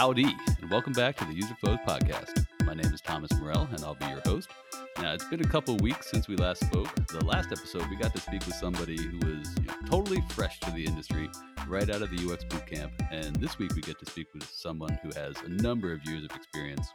Howdy, 0.00 0.34
and 0.62 0.70
welcome 0.70 0.94
back 0.94 1.14
to 1.18 1.26
the 1.26 1.34
User 1.34 1.54
Flows 1.60 1.76
Podcast. 1.86 2.46
My 2.64 2.72
name 2.72 2.90
is 2.90 3.02
Thomas 3.02 3.30
Morell, 3.34 3.68
and 3.70 3.84
I'll 3.84 3.96
be 3.96 4.06
your 4.06 4.22
host. 4.24 4.48
Now, 4.96 5.12
it's 5.12 5.26
been 5.26 5.42
a 5.42 5.46
couple 5.46 5.76
weeks 5.76 6.10
since 6.10 6.26
we 6.26 6.36
last 6.36 6.64
spoke. 6.64 6.88
The 7.08 7.22
last 7.22 7.52
episode, 7.52 7.86
we 7.90 7.96
got 7.96 8.14
to 8.14 8.20
speak 8.22 8.46
with 8.46 8.54
somebody 8.54 8.96
who 8.96 9.18
was 9.18 9.54
you 9.58 9.66
know, 9.66 9.74
totally 9.84 10.24
fresh 10.30 10.58
to 10.60 10.70
the 10.70 10.86
industry, 10.86 11.28
right 11.68 11.90
out 11.90 12.00
of 12.00 12.08
the 12.08 12.16
UX 12.16 12.44
bootcamp. 12.44 12.92
And 13.10 13.36
this 13.36 13.58
week, 13.58 13.74
we 13.74 13.82
get 13.82 13.98
to 13.98 14.10
speak 14.10 14.28
with 14.32 14.48
someone 14.48 14.98
who 15.02 15.10
has 15.20 15.36
a 15.44 15.50
number 15.50 15.92
of 15.92 16.02
years 16.06 16.24
of 16.24 16.34
experience. 16.34 16.94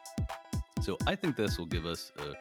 So 0.82 0.98
I 1.06 1.14
think 1.14 1.36
this 1.36 1.60
will 1.60 1.68
give 1.68 1.86
us 1.86 2.12
a 2.18 2.34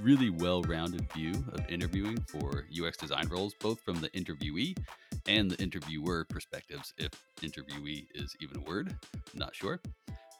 really 0.00 0.30
well 0.30 0.62
rounded 0.62 1.12
view 1.12 1.32
of 1.52 1.60
interviewing 1.68 2.18
for 2.28 2.64
UX 2.72 2.96
design 2.96 3.28
roles, 3.28 3.54
both 3.60 3.80
from 3.80 4.00
the 4.00 4.08
interviewee 4.10 4.74
and 5.26 5.50
the 5.50 5.62
interviewer 5.62 6.24
perspectives, 6.24 6.94
if 6.98 7.10
interviewee 7.42 8.06
is 8.14 8.34
even 8.40 8.58
a 8.58 8.60
word. 8.62 8.96
not 9.34 9.54
sure. 9.54 9.80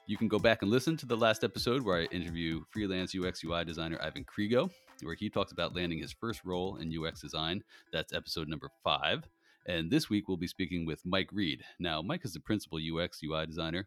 You 0.09 0.17
can 0.17 0.27
go 0.27 0.39
back 0.39 0.63
and 0.63 0.71
listen 0.71 0.97
to 0.97 1.05
the 1.05 1.19
last 1.19 1.45
episode 1.45 1.85
where 1.85 2.01
I 2.01 2.05
interview 2.05 2.63
freelance 2.71 3.15
UX 3.15 3.45
UI 3.45 3.63
designer 3.67 3.99
Ivan 4.01 4.25
Krigo, 4.25 4.71
where 5.03 5.15
he 5.15 5.29
talks 5.29 5.53
about 5.53 5.77
landing 5.77 5.99
his 5.99 6.15
first 6.19 6.47
role 6.47 6.79
in 6.79 6.91
UX 6.91 7.21
design. 7.21 7.63
That's 7.93 8.15
episode 8.15 8.49
number 8.49 8.71
five. 8.83 9.29
And 9.67 9.91
this 9.91 10.09
week 10.09 10.27
we'll 10.27 10.39
be 10.39 10.47
speaking 10.47 10.87
with 10.87 11.05
Mike 11.05 11.29
Reed. 11.31 11.63
Now, 11.79 12.01
Mike 12.01 12.25
is 12.25 12.33
the 12.33 12.41
principal 12.41 12.79
UX 12.79 13.21
UI 13.23 13.45
designer 13.45 13.87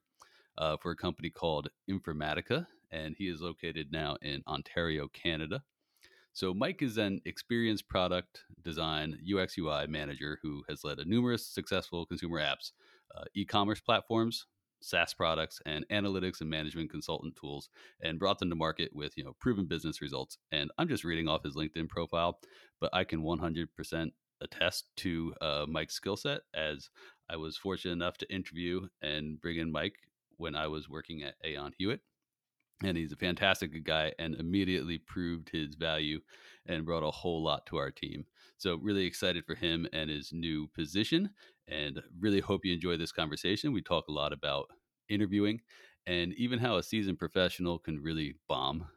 uh, 0.60 0.78
for 0.78 0.92
a 0.92 0.96
company 0.96 1.32
called 1.32 1.70
Informatica, 1.90 2.68
and 2.92 3.16
he 3.18 3.28
is 3.28 3.42
located 3.42 3.92
now 3.92 4.16
in 4.22 4.44
Ontario, 4.48 5.08
Canada. 5.08 5.64
So 6.34 6.54
Mike 6.54 6.84
is 6.84 7.00
an 7.00 7.22
experienced 7.26 7.90
product 7.90 8.44
design 8.64 9.18
UX 9.26 9.58
UI 9.58 9.88
manager 9.88 10.38
who 10.44 10.62
has 10.70 10.84
led 10.84 11.00
a 11.00 11.06
numerous 11.06 11.48
successful 11.48 12.06
consumer 12.06 12.40
apps, 12.40 12.74
uh, 13.18 13.24
e-commerce 13.34 13.82
platforms, 13.82 14.46
SaaS 14.82 15.13
products, 15.13 15.62
and 15.65 15.85
analytics 15.90 16.41
and 16.41 16.49
management 16.49 16.90
consultant 16.90 17.35
tools, 17.35 17.70
and 18.01 18.20
brought 18.20 18.40
them 18.40 18.49
to 18.49 18.55
market 18.55 18.91
with 18.93 19.13
you 19.18 19.23
know 19.23 19.35
proven 19.40 19.65
business 19.65 20.01
results. 20.01 20.38
And 20.51 20.71
I'm 20.77 20.88
just 20.88 21.04
reading 21.04 21.27
off 21.27 21.43
his 21.43 21.55
LinkedIn 21.55 21.90
profile, 21.90 22.40
but 22.79 22.90
I 22.93 23.04
can 23.04 23.23
100% 23.23 24.12
attest 24.41 24.85
to 24.98 25.34
uh, 25.41 25.65
Mike's 25.68 25.93
skill 25.93 26.18
set 26.18 26.41
as 26.54 26.90
I 27.29 27.35
was 27.35 27.57
fortunate 27.57 27.93
enough 27.93 28.18
to 28.18 28.34
interview 28.34 28.88
and 29.01 29.40
bring 29.40 29.57
in 29.57 29.71
Mike 29.71 29.96
when 30.38 30.55
I 30.55 30.68
was 30.68 30.90
working 30.90 31.21
at 31.21 31.35
Aon 31.45 31.73
Hewitt 31.77 32.01
and 32.84 32.98
he's 32.98 33.12
a 33.12 33.18
fantastic 33.18 33.84
guy 33.84 34.13
and 34.20 34.35
immediately 34.35 34.98
proved 34.98 35.49
his 35.49 35.76
value 35.76 36.20
and 36.66 36.85
brought 36.85 37.04
a 37.04 37.12
whole 37.12 37.43
lot 37.43 37.66
to 37.68 37.77
our 37.77 37.91
team. 37.91 38.26
So 38.62 38.76
really 38.76 39.07
excited 39.07 39.43
for 39.43 39.55
him 39.55 39.87
and 39.91 40.12
his 40.12 40.31
new 40.31 40.67
position 40.67 41.31
and 41.67 41.99
really 42.20 42.41
hope 42.41 42.63
you 42.63 42.71
enjoy 42.76 42.95
this 42.95 43.12
conversation. 43.12 43.73
We 43.73 43.81
talk 43.81 44.07
a 44.07 44.12
lot 44.12 44.34
about 44.34 44.67
interviewing 45.09 45.62
and 46.05 46.31
even 46.35 46.59
how 46.59 46.77
a 46.77 46.84
seasoned 46.84 47.17
professional 47.17 47.79
can 47.79 47.99
really 48.04 48.35
bomb 48.48 48.87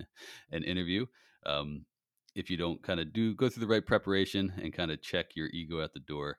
an 0.50 0.64
interview. 0.64 1.06
Um, 1.46 1.86
if 2.34 2.50
you 2.50 2.56
don't 2.56 2.82
kind 2.82 2.98
of 2.98 3.12
do 3.12 3.32
go 3.36 3.48
through 3.48 3.60
the 3.60 3.72
right 3.72 3.86
preparation 3.86 4.52
and 4.60 4.72
kind 4.72 4.90
of 4.90 5.02
check 5.02 5.36
your 5.36 5.46
ego 5.50 5.80
at 5.82 5.92
the 5.92 6.00
door. 6.00 6.38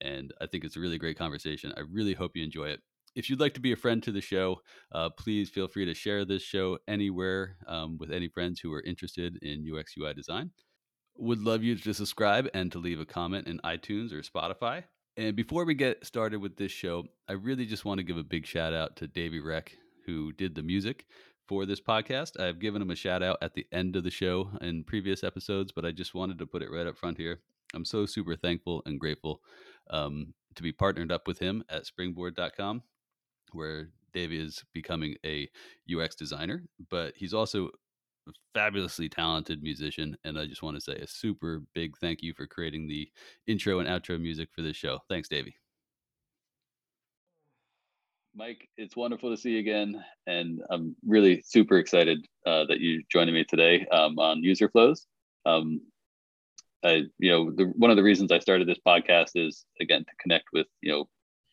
And 0.00 0.34
I 0.40 0.46
think 0.46 0.64
it's 0.64 0.76
a 0.76 0.80
really 0.80 0.98
great 0.98 1.16
conversation. 1.16 1.72
I 1.76 1.82
really 1.88 2.14
hope 2.14 2.32
you 2.34 2.42
enjoy 2.42 2.70
it 2.70 2.80
if 3.14 3.30
you'd 3.30 3.38
like 3.38 3.54
to 3.54 3.60
be 3.60 3.70
a 3.70 3.76
friend 3.76 4.02
to 4.02 4.10
the 4.10 4.20
show, 4.20 4.60
uh, 4.90 5.08
please 5.08 5.48
feel 5.48 5.68
free 5.68 5.84
to 5.84 5.94
share 5.94 6.24
this 6.24 6.42
show 6.42 6.78
anywhere 6.88 7.58
um, 7.68 7.96
with 7.96 8.10
any 8.10 8.26
friends 8.26 8.58
who 8.58 8.72
are 8.72 8.82
interested 8.82 9.38
in 9.40 9.64
UX 9.64 9.94
UI 9.96 10.14
design. 10.14 10.50
Would 11.18 11.40
love 11.40 11.62
you 11.62 11.76
to 11.76 11.94
subscribe 11.94 12.48
and 12.54 12.72
to 12.72 12.78
leave 12.78 13.00
a 13.00 13.06
comment 13.06 13.46
in 13.46 13.58
iTunes 13.60 14.12
or 14.12 14.22
Spotify. 14.22 14.84
And 15.16 15.36
before 15.36 15.64
we 15.64 15.74
get 15.74 16.04
started 16.04 16.40
with 16.40 16.56
this 16.56 16.72
show, 16.72 17.04
I 17.28 17.34
really 17.34 17.66
just 17.66 17.84
want 17.84 17.98
to 17.98 18.04
give 18.04 18.16
a 18.16 18.24
big 18.24 18.46
shout 18.46 18.74
out 18.74 18.96
to 18.96 19.06
Davey 19.06 19.38
Reck, 19.38 19.76
who 20.06 20.32
did 20.32 20.56
the 20.56 20.62
music 20.62 21.06
for 21.46 21.66
this 21.66 21.80
podcast. 21.80 22.40
I've 22.40 22.58
given 22.58 22.82
him 22.82 22.90
a 22.90 22.96
shout 22.96 23.22
out 23.22 23.38
at 23.40 23.54
the 23.54 23.66
end 23.70 23.94
of 23.94 24.02
the 24.02 24.10
show 24.10 24.50
in 24.60 24.82
previous 24.82 25.22
episodes, 25.22 25.70
but 25.70 25.84
I 25.84 25.92
just 25.92 26.14
wanted 26.14 26.38
to 26.38 26.46
put 26.46 26.62
it 26.62 26.70
right 26.70 26.86
up 26.86 26.98
front 26.98 27.18
here. 27.18 27.40
I'm 27.74 27.84
so 27.84 28.06
super 28.06 28.34
thankful 28.34 28.82
and 28.86 28.98
grateful 28.98 29.40
um, 29.90 30.34
to 30.56 30.62
be 30.62 30.72
partnered 30.72 31.12
up 31.12 31.28
with 31.28 31.38
him 31.38 31.62
at 31.68 31.86
springboard.com 31.86 32.82
where 33.52 33.90
Davey 34.12 34.40
is 34.40 34.64
becoming 34.72 35.16
a 35.24 35.48
UX 35.92 36.14
designer, 36.14 36.64
but 36.90 37.14
he's 37.16 37.34
also 37.34 37.70
fabulously 38.54 39.08
talented 39.08 39.62
musician. 39.62 40.16
And 40.24 40.38
I 40.38 40.46
just 40.46 40.62
want 40.62 40.76
to 40.76 40.80
say 40.80 40.96
a 40.96 41.06
super 41.06 41.62
big 41.74 41.96
thank 41.98 42.22
you 42.22 42.32
for 42.34 42.46
creating 42.46 42.88
the 42.88 43.08
intro 43.46 43.80
and 43.80 43.88
outro 43.88 44.20
music 44.20 44.48
for 44.54 44.62
this 44.62 44.76
show. 44.76 45.00
Thanks, 45.08 45.28
Davey. 45.28 45.54
Mike, 48.36 48.68
it's 48.76 48.96
wonderful 48.96 49.30
to 49.30 49.36
see 49.40 49.50
you 49.50 49.60
again, 49.60 50.04
and 50.26 50.60
I'm 50.68 50.96
really 51.06 51.40
super 51.46 51.78
excited 51.78 52.26
uh, 52.44 52.64
that 52.64 52.80
you're 52.80 53.00
joining 53.08 53.32
me 53.32 53.44
today 53.44 53.86
um, 53.92 54.18
on 54.18 54.42
User 54.42 54.68
Flows. 54.68 55.06
Um, 55.46 55.80
I, 56.84 57.04
you 57.18 57.30
know, 57.30 57.52
the, 57.52 57.72
one 57.76 57.90
of 57.92 57.96
the 57.96 58.02
reasons 58.02 58.32
I 58.32 58.40
started 58.40 58.66
this 58.66 58.80
podcast 58.84 59.30
is 59.36 59.64
again 59.80 60.00
to 60.00 60.10
connect 60.20 60.46
with 60.52 60.66
you 60.82 60.90
know 60.90 61.08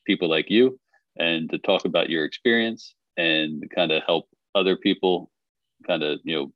people 0.08 0.28
like 0.28 0.50
you 0.50 0.80
and 1.18 1.50
to 1.52 1.60
talk 1.60 1.86
about 1.86 2.10
your 2.10 2.26
experience 2.26 2.96
and 3.16 3.64
kind 3.76 3.92
of 3.92 4.02
help 4.08 4.28
other 4.56 4.76
people 4.76 5.30
kind 5.88 6.04
of 6.04 6.20
you 6.24 6.36
know 6.36 6.52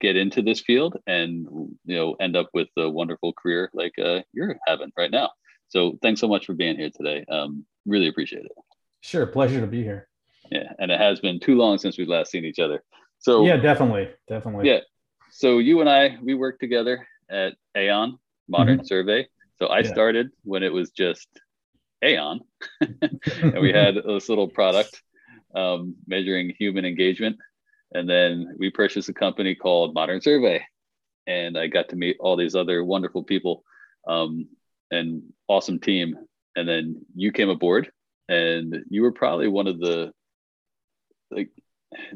get 0.00 0.16
into 0.16 0.42
this 0.42 0.60
field 0.60 0.96
and 1.06 1.46
you 1.84 1.96
know 1.96 2.14
end 2.20 2.36
up 2.36 2.50
with 2.52 2.68
a 2.76 2.88
wonderful 2.88 3.32
career 3.32 3.70
like 3.74 3.92
uh, 3.98 4.20
you're 4.32 4.56
having 4.66 4.92
right 4.96 5.10
now. 5.10 5.30
So 5.68 5.98
thanks 6.02 6.20
so 6.20 6.28
much 6.28 6.46
for 6.46 6.54
being 6.54 6.76
here 6.76 6.90
today. 6.94 7.24
Um, 7.28 7.64
really 7.86 8.08
appreciate 8.08 8.44
it. 8.44 8.52
Sure. 9.00 9.26
Pleasure 9.26 9.60
to 9.60 9.66
be 9.66 9.82
here. 9.82 10.08
Yeah. 10.50 10.72
And 10.78 10.90
it 10.90 11.00
has 11.00 11.20
been 11.20 11.40
too 11.40 11.56
long 11.56 11.78
since 11.78 11.98
we've 11.98 12.08
last 12.08 12.30
seen 12.30 12.44
each 12.44 12.58
other. 12.58 12.82
So 13.18 13.44
yeah 13.44 13.56
definitely. 13.56 14.10
Definitely. 14.28 14.68
Yeah. 14.68 14.80
So 15.30 15.58
you 15.58 15.80
and 15.80 15.88
i 15.88 16.16
we 16.22 16.34
worked 16.34 16.60
together 16.60 17.06
at 17.30 17.54
aon 17.76 18.18
modern 18.48 18.78
mm-hmm. 18.78 18.86
survey. 18.86 19.26
So 19.58 19.66
i 19.66 19.80
yeah. 19.80 19.88
started 19.88 20.30
when 20.42 20.62
it 20.62 20.72
was 20.72 20.90
just 20.90 21.28
Aon, 22.04 22.40
and 22.80 23.60
we 23.60 23.72
had 23.74 23.96
this 23.96 24.28
little 24.28 24.48
product 24.48 25.02
um, 25.54 25.96
measuring 26.06 26.54
human 26.58 26.84
engagement. 26.84 27.36
And 27.94 28.08
then 28.08 28.56
we 28.58 28.70
purchased 28.70 29.08
a 29.08 29.14
company 29.14 29.54
called 29.54 29.94
Modern 29.94 30.20
Survey, 30.20 30.64
and 31.26 31.56
I 31.56 31.68
got 31.68 31.88
to 31.90 31.96
meet 31.96 32.16
all 32.20 32.36
these 32.36 32.56
other 32.56 32.84
wonderful 32.84 33.22
people 33.22 33.64
um, 34.06 34.48
and 34.90 35.22
awesome 35.48 35.78
team. 35.78 36.16
And 36.56 36.68
then 36.68 37.06
you 37.14 37.32
came 37.32 37.48
aboard, 37.48 37.90
and 38.28 38.84
you 38.90 39.02
were 39.02 39.12
probably 39.12 39.48
one 39.48 39.66
of 39.66 39.78
the 39.78 40.12
like 41.30 41.50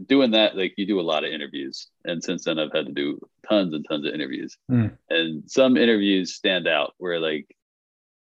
doing 0.06 0.32
that 0.32 0.56
like 0.56 0.74
you 0.76 0.86
do 0.86 1.00
a 1.00 1.02
lot 1.02 1.24
of 1.24 1.30
interviews 1.32 1.88
and 2.04 2.22
since 2.22 2.44
then 2.44 2.58
i've 2.58 2.72
had 2.72 2.86
to 2.86 2.92
do 2.92 3.18
tons 3.48 3.74
and 3.74 3.84
tons 3.88 4.06
of 4.06 4.12
interviews 4.12 4.56
mm. 4.70 4.90
and 5.10 5.48
some 5.48 5.76
interviews 5.76 6.34
stand 6.34 6.66
out 6.66 6.94
where 6.98 7.20
like 7.20 7.46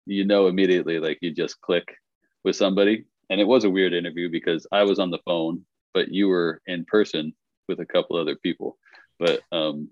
you 0.06 0.26
know 0.26 0.48
immediately 0.48 1.00
like 1.00 1.18
you 1.22 1.32
just 1.32 1.62
click 1.62 1.96
with 2.44 2.56
somebody 2.56 3.06
and 3.30 3.40
it 3.40 3.48
was 3.48 3.64
a 3.64 3.70
weird 3.70 3.94
interview 3.94 4.30
because 4.30 4.66
i 4.72 4.84
was 4.84 5.00
on 5.00 5.12
the 5.12 5.20
phone 5.26 5.64
but 5.94 6.10
you 6.10 6.28
were 6.28 6.62
in 6.66 6.86
person 6.86 7.34
with 7.68 7.80
a 7.80 7.86
couple 7.86 8.18
other 8.18 8.36
people 8.36 8.78
but 9.20 9.42
um 9.52 9.90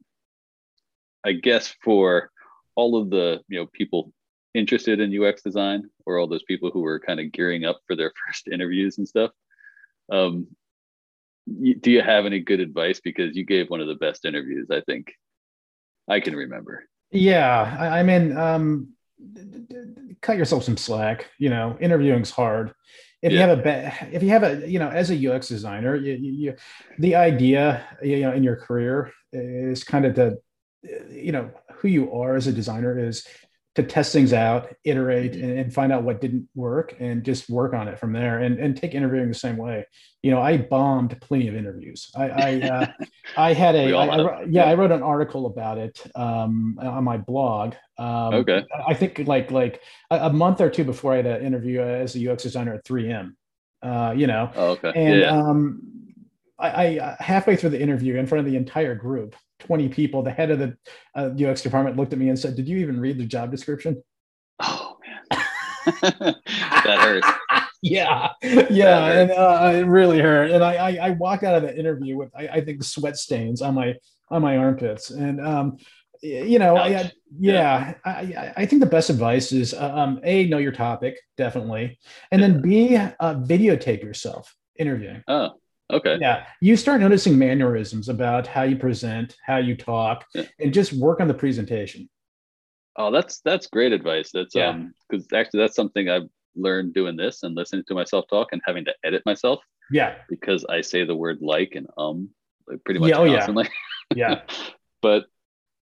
i 1.25 1.31
guess 1.31 1.73
for 1.83 2.31
all 2.75 2.99
of 2.99 3.09
the 3.09 3.41
you 3.47 3.59
know 3.59 3.67
people 3.73 4.11
interested 4.53 4.99
in 4.99 5.23
ux 5.23 5.41
design 5.41 5.89
or 6.05 6.17
all 6.17 6.27
those 6.27 6.43
people 6.43 6.69
who 6.71 6.81
were 6.81 6.99
kind 6.99 7.19
of 7.19 7.31
gearing 7.31 7.65
up 7.65 7.79
for 7.87 7.95
their 7.95 8.11
first 8.27 8.47
interviews 8.47 8.97
and 8.97 9.07
stuff 9.07 9.31
um 10.11 10.47
do 11.81 11.91
you 11.91 12.01
have 12.01 12.25
any 12.25 12.39
good 12.39 12.59
advice 12.59 13.01
because 13.03 13.35
you 13.35 13.43
gave 13.43 13.69
one 13.69 13.81
of 13.81 13.87
the 13.87 13.95
best 13.95 14.25
interviews 14.25 14.67
i 14.71 14.81
think 14.81 15.13
i 16.07 16.19
can 16.19 16.35
remember 16.35 16.85
yeah 17.11 17.75
i, 17.79 17.99
I 17.99 18.03
mean 18.03 18.37
um 18.37 18.93
cut 20.21 20.37
yourself 20.37 20.63
some 20.63 20.77
slack. 20.77 21.29
You 21.37 21.49
know, 21.49 21.77
interviewing's 21.79 22.31
hard. 22.31 22.73
If 23.21 23.31
yeah. 23.31 23.39
you 23.41 23.49
have 23.49 23.65
a 23.65 24.07
if 24.11 24.23
you 24.23 24.29
have 24.29 24.43
a 24.43 24.69
you 24.69 24.79
know 24.79 24.89
as 24.89 25.11
a 25.11 25.31
UX 25.31 25.47
designer, 25.47 25.95
you, 25.95 26.13
you, 26.13 26.55
the 26.97 27.15
idea 27.15 27.85
you 28.01 28.21
know 28.21 28.31
in 28.31 28.43
your 28.43 28.55
career 28.55 29.11
is 29.31 29.83
kind 29.83 30.05
of 30.05 30.15
to 30.15 30.37
you 31.09 31.31
know 31.31 31.51
who 31.75 31.87
you 31.87 32.11
are 32.13 32.35
as 32.35 32.47
a 32.47 32.53
designer 32.53 32.97
is 32.97 33.25
to 33.75 33.83
test 33.83 34.11
things 34.11 34.33
out, 34.33 34.73
iterate, 34.83 35.33
and, 35.33 35.57
and, 35.57 35.73
find 35.73 35.93
out 35.93 36.03
what 36.03 36.19
didn't 36.19 36.49
work, 36.55 36.93
and 36.99 37.23
just 37.23 37.49
work 37.49 37.73
on 37.73 37.87
it 37.87 37.97
from 37.97 38.11
there. 38.11 38.39
And 38.39 38.59
and 38.59 38.75
take 38.75 38.93
interviewing 38.93 39.29
the 39.29 39.33
same 39.33 39.55
way. 39.55 39.85
You 40.21 40.31
know, 40.31 40.41
I 40.41 40.57
bombed 40.57 41.19
plenty 41.21 41.47
of 41.47 41.55
interviews. 41.55 42.11
I 42.15 42.29
I, 42.29 42.61
uh, 42.61 42.87
I 43.37 43.53
had 43.53 43.75
a 43.75 43.93
I, 43.93 44.05
I, 44.07 44.43
yeah, 44.43 44.65
I 44.65 44.73
wrote 44.73 44.91
an 44.91 45.01
article 45.03 45.45
about 45.45 45.77
it 45.77 46.01
um, 46.15 46.77
on 46.81 47.03
my 47.03 47.17
blog. 47.17 47.75
Um, 47.97 48.33
okay. 48.33 48.65
I 48.87 48.93
think 48.93 49.19
like 49.25 49.51
like 49.51 49.81
a, 50.09 50.31
month 50.31 50.59
or 50.59 50.69
two 50.69 50.83
before 50.83 51.13
I 51.13 51.17
had 51.17 51.25
an 51.27 51.45
interview 51.45 51.81
as 51.81 52.15
a 52.15 52.31
UX 52.31 52.43
designer 52.43 52.73
at 52.73 52.83
3M. 52.83 53.35
Uh, 53.81 54.13
you 54.15 54.27
know. 54.27 54.51
Oh, 54.55 54.71
okay. 54.71 54.91
And 54.95 55.19
yeah. 55.19 55.37
um, 55.37 55.81
I, 56.59 56.99
I 56.99 57.15
halfway 57.19 57.55
through 57.55 57.71
the 57.71 57.81
interview 57.81 58.17
in 58.17 58.27
front 58.27 58.45
of 58.45 58.51
the 58.51 58.57
entire 58.57 58.95
group, 58.95 59.35
20 59.61 59.89
people, 59.89 60.23
the 60.23 60.31
head 60.31 60.51
of 60.51 60.59
the 60.59 60.77
uh, 61.15 61.29
UX 61.41 61.61
department 61.61 61.97
looked 61.97 62.13
at 62.13 62.19
me 62.19 62.29
and 62.29 62.37
said, 62.37 62.55
Did 62.55 62.67
you 62.67 62.77
even 62.79 62.99
read 62.99 63.17
the 63.17 63.25
job 63.25 63.51
description? 63.51 64.03
Oh, 64.59 64.97
man. 65.05 65.45
that 66.01 66.99
hurts. 66.99 67.27
yeah, 67.81 68.29
yeah, 68.41 69.07
and 69.07 69.31
uh, 69.31 69.71
it 69.73 69.85
really 69.85 70.19
hurt. 70.19 70.51
And 70.51 70.63
I, 70.63 70.75
I, 70.75 71.07
I 71.07 71.09
walked 71.11 71.43
out 71.43 71.55
of 71.55 71.63
the 71.63 71.77
interview 71.77 72.17
with 72.17 72.29
I, 72.35 72.47
I 72.47 72.61
think 72.61 72.83
sweat 72.83 73.17
stains 73.17 73.61
on 73.61 73.75
my 73.75 73.95
on 74.29 74.41
my 74.41 74.57
armpits, 74.57 75.09
and 75.09 75.45
um, 75.45 75.77
you 76.21 76.59
know, 76.59 76.77
I, 76.77 77.11
yeah, 77.39 77.95
I, 78.05 78.53
I 78.55 78.65
think 78.65 78.81
the 78.81 78.89
best 78.89 79.09
advice 79.09 79.51
is 79.51 79.73
uh, 79.73 79.91
um, 79.93 80.19
a 80.23 80.47
know 80.47 80.59
your 80.59 80.71
topic 80.71 81.17
definitely, 81.37 81.99
and 82.31 82.41
then 82.41 82.61
b 82.61 82.95
uh, 82.95 83.11
videotape 83.19 84.03
yourself 84.03 84.55
interviewing. 84.77 85.23
Oh, 85.27 85.51
okay. 85.91 86.17
Yeah, 86.19 86.45
you 86.61 86.75
start 86.75 87.01
noticing 87.01 87.37
mannerisms 87.37 88.09
about 88.09 88.47
how 88.47 88.63
you 88.63 88.75
present, 88.75 89.35
how 89.45 89.57
you 89.57 89.75
talk, 89.75 90.25
yeah. 90.33 90.43
and 90.59 90.73
just 90.73 90.93
work 90.93 91.19
on 91.19 91.27
the 91.27 91.33
presentation. 91.33 92.09
Oh, 92.95 93.11
that's 93.11 93.41
that's 93.41 93.67
great 93.67 93.93
advice. 93.93 94.31
That's 94.33 94.55
yeah. 94.55 94.69
um 94.69 94.93
because 95.09 95.25
actually 95.33 95.61
that's 95.61 95.75
something 95.75 96.09
I've 96.09 96.29
learned 96.55 96.93
doing 96.93 97.15
this 97.15 97.43
and 97.43 97.55
listening 97.55 97.83
to 97.87 97.93
myself 97.93 98.25
talk 98.29 98.49
and 98.51 98.61
having 98.65 98.85
to 98.85 98.93
edit 99.03 99.23
myself. 99.25 99.59
Yeah. 99.91 100.15
Because 100.29 100.65
I 100.65 100.81
say 100.81 101.05
the 101.05 101.15
word 101.15 101.39
like 101.41 101.73
and 101.75 101.87
um 101.97 102.29
like 102.67 102.83
pretty 102.83 102.99
much 102.99 103.09
yeah, 103.09 103.17
oh, 103.17 103.27
constantly. 103.27 103.69
Yeah. 104.15 104.29
yeah. 104.29 104.41
but 105.01 105.25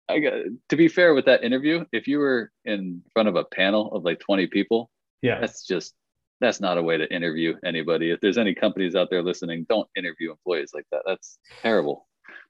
I 0.08 0.18
got 0.18 0.32
to 0.68 0.76
be 0.76 0.88
fair 0.88 1.14
with 1.14 1.26
that 1.26 1.44
interview, 1.44 1.84
if 1.92 2.06
you 2.06 2.18
were 2.18 2.50
in 2.64 3.02
front 3.12 3.28
of 3.28 3.36
a 3.36 3.44
panel 3.44 3.92
of 3.92 4.04
like 4.04 4.20
20 4.20 4.48
people, 4.48 4.90
yeah, 5.22 5.40
that's 5.40 5.66
just 5.66 5.94
that's 6.44 6.60
not 6.60 6.78
a 6.78 6.82
way 6.82 6.96
to 6.96 7.12
interview 7.12 7.56
anybody. 7.64 8.10
If 8.10 8.20
there's 8.20 8.38
any 8.38 8.54
companies 8.54 8.94
out 8.94 9.10
there 9.10 9.22
listening, 9.22 9.66
don't 9.68 9.88
interview 9.96 10.30
employees 10.30 10.72
like 10.74 10.86
that. 10.92 11.02
That's 11.06 11.38
terrible. 11.62 12.06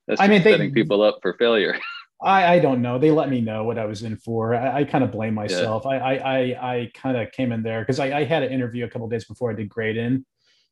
That's 0.06 0.20
I 0.20 0.28
mean, 0.28 0.42
setting 0.42 0.72
people 0.72 1.02
up 1.02 1.18
for 1.22 1.34
failure. 1.34 1.78
I, 2.22 2.54
I 2.54 2.58
don't 2.58 2.82
know. 2.82 2.98
They 2.98 3.10
let 3.10 3.28
me 3.28 3.40
know 3.40 3.64
what 3.64 3.78
I 3.78 3.84
was 3.84 4.02
in 4.02 4.16
for. 4.16 4.54
I, 4.54 4.80
I 4.80 4.84
kind 4.84 5.04
of 5.04 5.12
blame 5.12 5.34
myself. 5.34 5.82
Yeah. 5.84 5.90
I, 5.90 5.96
I, 5.96 6.14
I, 6.14 6.72
I 6.72 6.90
kind 6.94 7.16
of 7.16 7.30
came 7.32 7.52
in 7.52 7.62
there 7.62 7.80
because 7.80 8.00
I, 8.00 8.18
I 8.18 8.24
had 8.24 8.42
an 8.42 8.52
interview 8.52 8.84
a 8.84 8.88
couple 8.88 9.08
days 9.08 9.24
before 9.24 9.50
I 9.50 9.54
did 9.54 9.68
grade 9.68 9.96
in, 9.96 10.24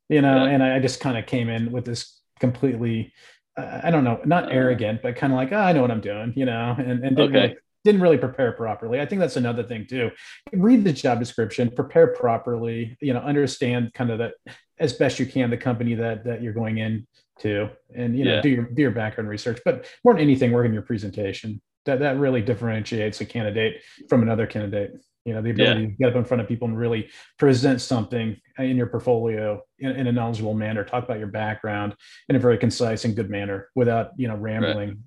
you 0.09 0.23
know, 0.23 0.45
yeah. 0.45 0.51
and 0.51 0.63
I 0.63 0.79
just 0.79 1.01
kind 1.01 1.19
of 1.19 1.27
came 1.27 1.49
in 1.49 1.73
with 1.73 1.85
this 1.85 2.21
completely 2.41 3.13
I 3.57 3.91
don't 3.91 4.05
know, 4.05 4.19
not 4.25 4.47
uh, 4.47 4.49
arrogant, 4.49 5.03
but 5.03 5.17
kind 5.17 5.33
of 5.33 5.37
like, 5.37 5.53
oh, 5.53 5.59
I 5.59 5.73
know 5.73 5.83
what 5.83 5.91
I'm 5.91 6.01
doing, 6.01 6.33
you 6.37 6.47
know, 6.47 6.75
and, 6.79 7.05
and 7.05 7.17
didn't, 7.17 7.37
okay. 7.37 7.41
really, 7.49 7.57
didn't 7.85 8.01
really 8.01 8.19
prepare 8.19 8.53
properly. 8.53 9.01
I 9.01 9.07
think 9.07 9.21
that's 9.21 9.37
another 9.37 9.63
thing 9.63 9.87
too. 9.87 10.11
Read 10.53 10.85
the 10.85 10.93
job 10.93 11.19
description, 11.19 11.71
prepare 11.71 12.09
properly, 12.09 12.97
you 13.01 13.13
know, 13.13 13.21
understand 13.21 13.93
kind 13.95 14.11
of 14.11 14.19
that 14.19 14.35
as 14.79 14.93
best 14.93 15.19
you 15.19 15.27
can 15.27 15.51
the 15.51 15.57
company 15.57 15.95
that 15.95 16.25
that 16.25 16.43
you're 16.43 16.53
going 16.53 16.79
into, 16.79 17.71
and 17.95 18.17
you 18.17 18.25
know, 18.25 18.37
yeah. 18.37 18.41
do 18.41 18.49
your 18.49 18.65
do 18.65 18.83
your 18.83 18.91
background 18.91 19.29
research. 19.29 19.61
But 19.65 19.87
more 20.05 20.15
than 20.15 20.23
anything, 20.23 20.53
work 20.53 20.67
in 20.67 20.73
your 20.73 20.83
presentation. 20.83 21.61
That 21.85 21.99
that 22.01 22.19
really 22.19 22.43
differentiates 22.43 23.21
a 23.21 23.25
candidate 23.25 23.83
from 24.09 24.23
another 24.23 24.47
candidate 24.47 24.93
you 25.25 25.35
know 25.35 25.43
the 25.43 25.51
ability 25.51 25.81
yeah. 25.81 25.87
to 25.87 25.93
get 25.93 26.09
up 26.11 26.17
in 26.17 26.25
front 26.25 26.41
of 26.41 26.49
people 26.49 26.67
and 26.67 26.77
really 26.77 27.09
present 27.39 27.81
something 27.81 28.37
in 28.59 28.77
your 28.77 28.87
portfolio 28.87 29.61
in, 29.79 29.91
in, 29.91 30.07
a 30.09 30.13
knowledgeable 30.13 30.55
manner 30.55 30.85
talk 30.85 31.05
about 31.05 31.19
your 31.19 31.29
background 31.29 31.95
in 32.29 32.37
a 32.37 32.39
very 32.39 32.59
concise 32.59 33.05
and 33.05 33.15
good 33.15 33.31
manner 33.31 33.69
without 33.75 34.11
you 34.17 34.29
know 34.29 34.37
rambling. 34.37 35.03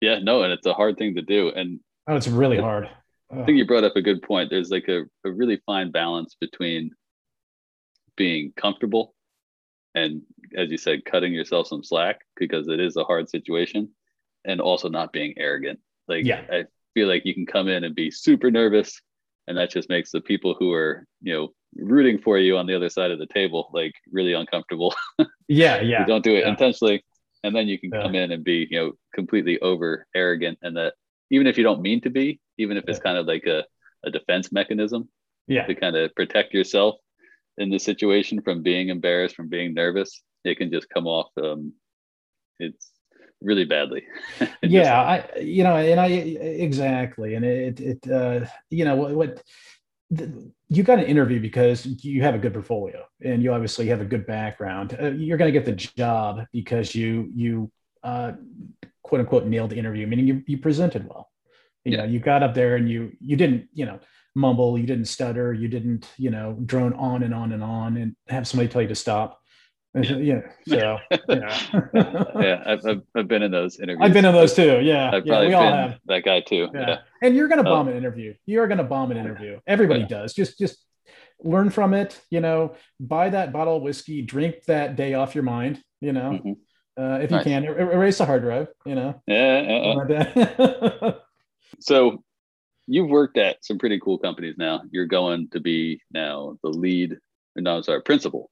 Yeah 0.00 0.18
no 0.18 0.42
and 0.42 0.52
it's 0.52 0.66
a 0.66 0.74
hard 0.74 0.96
thing 0.96 1.14
to 1.14 1.22
do 1.22 1.48
and 1.50 1.80
oh 2.08 2.16
it's 2.16 2.28
really 2.28 2.58
hard. 2.58 2.88
I 3.32 3.44
think 3.44 3.58
you 3.58 3.66
brought 3.66 3.84
up 3.84 3.94
a 3.94 4.02
good 4.02 4.22
point. 4.22 4.50
There's 4.50 4.70
like 4.70 4.88
a, 4.88 5.02
a 5.24 5.30
really 5.30 5.60
fine 5.64 5.92
balance 5.92 6.36
between 6.40 6.90
being 8.16 8.52
comfortable 8.56 9.14
and 9.94 10.22
as 10.56 10.70
you 10.70 10.76
said 10.76 11.04
cutting 11.04 11.32
yourself 11.32 11.68
some 11.68 11.84
slack 11.84 12.20
because 12.36 12.68
it 12.68 12.80
is 12.80 12.96
a 12.96 13.04
hard 13.04 13.28
situation 13.28 13.88
and 14.44 14.60
also 14.60 14.88
not 14.88 15.12
being 15.12 15.34
arrogant. 15.36 15.78
Like 16.08 16.24
yeah. 16.24 16.42
I, 16.50 16.64
feel 16.92 17.06
like 17.06 17.24
you 17.24 17.32
can 17.32 17.46
come 17.46 17.68
in 17.68 17.84
and 17.84 17.94
be 17.94 18.10
super 18.10 18.50
nervous 18.50 19.00
and 19.46 19.56
that 19.56 19.70
just 19.70 19.88
makes 19.88 20.10
the 20.10 20.20
people 20.20 20.56
who 20.58 20.72
are 20.72 21.06
you 21.22 21.32
know 21.32 21.48
rooting 21.76 22.18
for 22.18 22.36
you 22.36 22.56
on 22.56 22.66
the 22.66 22.74
other 22.74 22.88
side 22.88 23.12
of 23.12 23.20
the 23.20 23.28
table 23.28 23.70
like 23.72 23.92
really 24.10 24.32
uncomfortable. 24.32 24.92
Yeah 25.46 25.80
yeah. 25.82 26.04
Don't 26.04 26.24
do 26.24 26.34
it 26.34 26.40
yeah. 26.40 26.48
intentionally 26.48 27.04
and 27.42 27.54
then 27.54 27.68
you 27.68 27.78
can 27.78 27.90
yeah. 27.92 28.02
come 28.02 28.14
in 28.14 28.32
and 28.32 28.44
be 28.44 28.66
you 28.70 28.78
know 28.78 28.92
completely 29.14 29.58
over 29.60 30.06
arrogant 30.14 30.58
and 30.62 30.76
that 30.76 30.94
even 31.30 31.46
if 31.46 31.56
you 31.56 31.64
don't 31.64 31.82
mean 31.82 32.00
to 32.00 32.10
be 32.10 32.40
even 32.58 32.76
if 32.76 32.84
it's 32.88 32.98
yeah. 32.98 33.02
kind 33.02 33.18
of 33.18 33.26
like 33.26 33.44
a, 33.46 33.64
a 34.04 34.10
defense 34.10 34.52
mechanism 34.52 35.08
yeah 35.46 35.66
to 35.66 35.74
kind 35.74 35.96
of 35.96 36.14
protect 36.14 36.54
yourself 36.54 36.96
in 37.58 37.70
the 37.70 37.78
situation 37.78 38.40
from 38.42 38.62
being 38.62 38.88
embarrassed 38.88 39.36
from 39.36 39.48
being 39.48 39.74
nervous 39.74 40.22
it 40.44 40.56
can 40.56 40.70
just 40.70 40.88
come 40.88 41.06
off 41.06 41.28
um 41.42 41.72
it's 42.58 42.90
really 43.42 43.64
badly. 43.64 44.04
yeah, 44.62 45.00
I 45.00 45.38
you 45.40 45.64
know, 45.64 45.76
and 45.76 46.00
I 46.00 46.08
exactly, 46.08 47.34
and 47.34 47.44
it 47.44 47.80
it 47.80 48.10
uh, 48.10 48.46
you 48.70 48.84
know 48.84 48.96
what, 48.96 49.12
what 49.12 49.42
the, 50.10 50.52
you 50.68 50.82
got 50.82 50.98
an 50.98 51.04
interview 51.04 51.40
because 51.40 51.86
you 51.86 52.22
have 52.22 52.34
a 52.34 52.38
good 52.38 52.52
portfolio 52.52 53.04
and 53.24 53.42
you 53.42 53.52
obviously 53.52 53.86
have 53.88 54.00
a 54.00 54.04
good 54.04 54.26
background. 54.26 54.96
Uh, 55.00 55.10
you're 55.10 55.38
going 55.38 55.52
to 55.52 55.58
get 55.58 55.64
the 55.64 55.72
job 55.72 56.46
because 56.52 56.94
you 56.94 57.30
you 57.34 57.70
uh, 58.02 58.32
quote 59.02 59.20
unquote 59.20 59.46
nailed 59.46 59.70
the 59.70 59.76
interview, 59.76 60.06
meaning 60.06 60.26
you 60.26 60.42
you 60.46 60.58
presented 60.58 61.08
well. 61.08 61.30
You 61.84 61.92
yeah. 61.92 61.98
know, 61.98 62.04
you 62.04 62.18
got 62.18 62.42
up 62.42 62.54
there 62.54 62.76
and 62.76 62.88
you 62.88 63.12
you 63.20 63.36
didn't 63.36 63.68
you 63.72 63.86
know 63.86 64.00
mumble, 64.34 64.78
you 64.78 64.86
didn't 64.86 65.06
stutter, 65.06 65.52
you 65.52 65.68
didn't 65.68 66.08
you 66.16 66.30
know 66.30 66.58
drone 66.66 66.94
on 66.94 67.22
and 67.22 67.34
on 67.34 67.52
and 67.52 67.62
on 67.62 67.96
and 67.96 68.16
have 68.28 68.46
somebody 68.46 68.68
tell 68.68 68.82
you 68.82 68.88
to 68.88 68.94
stop 68.94 69.39
yeah. 69.94 70.40
So 70.68 70.76
yeah. 70.76 70.98
yeah, 71.28 72.62
I've, 72.66 72.86
I've, 72.86 73.02
I've, 73.14 73.28
been 73.28 73.42
in 73.42 73.50
those 73.50 73.80
interviews. 73.80 74.06
I've 74.06 74.12
been 74.12 74.24
in 74.24 74.32
those 74.32 74.54
too. 74.54 74.80
Yeah. 74.80 75.10
I've 75.12 75.26
yeah, 75.26 75.40
we 75.40 75.52
all 75.52 75.62
have. 75.62 75.98
that 76.06 76.24
guy 76.24 76.40
too. 76.40 76.68
Yeah. 76.72 76.88
yeah. 76.88 76.98
And 77.22 77.34
you're 77.34 77.48
gonna 77.48 77.64
bomb 77.64 77.86
um, 77.86 77.88
an 77.88 77.96
interview. 77.96 78.34
You 78.46 78.60
are 78.62 78.68
gonna 78.68 78.84
bomb 78.84 79.10
an 79.10 79.16
interview. 79.16 79.58
Everybody 79.66 80.04
does. 80.04 80.32
Just 80.32 80.58
just 80.58 80.78
learn 81.40 81.70
from 81.70 81.94
it. 81.94 82.20
You 82.30 82.40
know, 82.40 82.74
buy 83.00 83.30
that 83.30 83.52
bottle 83.52 83.76
of 83.76 83.82
whiskey, 83.82 84.22
drink 84.22 84.64
that 84.66 84.96
day 84.96 85.14
off 85.14 85.34
your 85.34 85.44
mind. 85.44 85.82
You 86.00 86.12
know, 86.12 86.30
mm-hmm. 86.30 87.02
uh, 87.02 87.18
if 87.18 87.30
you 87.30 87.40
can, 87.40 87.66
er- 87.66 87.92
erase 87.92 88.18
the 88.18 88.26
hard 88.26 88.42
drive. 88.42 88.68
You 88.86 88.94
know. 88.94 89.22
Yeah. 89.26 91.12
So 91.80 92.22
you've 92.86 93.08
worked 93.08 93.38
at 93.38 93.64
some 93.64 93.78
pretty 93.78 93.98
cool 94.00 94.18
companies 94.18 94.56
now. 94.58 94.82
You're 94.90 95.06
going 95.06 95.48
to 95.50 95.60
be 95.60 96.02
now 96.12 96.58
the 96.62 96.68
lead, 96.68 97.18
no, 97.56 97.76
I'm 97.76 97.82
sorry, 97.82 98.02
principal 98.02 98.50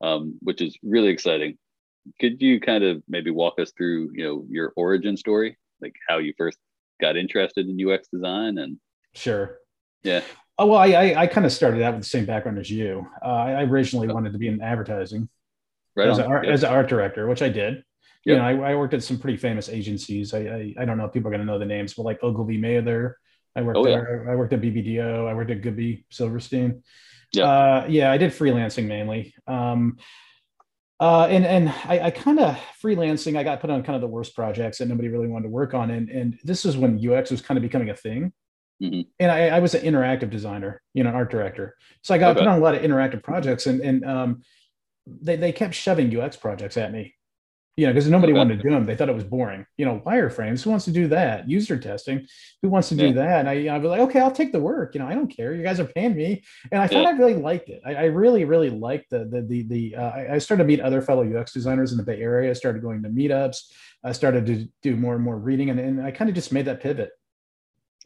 um, 0.00 0.38
which 0.40 0.60
is 0.60 0.76
really 0.82 1.08
exciting. 1.08 1.56
Could 2.20 2.40
you 2.40 2.60
kind 2.60 2.84
of 2.84 3.02
maybe 3.08 3.30
walk 3.30 3.58
us 3.58 3.72
through, 3.76 4.10
you 4.14 4.24
know, 4.24 4.46
your 4.48 4.72
origin 4.76 5.16
story, 5.16 5.58
like 5.80 5.94
how 6.08 6.18
you 6.18 6.32
first 6.36 6.58
got 7.00 7.16
interested 7.16 7.68
in 7.68 7.90
UX 7.90 8.08
design 8.08 8.58
and 8.58 8.78
sure. 9.14 9.58
Yeah. 10.02 10.22
Oh 10.58 10.66
well, 10.66 10.78
I 10.78 10.86
I, 10.92 11.22
I 11.22 11.26
kind 11.26 11.44
of 11.44 11.52
started 11.52 11.82
out 11.82 11.94
with 11.94 12.04
the 12.04 12.08
same 12.08 12.24
background 12.24 12.58
as 12.58 12.70
you. 12.70 13.06
Uh, 13.22 13.28
I 13.28 13.62
originally 13.64 14.08
oh. 14.08 14.14
wanted 14.14 14.32
to 14.32 14.38
be 14.38 14.48
in 14.48 14.62
advertising, 14.62 15.28
right 15.94 16.08
as, 16.08 16.18
an 16.18 16.26
art, 16.26 16.44
yep. 16.44 16.54
as 16.54 16.62
an 16.62 16.70
art 16.70 16.88
director, 16.88 17.26
which 17.26 17.42
I 17.42 17.48
did. 17.48 17.74
Yep. 17.74 17.84
You 18.24 18.36
know, 18.36 18.42
I, 18.42 18.72
I, 18.72 18.74
worked 18.74 18.94
at 18.94 19.04
some 19.04 19.18
pretty 19.18 19.36
famous 19.36 19.68
agencies. 19.68 20.32
I 20.32 20.38
I, 20.38 20.74
I 20.78 20.84
don't 20.84 20.96
know 20.96 21.04
if 21.04 21.12
people 21.12 21.28
are 21.28 21.30
going 21.30 21.46
to 21.46 21.52
know 21.52 21.58
the 21.58 21.66
names, 21.66 21.94
but 21.94 22.04
like 22.04 22.22
Ogilvy 22.22 22.56
Mather. 22.56 23.18
I 23.54 23.62
worked 23.62 23.78
oh, 23.78 23.84
there. 23.84 24.24
Yeah. 24.24 24.32
I 24.32 24.36
worked 24.36 24.52
at 24.52 24.60
BBDO. 24.60 25.28
I 25.28 25.34
worked 25.34 25.50
at 25.50 25.62
Goodby 25.62 26.04
Silverstein. 26.10 26.82
Yeah. 27.36 27.44
Uh, 27.44 27.86
yeah, 27.88 28.10
I 28.10 28.18
did 28.18 28.32
freelancing 28.32 28.86
mainly. 28.86 29.34
Um, 29.46 29.98
uh, 30.98 31.26
and 31.26 31.44
and 31.44 31.68
I, 31.84 32.00
I 32.04 32.10
kind 32.10 32.40
of 32.40 32.58
freelancing. 32.82 33.36
I 33.36 33.44
got 33.44 33.60
put 33.60 33.70
on 33.70 33.82
kind 33.82 33.96
of 33.96 34.00
the 34.00 34.08
worst 34.08 34.34
projects 34.34 34.78
that 34.78 34.88
nobody 34.88 35.08
really 35.08 35.28
wanted 35.28 35.44
to 35.44 35.50
work 35.50 35.74
on, 35.74 35.90
and 35.90 36.08
and 36.08 36.38
this 36.42 36.64
is 36.64 36.76
when 36.76 36.98
UX 36.98 37.30
was 37.30 37.42
kind 37.42 37.58
of 37.58 37.62
becoming 37.62 37.90
a 37.90 37.96
thing. 37.96 38.32
Mm-hmm. 38.82 39.02
And 39.20 39.30
I, 39.30 39.48
I, 39.48 39.58
was 39.58 39.74
an 39.74 39.82
interactive 39.90 40.28
designer, 40.28 40.82
you 40.92 41.02
know, 41.02 41.08
art 41.08 41.30
director. 41.30 41.74
So 42.02 42.14
I 42.14 42.18
got 42.18 42.32
okay. 42.32 42.40
put 42.40 42.48
on 42.48 42.58
a 42.58 42.60
lot 42.60 42.74
of 42.74 42.82
interactive 42.82 43.22
projects, 43.22 43.66
and 43.66 43.80
and 43.80 44.04
um, 44.04 44.42
they 45.06 45.36
they 45.36 45.52
kept 45.52 45.74
shoving 45.74 46.14
UX 46.18 46.36
projects 46.36 46.76
at 46.76 46.92
me 46.92 47.14
you 47.76 47.86
know, 47.86 47.92
because 47.92 48.08
nobody 48.08 48.32
okay. 48.32 48.38
wanted 48.38 48.56
to 48.56 48.62
do 48.62 48.70
them. 48.70 48.86
They 48.86 48.96
thought 48.96 49.10
it 49.10 49.14
was 49.14 49.24
boring. 49.24 49.66
You 49.76 49.84
know, 49.84 50.02
wireframes, 50.06 50.62
who 50.62 50.70
wants 50.70 50.86
to 50.86 50.92
do 50.92 51.08
that? 51.08 51.48
User 51.48 51.76
testing, 51.76 52.26
who 52.62 52.70
wants 52.70 52.88
to 52.88 52.94
yeah. 52.94 53.08
do 53.08 53.14
that? 53.14 53.40
And 53.40 53.48
I, 53.48 53.74
I'd 53.74 53.82
be 53.82 53.88
like, 53.88 54.00
okay, 54.00 54.20
I'll 54.20 54.30
take 54.30 54.52
the 54.52 54.60
work. 54.60 54.94
You 54.94 55.00
know, 55.00 55.06
I 55.06 55.14
don't 55.14 55.28
care. 55.28 55.54
You 55.54 55.62
guys 55.62 55.78
are 55.78 55.84
paying 55.84 56.16
me. 56.16 56.42
And 56.72 56.80
I 56.80 56.86
thought 56.86 57.02
yeah. 57.02 57.08
I 57.08 57.12
really 57.12 57.34
liked 57.34 57.68
it. 57.68 57.82
I, 57.84 57.94
I, 57.94 58.04
really, 58.04 58.44
really 58.44 58.70
liked 58.70 59.10
the, 59.10 59.26
the, 59.26 59.42
the, 59.42 59.62
the 59.64 59.96
uh, 59.96 60.34
I 60.34 60.38
started 60.38 60.62
to 60.62 60.66
meet 60.66 60.80
other 60.80 61.02
fellow 61.02 61.22
UX 61.22 61.52
designers 61.52 61.92
in 61.92 61.98
the 61.98 62.04
Bay 62.04 62.20
Area. 62.20 62.50
I 62.50 62.54
started 62.54 62.80
going 62.80 63.02
to 63.02 63.10
meetups. 63.10 63.58
I 64.02 64.12
started 64.12 64.46
to 64.46 64.66
do 64.82 64.96
more 64.96 65.14
and 65.14 65.22
more 65.22 65.36
reading. 65.36 65.68
And, 65.68 65.78
and 65.78 66.02
I 66.02 66.12
kind 66.12 66.30
of 66.30 66.34
just 66.34 66.52
made 66.52 66.64
that 66.64 66.80
pivot. 66.80 67.10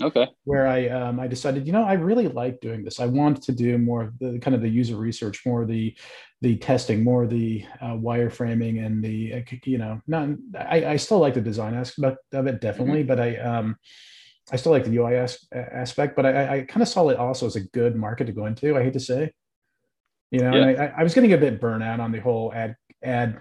Okay. 0.03 0.29
Where 0.45 0.67
I 0.67 0.89
um, 0.89 1.21
I 1.21 1.27
decided, 1.27 1.67
you 1.67 1.73
know, 1.73 1.85
I 1.85 1.95
really 1.95 2.29
like 2.29 2.61
doing 2.61 2.83
this. 2.83 3.01
I 3.01 3.07
want 3.07 3.43
to 3.43 3.53
do 3.53 3.79
more 3.79 4.03
of 4.03 4.19
the 4.19 4.39
kind 4.39 4.55
of 4.55 4.63
the 4.63 4.69
user 4.69 4.97
research, 4.97 5.45
more 5.45 5.65
the 5.65 5.97
the 6.41 6.57
testing, 6.57 7.05
more 7.05 7.27
the 7.27 7.65
uh, 7.81 7.95
wireframing, 7.95 8.85
and 8.85 9.03
the 9.05 9.35
uh, 9.35 9.57
you 9.65 9.79
know, 9.79 10.01
not 10.07 10.29
I, 10.59 10.87
I 10.87 10.97
still 10.97 11.19
like 11.19 11.35
the 11.35 11.41
design 11.41 11.75
aspect 11.75 12.19
of 12.33 12.47
it 12.47 12.61
definitely, 12.61 13.01
mm-hmm. 13.01 13.09
but 13.09 13.21
I 13.21 13.37
um 13.37 13.77
I 14.53 14.57
still 14.57 14.73
like 14.73 14.85
the 14.85 14.97
UI 14.97 15.17
as- 15.17 15.47
aspect, 15.53 16.17
but 16.17 16.27
I, 16.27 16.59
I 16.59 16.61
kind 16.63 16.83
of 16.83 16.89
saw 16.89 17.09
it 17.09 17.17
also 17.17 17.47
as 17.47 17.57
a 17.57 17.61
good 17.61 17.95
market 17.97 18.25
to 18.27 18.33
go 18.33 18.47
into. 18.47 18.77
I 18.77 18.83
hate 18.83 18.95
to 18.95 19.01
say, 19.01 19.33
you 20.31 20.41
know, 20.41 20.55
yeah. 20.55 20.93
I, 20.97 21.01
I 21.01 21.03
was 21.03 21.15
getting 21.15 21.33
a 21.33 21.39
bit 21.39 21.61
burnout 21.61 22.01
on 22.01 22.13
the 22.13 22.21
whole 22.21 22.53
ad 22.55 22.77
ad 23.03 23.41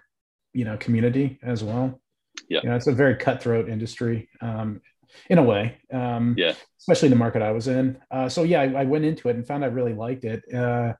you 0.53 0.65
know 0.65 0.77
community 0.77 1.39
as 1.43 1.63
well. 1.63 1.99
Yeah, 2.47 2.61
you 2.63 2.69
know, 2.69 2.75
it's 2.75 2.87
a 2.87 2.91
very 2.91 3.15
cutthroat 3.15 3.69
industry. 3.69 4.29
Um, 4.41 4.81
in 5.29 5.37
a 5.37 5.43
way. 5.43 5.77
Um, 5.91 6.35
yeah. 6.37 6.53
Especially 6.79 7.09
the 7.09 7.15
market 7.15 7.41
I 7.41 7.51
was 7.51 7.67
in. 7.67 7.97
Uh, 8.09 8.29
so 8.29 8.43
yeah, 8.43 8.61
I, 8.61 8.81
I, 8.81 8.83
went 8.85 9.05
into 9.05 9.29
it 9.29 9.35
and 9.35 9.45
found 9.45 9.63
I 9.63 9.67
really 9.67 9.93
liked 9.93 10.25
it. 10.25 10.43
Uh, 10.53 10.93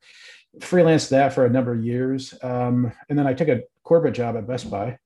freelanced 0.59 1.09
that 1.09 1.33
for 1.33 1.45
a 1.45 1.49
number 1.49 1.73
of 1.73 1.83
years, 1.83 2.33
um, 2.43 2.91
and 3.09 3.17
then 3.17 3.27
I 3.27 3.33
took 3.33 3.47
a 3.47 3.61
corporate 3.83 4.15
job 4.15 4.35
at 4.35 4.47
Best 4.47 4.69
Buy, 4.69 4.97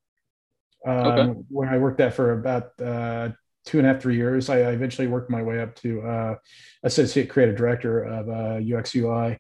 um, 0.86 0.96
okay. 0.98 1.40
where 1.50 1.70
I 1.70 1.78
worked 1.78 2.00
at 2.00 2.14
for 2.14 2.34
about 2.34 2.80
uh, 2.82 3.30
two 3.66 3.78
and 3.78 3.88
a 3.88 3.94
half, 3.94 4.02
three 4.02 4.16
years. 4.16 4.50
I, 4.50 4.60
I 4.60 4.72
eventually 4.72 5.08
worked 5.08 5.30
my 5.30 5.42
way 5.42 5.62
up 5.62 5.76
to 5.78 6.02
uh, 6.02 6.36
associate 6.84 7.30
creative 7.30 7.56
director 7.56 8.04
of 8.04 8.30
uh, 8.30 8.78
UX 8.78 8.96
UI. 8.96 9.38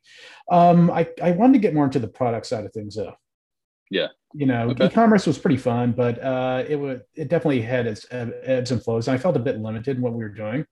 Um, 0.52 0.92
I, 0.92 1.08
I 1.22 1.32
wanted 1.32 1.54
to 1.54 1.60
get 1.60 1.74
more 1.74 1.86
into 1.86 2.00
the 2.00 2.08
product 2.08 2.46
side 2.46 2.66
of 2.66 2.74
things 2.74 2.96
though. 2.96 3.16
Yeah. 3.94 4.08
You 4.34 4.48
know, 4.48 4.72
okay. 4.72 4.88
e-commerce 4.88 5.28
was 5.28 5.38
pretty 5.38 5.58
fun, 5.58 5.92
but 5.92 6.22
uh, 6.22 6.64
it 6.68 6.76
would 6.76 7.04
it 7.16 7.30
definitely 7.30 7.62
had 7.62 7.86
its 7.86 8.08
ebbs 8.10 8.72
and 8.72 8.84
flows, 8.84 9.08
and 9.08 9.16
I 9.16 9.20
felt 9.20 9.36
a 9.36 9.40
bit 9.40 9.60
limited 9.60 9.98
in 9.98 10.02
what 10.02 10.14
we 10.14 10.24
were 10.24 10.30
doing. 10.30 10.66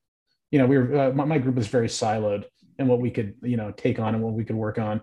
You 0.49 0.57
know, 0.59 0.65
we 0.65 0.79
were 0.79 0.97
uh, 0.97 1.11
my, 1.11 1.25
my, 1.25 1.37
group 1.37 1.55
was 1.55 1.67
very 1.67 1.87
siloed 1.87 2.45
in 2.79 2.87
what 2.87 2.99
we 2.99 3.11
could 3.11 3.35
you 3.43 3.57
know 3.57 3.71
take 3.71 3.99
on 3.99 4.15
and 4.15 4.23
what 4.23 4.33
we 4.33 4.43
could 4.43 4.55
work 4.55 4.79
on. 4.79 5.01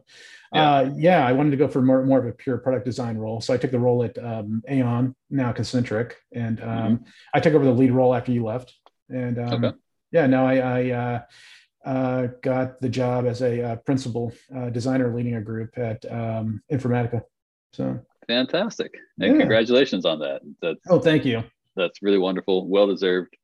Yeah. 0.53 0.71
Uh, 0.71 0.93
yeah, 0.97 1.27
I 1.27 1.33
wanted 1.33 1.53
to 1.53 1.57
go 1.57 1.69
for 1.69 1.81
more 1.81 2.05
more 2.05 2.19
of 2.19 2.27
a 2.27 2.33
pure 2.33 2.59
product 2.59 2.85
design 2.85 3.17
role, 3.17 3.41
so 3.41 3.55
I 3.55 3.59
took 3.59 3.71
the 3.71 3.79
role 3.79 4.03
at 4.03 4.19
um, 4.19 4.61
Aon, 4.69 5.15
now 5.31 5.53
Kincentric, 5.53 6.15
and 6.33 6.61
um, 6.61 6.69
mm-hmm. 6.69 7.05
I 7.33 7.39
took 7.39 7.55
over 7.55 7.65
the 7.65 7.71
lead 7.71 7.93
role 7.93 8.13
after 8.13 8.33
you 8.33 8.45
left. 8.45 8.75
And 9.09 9.39
um, 9.39 9.65
okay. 9.65 9.77
yeah, 10.11 10.27
now 10.27 10.47
I, 10.49 10.57
I 10.57 10.91
uh, 10.91 11.21
uh, 11.89 12.27
got 12.43 12.81
the 12.81 12.89
job 12.89 13.27
as 13.27 13.41
a 13.41 13.63
uh, 13.63 13.77
principal 13.77 14.33
uh, 14.55 14.71
designer 14.71 15.15
leading 15.15 15.37
a 15.37 15.41
group 15.41 15.79
at 15.79 16.05
um, 16.11 16.61
Informatica. 16.71 17.23
So 17.73 18.01
fantastic. 18.29 18.95
And 19.19 19.33
yeah. 19.33 19.39
congratulations 19.39 20.05
on 20.05 20.21
that. 20.21 20.43
That's 20.63 20.81
oh 20.89 21.01
thank 21.01 21.25
you. 21.25 21.43
that's 21.75 22.03
really 22.03 22.19
wonderful 22.19 22.69
well 22.69 22.87
deserved 22.87 23.37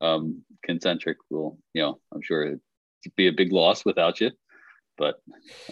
um 0.00 0.42
kincentric 0.66 1.16
will 1.28 1.58
you 1.74 1.82
know 1.82 1.98
i'm 2.12 2.22
sure 2.22 2.46
it'd 2.46 2.60
be 3.16 3.28
a 3.28 3.32
big 3.32 3.52
loss 3.52 3.84
without 3.84 4.20
you 4.20 4.30
but 4.96 5.20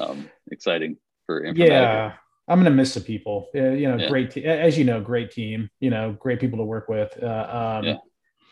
um 0.00 0.28
exciting 0.50 0.96
for 1.24 1.44
yeah 1.54 2.14
i'm 2.46 2.58
gonna 2.58 2.70
miss 2.70 2.94
the 2.94 3.00
people. 3.00 3.48
Uh, 3.54 3.70
you 3.70 3.88
know 3.88 3.96
yeah. 3.96 4.08
great 4.08 4.30
te- 4.30 4.44
as 4.44 4.76
you 4.78 4.84
know 4.84 5.00
great 5.00 5.30
team 5.30 5.70
you 5.80 5.90
know 5.90 6.12
great 6.18 6.40
people 6.40 6.58
to 6.58 6.64
work 6.64 6.88
with 6.88 7.16
uh, 7.22 7.76
um 7.78 7.84
yeah. 7.84 7.96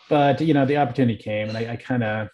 but 0.08 0.40
you 0.40 0.54
know 0.54 0.64
the 0.64 0.76
opportunity 0.76 1.16
came 1.16 1.48
and 1.48 1.58
i, 1.58 1.72
I 1.72 1.76
kind 1.76 2.02
of 2.02 2.28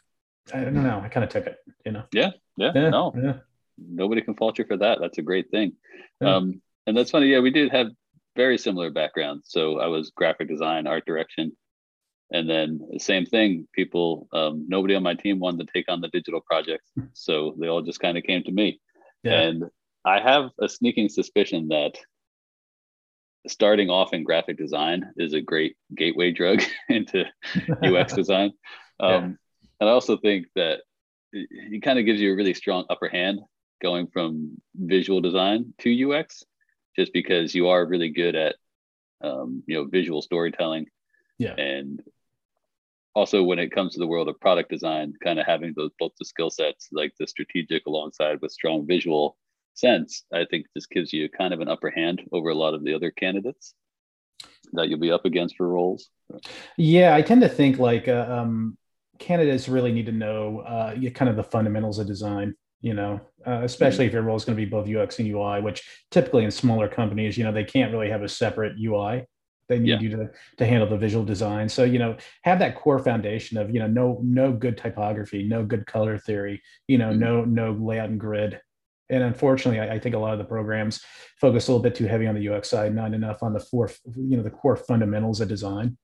i 0.54 0.60
don't 0.60 0.74
know 0.74 1.00
i 1.04 1.08
kind 1.08 1.24
of 1.24 1.30
took 1.30 1.46
it 1.46 1.56
you 1.84 1.92
know? 1.92 2.04
Yeah 2.12 2.30
yeah, 2.56 2.72
yeah 2.74 2.90
no. 2.90 3.12
yeah. 3.16 3.34
nobody 3.78 4.20
can 4.20 4.34
fault 4.34 4.58
you 4.58 4.64
for 4.66 4.76
that. 4.76 4.98
That's 5.00 5.18
a 5.18 5.22
great 5.22 5.50
thing. 5.50 5.72
Um 6.20 6.60
and 6.86 6.96
that's 6.96 7.10
funny. 7.10 7.26
Yeah, 7.26 7.40
we 7.40 7.50
did 7.50 7.70
have 7.72 7.88
very 8.36 8.58
similar 8.58 8.90
backgrounds. 8.90 9.46
So 9.48 9.78
I 9.78 9.86
was 9.86 10.10
graphic 10.10 10.48
design, 10.48 10.86
art 10.86 11.04
direction, 11.06 11.56
and 12.30 12.48
then 12.48 12.80
the 12.92 12.98
same 12.98 13.26
thing. 13.26 13.68
People, 13.74 14.28
um, 14.32 14.66
nobody 14.68 14.94
on 14.94 15.02
my 15.02 15.14
team 15.14 15.38
wanted 15.38 15.66
to 15.66 15.72
take 15.72 15.90
on 15.90 16.00
the 16.00 16.08
digital 16.08 16.40
projects, 16.40 16.90
so 17.12 17.54
they 17.58 17.68
all 17.68 17.82
just 17.82 18.00
kind 18.00 18.16
of 18.16 18.24
came 18.24 18.42
to 18.44 18.52
me. 18.52 18.80
Yeah. 19.22 19.40
And 19.40 19.64
I 20.04 20.20
have 20.20 20.50
a 20.60 20.68
sneaking 20.68 21.08
suspicion 21.08 21.68
that 21.68 21.96
starting 23.46 23.90
off 23.90 24.12
in 24.12 24.24
graphic 24.24 24.56
design 24.56 25.12
is 25.16 25.32
a 25.32 25.40
great 25.40 25.76
gateway 25.94 26.32
drug 26.32 26.62
into 26.88 27.24
UX 27.82 28.14
design. 28.14 28.52
Um, 29.00 29.10
yeah. 29.10 29.20
And 29.80 29.90
I 29.90 29.92
also 29.92 30.16
think 30.16 30.46
that 30.54 30.80
it 31.32 31.82
kind 31.82 31.98
of 31.98 32.04
gives 32.04 32.20
you 32.20 32.32
a 32.32 32.36
really 32.36 32.54
strong 32.54 32.84
upper 32.90 33.08
hand 33.08 33.40
going 33.80 34.06
from 34.06 34.60
visual 34.76 35.20
design 35.20 35.74
to 35.78 36.12
UX 36.12 36.44
just 36.96 37.12
because 37.12 37.54
you 37.54 37.68
are 37.68 37.86
really 37.86 38.10
good 38.10 38.34
at 38.34 38.56
um, 39.22 39.62
you 39.66 39.76
know 39.76 39.84
visual 39.84 40.22
storytelling. 40.22 40.86
Yeah. 41.38 41.54
And 41.54 42.02
also 43.14 43.42
when 43.42 43.58
it 43.58 43.72
comes 43.72 43.92
to 43.92 43.98
the 43.98 44.06
world 44.06 44.28
of 44.28 44.40
product 44.40 44.70
design 44.70 45.12
kind 45.22 45.38
of 45.38 45.46
having 45.46 45.72
those 45.76 45.90
both 45.98 46.12
the 46.18 46.24
skill 46.24 46.50
sets 46.50 46.88
like 46.92 47.12
the 47.18 47.26
strategic 47.26 47.86
alongside 47.86 48.40
with 48.40 48.52
strong 48.52 48.86
visual 48.86 49.36
sense 49.74 50.24
i 50.32 50.44
think 50.50 50.66
this 50.74 50.86
gives 50.86 51.12
you 51.12 51.28
kind 51.28 51.54
of 51.54 51.60
an 51.60 51.68
upper 51.68 51.90
hand 51.90 52.22
over 52.32 52.50
a 52.50 52.54
lot 52.54 52.74
of 52.74 52.84
the 52.84 52.94
other 52.94 53.10
candidates 53.10 53.74
that 54.72 54.88
you'll 54.88 54.98
be 54.98 55.12
up 55.12 55.24
against 55.24 55.56
for 55.56 55.68
roles. 55.68 56.08
Yeah 56.76 57.14
i 57.14 57.22
tend 57.22 57.42
to 57.42 57.48
think 57.48 57.78
like 57.78 58.08
uh, 58.08 58.26
um, 58.28 58.76
candidates 59.18 59.68
really 59.68 59.92
need 59.92 60.06
to 60.06 60.12
know 60.12 60.60
uh, 60.60 60.94
kind 61.10 61.28
of 61.28 61.36
the 61.36 61.42
fundamentals 61.42 61.98
of 61.98 62.06
design 62.06 62.54
you 62.82 62.94
know, 62.94 63.20
uh, 63.46 63.60
especially 63.62 64.06
if 64.06 64.12
your 64.12 64.22
role 64.22 64.36
is 64.36 64.44
going 64.44 64.56
to 64.56 64.62
be 64.62 64.68
both 64.68 64.88
UX 64.88 65.18
and 65.20 65.28
UI, 65.28 65.60
which 65.62 65.88
typically 66.10 66.44
in 66.44 66.50
smaller 66.50 66.88
companies, 66.88 67.38
you 67.38 67.44
know, 67.44 67.52
they 67.52 67.64
can't 67.64 67.92
really 67.92 68.10
have 68.10 68.22
a 68.22 68.28
separate 68.28 68.74
UI. 68.78 69.24
They 69.68 69.78
need 69.78 69.88
yeah. 69.88 70.00
you 70.00 70.10
to, 70.10 70.30
to 70.58 70.66
handle 70.66 70.88
the 70.88 70.98
visual 70.98 71.24
design. 71.24 71.68
So, 71.68 71.84
you 71.84 72.00
know, 72.00 72.16
have 72.42 72.58
that 72.58 72.74
core 72.74 72.98
foundation 72.98 73.56
of, 73.56 73.72
you 73.72 73.78
know, 73.78 73.86
no, 73.86 74.20
no 74.22 74.52
good 74.52 74.76
typography, 74.76 75.44
no 75.44 75.64
good 75.64 75.86
color 75.86 76.18
theory, 76.18 76.60
you 76.88 76.98
know, 76.98 77.10
mm-hmm. 77.10 77.20
no, 77.20 77.44
no 77.44 77.72
layout 77.72 78.10
and 78.10 78.20
grid. 78.20 78.60
And 79.08 79.22
unfortunately, 79.22 79.80
I, 79.80 79.94
I, 79.94 79.98
think 79.98 80.14
a 80.14 80.18
lot 80.18 80.32
of 80.32 80.38
the 80.38 80.44
programs 80.44 81.02
focus 81.40 81.68
a 81.68 81.70
little 81.70 81.82
bit 81.82 81.94
too 81.94 82.06
heavy 82.06 82.26
on 82.26 82.34
the 82.34 82.48
UX 82.48 82.68
side, 82.68 82.94
not 82.94 83.14
enough 83.14 83.42
on 83.42 83.52
the 83.52 83.60
four, 83.60 83.90
you 84.16 84.36
know, 84.36 84.42
the 84.42 84.50
core 84.50 84.76
fundamentals 84.76 85.40
of 85.40 85.48
design. 85.48 85.96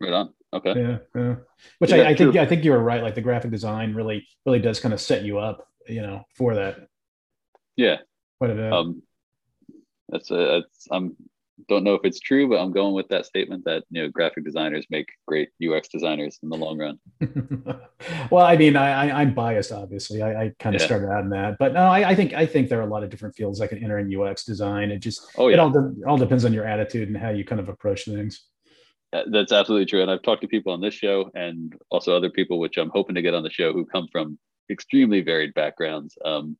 Right 0.00 0.12
on. 0.12 0.34
Okay. 0.52 0.74
Yeah. 0.76 0.98
yeah. 1.14 1.34
Which 1.78 1.90
yeah, 1.90 1.96
I, 1.96 2.08
I 2.08 2.14
think, 2.14 2.36
I 2.36 2.46
think 2.46 2.64
you 2.64 2.70
were 2.70 2.82
right. 2.82 3.02
Like 3.02 3.14
the 3.14 3.22
graphic 3.22 3.50
design 3.50 3.94
really, 3.94 4.26
really 4.44 4.60
does 4.60 4.78
kind 4.80 4.94
of 4.94 5.00
set 5.00 5.24
you 5.24 5.38
up 5.38 5.66
you 5.88 6.02
know, 6.02 6.24
for 6.34 6.54
that. 6.54 6.88
Yeah. 7.76 7.98
Quite 8.38 8.50
a 8.50 8.54
bit. 8.54 8.72
Um, 8.72 9.02
that's 10.08 10.30
a, 10.30 10.62
that's, 10.62 10.88
I'm 10.90 11.16
don't 11.68 11.84
know 11.84 11.94
if 11.94 12.04
it's 12.04 12.20
true, 12.20 12.48
but 12.48 12.58
I'm 12.58 12.70
going 12.70 12.94
with 12.94 13.08
that 13.08 13.26
statement 13.26 13.64
that 13.64 13.84
you 13.90 14.02
know 14.02 14.08
graphic 14.08 14.44
designers 14.44 14.86
make 14.90 15.08
great 15.26 15.48
UX 15.62 15.88
designers 15.88 16.38
in 16.42 16.48
the 16.48 16.56
long 16.56 16.78
run. 16.78 16.98
well, 18.30 18.44
I 18.44 18.56
mean, 18.56 18.76
I, 18.76 19.08
I 19.08 19.22
am 19.22 19.34
biased, 19.34 19.72
obviously. 19.72 20.22
I, 20.22 20.44
I 20.44 20.52
kind 20.58 20.76
of 20.76 20.82
yeah. 20.82 20.86
started 20.86 21.10
out 21.10 21.24
in 21.24 21.30
that, 21.30 21.56
but 21.58 21.72
no, 21.72 21.80
I, 21.80 22.10
I, 22.10 22.14
think 22.14 22.34
I 22.34 22.46
think 22.46 22.68
there 22.68 22.78
are 22.78 22.86
a 22.86 22.90
lot 22.90 23.02
of 23.02 23.10
different 23.10 23.34
fields 23.34 23.58
that 23.58 23.68
can 23.68 23.82
enter 23.82 23.98
in 23.98 24.14
UX 24.14 24.44
design. 24.44 24.90
It 24.90 24.98
just 24.98 25.26
oh, 25.36 25.48
yeah. 25.48 25.54
it 25.54 25.60
all 25.60 25.70
de- 25.70 25.94
all 26.06 26.18
depends 26.18 26.44
on 26.44 26.52
your 26.52 26.66
attitude 26.66 27.08
and 27.08 27.16
how 27.16 27.30
you 27.30 27.44
kind 27.44 27.60
of 27.60 27.68
approach 27.68 28.04
things. 28.04 28.44
That's 29.12 29.52
absolutely 29.52 29.86
true, 29.86 30.02
and 30.02 30.10
I've 30.10 30.22
talked 30.22 30.42
to 30.42 30.48
people 30.48 30.72
on 30.72 30.80
this 30.80 30.94
show 30.94 31.30
and 31.34 31.74
also 31.90 32.14
other 32.14 32.28
people, 32.28 32.58
which 32.58 32.76
I'm 32.76 32.90
hoping 32.90 33.14
to 33.14 33.22
get 33.22 33.34
on 33.34 33.42
the 33.42 33.50
show, 33.50 33.72
who 33.72 33.86
come 33.86 34.08
from 34.12 34.38
extremely 34.70 35.20
varied 35.20 35.54
backgrounds. 35.54 36.16
Um, 36.24 36.56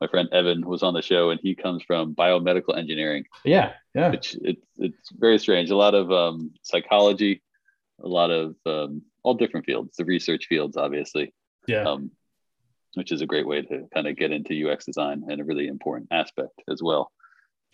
my 0.00 0.06
friend 0.06 0.28
Evan 0.32 0.66
was 0.66 0.82
on 0.82 0.94
the 0.94 1.02
show, 1.02 1.30
and 1.30 1.40
he 1.42 1.54
comes 1.54 1.82
from 1.82 2.14
biomedical 2.14 2.76
engineering. 2.76 3.24
Yeah, 3.44 3.72
yeah. 3.94 4.10
Which 4.10 4.36
it's 4.42 4.66
it's 4.78 5.10
very 5.10 5.38
strange. 5.38 5.70
A 5.70 5.76
lot 5.76 5.94
of 5.94 6.12
um, 6.12 6.52
psychology, 6.62 7.42
a 8.02 8.08
lot 8.08 8.30
of 8.30 8.54
um, 8.64 9.02
all 9.22 9.34
different 9.34 9.66
fields, 9.66 9.96
the 9.96 10.04
research 10.04 10.46
fields, 10.46 10.76
obviously. 10.76 11.34
Yeah. 11.66 11.82
Um, 11.82 12.12
which 12.94 13.12
is 13.12 13.20
a 13.20 13.26
great 13.26 13.46
way 13.46 13.62
to 13.62 13.86
kind 13.92 14.08
of 14.08 14.16
get 14.16 14.32
into 14.32 14.68
UX 14.68 14.86
design 14.86 15.24
and 15.28 15.40
a 15.40 15.44
really 15.44 15.68
important 15.68 16.08
aspect 16.10 16.62
as 16.70 16.82
well. 16.82 17.12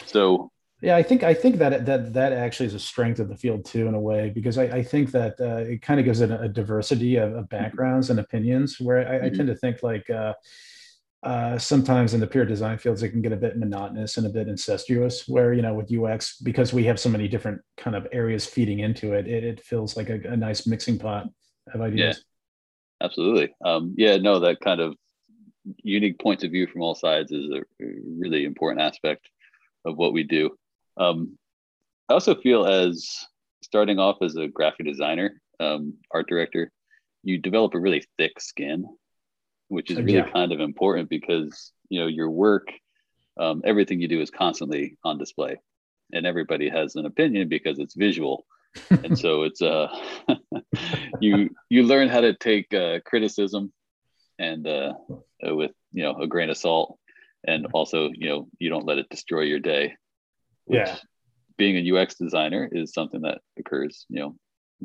So 0.06 0.50
yeah, 0.84 0.96
I 0.96 1.02
think 1.02 1.22
I 1.22 1.32
think 1.32 1.56
that 1.56 1.86
that 1.86 2.12
that 2.12 2.34
actually 2.34 2.66
is 2.66 2.74
a 2.74 2.78
strength 2.78 3.18
of 3.18 3.30
the 3.30 3.36
field 3.36 3.64
too, 3.64 3.88
in 3.88 3.94
a 3.94 4.00
way, 4.00 4.28
because 4.28 4.58
I, 4.58 4.64
I 4.64 4.82
think 4.82 5.12
that 5.12 5.40
uh, 5.40 5.64
it 5.72 5.80
kind 5.80 5.98
of 5.98 6.04
gives 6.04 6.20
it 6.20 6.30
a, 6.30 6.46
diversity 6.46 7.16
of, 7.16 7.34
of, 7.34 7.48
backgrounds 7.48 8.10
and 8.10 8.20
opinions. 8.20 8.78
Where 8.78 8.98
I, 8.98 9.12
mm-hmm. 9.14 9.24
I 9.24 9.28
tend 9.30 9.48
to 9.48 9.54
think 9.54 9.82
like 9.82 10.10
uh, 10.10 10.34
uh, 11.22 11.58
sometimes 11.58 12.12
in 12.12 12.20
the 12.20 12.26
peer 12.26 12.44
design 12.44 12.76
fields, 12.76 13.02
it 13.02 13.08
can 13.08 13.22
get 13.22 13.32
a 13.32 13.36
bit 13.36 13.56
monotonous 13.56 14.18
and 14.18 14.26
a 14.26 14.28
bit 14.28 14.46
incestuous. 14.46 15.26
Where 15.26 15.54
you 15.54 15.62
know 15.62 15.72
with 15.72 15.90
UX, 15.90 16.36
because 16.36 16.74
we 16.74 16.84
have 16.84 17.00
so 17.00 17.08
many 17.08 17.28
different 17.28 17.62
kind 17.78 17.96
of 17.96 18.06
areas 18.12 18.44
feeding 18.44 18.80
into 18.80 19.14
it, 19.14 19.26
it, 19.26 19.42
it 19.42 19.60
feels 19.62 19.96
like 19.96 20.10
a, 20.10 20.20
a, 20.28 20.36
nice 20.36 20.66
mixing 20.66 20.98
pot 20.98 21.28
of 21.72 21.80
ideas. 21.80 22.22
Yeah, 23.00 23.06
absolutely. 23.06 23.54
Um, 23.64 23.94
yeah, 23.96 24.18
no, 24.18 24.38
that 24.40 24.60
kind 24.60 24.82
of 24.82 24.96
unique 25.82 26.18
points 26.18 26.44
of 26.44 26.50
view 26.50 26.66
from 26.66 26.82
all 26.82 26.94
sides 26.94 27.32
is 27.32 27.50
a 27.50 27.62
really 27.80 28.44
important 28.44 28.82
aspect 28.82 29.30
of 29.86 29.96
what 29.96 30.12
we 30.12 30.24
do. 30.24 30.50
Um, 30.96 31.38
I 32.08 32.14
also 32.14 32.34
feel 32.34 32.66
as 32.66 33.26
starting 33.62 33.98
off 33.98 34.18
as 34.22 34.36
a 34.36 34.48
graphic 34.48 34.86
designer, 34.86 35.40
um, 35.60 35.94
art 36.12 36.28
director, 36.28 36.70
you 37.22 37.38
develop 37.38 37.74
a 37.74 37.80
really 37.80 38.04
thick 38.18 38.40
skin, 38.40 38.86
which 39.68 39.90
is 39.90 39.96
really 39.96 40.14
yeah. 40.14 40.30
kind 40.30 40.52
of 40.52 40.60
important 40.60 41.08
because 41.08 41.72
you 41.88 42.00
know 42.00 42.06
your 42.06 42.30
work, 42.30 42.68
um, 43.38 43.62
everything 43.64 44.00
you 44.00 44.08
do 44.08 44.20
is 44.20 44.30
constantly 44.30 44.98
on 45.04 45.18
display, 45.18 45.56
and 46.12 46.26
everybody 46.26 46.68
has 46.68 46.96
an 46.96 47.06
opinion 47.06 47.48
because 47.48 47.78
it's 47.78 47.94
visual, 47.94 48.44
and 48.90 49.18
so 49.24 49.44
it's 49.44 49.62
uh, 49.62 49.88
you 51.20 51.48
you 51.70 51.84
learn 51.84 52.08
how 52.08 52.20
to 52.20 52.34
take 52.34 52.72
uh, 52.74 53.00
criticism 53.06 53.72
and 54.38 54.66
uh, 54.66 54.92
with 55.42 55.72
you 55.92 56.02
know 56.02 56.16
a 56.20 56.26
grain 56.26 56.50
of 56.50 56.58
salt, 56.58 56.98
and 57.46 57.66
also 57.72 58.10
you 58.14 58.28
know 58.28 58.48
you 58.58 58.68
don't 58.68 58.86
let 58.86 58.98
it 58.98 59.08
destroy 59.08 59.42
your 59.42 59.60
day 59.60 59.94
yeah 60.66 60.96
being 61.56 61.76
a 61.76 61.92
ux 61.92 62.14
designer 62.14 62.68
is 62.72 62.92
something 62.92 63.22
that 63.22 63.40
occurs 63.58 64.06
you 64.08 64.20
know 64.20 64.36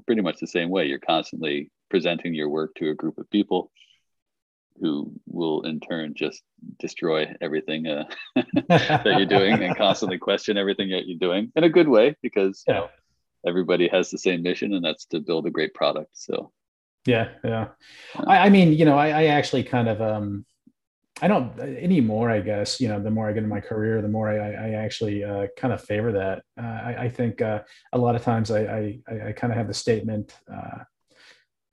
pretty 0.06 0.22
much 0.22 0.40
the 0.40 0.48
same 0.48 0.70
way 0.70 0.86
you're 0.86 1.00
constantly 1.00 1.72
presenting 1.90 2.34
your 2.34 2.50
work 2.50 2.74
to 2.76 2.90
a 2.90 2.96
group 2.96 3.18
of 3.18 3.30
people 3.30 3.72
who 4.82 5.12
will 5.28 5.64
in 5.64 5.80
turn 5.80 6.14
just 6.16 6.42
destroy 6.80 7.28
everything 7.42 7.86
uh, 7.88 8.06
that 8.70 9.16
you're 9.18 9.26
doing 9.26 9.62
and 9.62 9.76
constantly 9.76 10.18
question 10.18 10.58
everything 10.58 10.90
that 10.90 11.06
you're 11.06 11.20
doing 11.20 11.52
in 11.56 11.64
a 11.64 11.70
good 11.70 11.88
way 11.88 12.16
because 12.22 12.64
yeah. 12.68 12.76
you 12.76 12.80
know 12.82 12.90
everybody 13.46 13.88
has 13.88 14.10
the 14.10 14.18
same 14.18 14.42
mission 14.42 14.74
and 14.74 14.86
that's 14.86 15.06
to 15.06 15.20
build 15.20 15.46
a 15.46 15.52
great 15.52 15.74
product 15.74 16.10
so 16.14 16.52
Yeah, 17.06 17.30
yeah. 17.44 17.68
I, 18.28 18.38
I 18.40 18.50
mean, 18.50 18.74
you 18.74 18.86
know, 18.86 18.98
I, 18.98 19.10
I 19.10 19.26
actually 19.26 19.64
kind 19.64 19.88
of 19.88 20.02
um 20.02 20.46
I 21.22 21.28
don't 21.28 21.58
anymore. 21.60 22.30
I 22.30 22.42
guess 22.42 22.80
you 22.80 22.88
know, 22.88 23.02
the 23.02 23.12
more 23.12 23.30
I 23.30 23.34
get 23.34 23.44
in 23.44 23.50
my 23.50 23.60
career, 23.60 24.02
the 24.02 24.08
more 24.08 24.30
I, 24.30 24.38
I 24.38 24.70
actually 24.72 25.24
uh, 25.24 25.48
kind 25.58 25.74
of 25.74 25.84
favor 25.84 26.12
that. 26.14 26.44
Uh, 26.62 26.66
I, 26.66 26.96
I, 27.02 27.10
think 27.10 27.42
uh, 27.42 27.62
a 27.94 27.98
lot 27.98 28.16
of 28.16 28.24
times 28.24 28.52
I 28.52 29.00
I, 29.08 29.28
I 29.28 29.32
kind 29.34 29.52
of 29.52 29.58
have 29.58 29.68
the 29.68 29.74
statement. 29.74 30.34
Uh, 30.52 30.84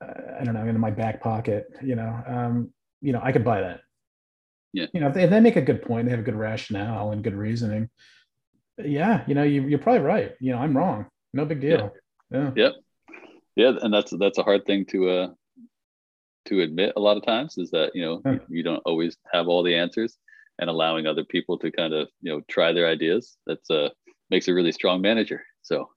I 0.01 0.43
don't 0.43 0.53
know 0.53 0.67
in 0.67 0.79
my 0.79 0.91
back 0.91 1.21
pocket. 1.21 1.67
You 1.81 1.95
know, 1.95 2.23
um, 2.27 2.73
you 3.01 3.13
know, 3.13 3.21
I 3.23 3.31
could 3.31 3.45
buy 3.45 3.61
that. 3.61 3.81
Yeah. 4.73 4.87
You 4.93 4.99
know, 5.01 5.07
if 5.07 5.13
they, 5.13 5.23
if 5.23 5.29
they 5.29 5.39
make 5.39 5.55
a 5.55 5.61
good 5.61 5.81
point, 5.81 6.05
they 6.05 6.11
have 6.11 6.19
a 6.19 6.23
good 6.23 6.35
rationale 6.35 7.11
and 7.11 7.23
good 7.23 7.35
reasoning. 7.35 7.89
Yeah, 8.77 9.23
you 9.27 9.33
know, 9.33 9.43
you, 9.43 9.63
you're 9.63 9.79
probably 9.79 10.01
right. 10.01 10.33
You 10.39 10.51
know, 10.51 10.59
I'm 10.59 10.77
wrong. 10.77 11.07
No 11.33 11.45
big 11.45 11.61
deal. 11.61 11.93
Yeah. 12.31 12.51
Yeah. 12.55 12.69
Yeah, 13.55 13.73
and 13.81 13.91
that's 13.91 14.13
that's 14.19 14.37
a 14.37 14.43
hard 14.43 14.65
thing 14.65 14.85
to 14.91 15.09
uh 15.09 15.27
to 16.47 16.61
admit 16.61 16.93
a 16.95 16.99
lot 16.99 17.17
of 17.17 17.25
times 17.25 17.57
is 17.57 17.69
that 17.71 17.91
you 17.93 18.01
know 18.01 18.21
you, 18.25 18.39
you 18.49 18.63
don't 18.63 18.81
always 18.85 19.17
have 19.33 19.47
all 19.47 19.63
the 19.63 19.75
answers 19.75 20.17
and 20.59 20.69
allowing 20.69 21.05
other 21.05 21.23
people 21.23 21.57
to 21.59 21.71
kind 21.71 21.93
of 21.93 22.07
you 22.21 22.31
know 22.31 22.41
try 22.49 22.71
their 22.71 22.87
ideas 22.87 23.37
that's 23.45 23.69
uh 23.69 23.89
makes 24.29 24.47
a 24.47 24.53
really 24.53 24.71
strong 24.71 25.01
manager 25.01 25.43
so. 25.61 25.89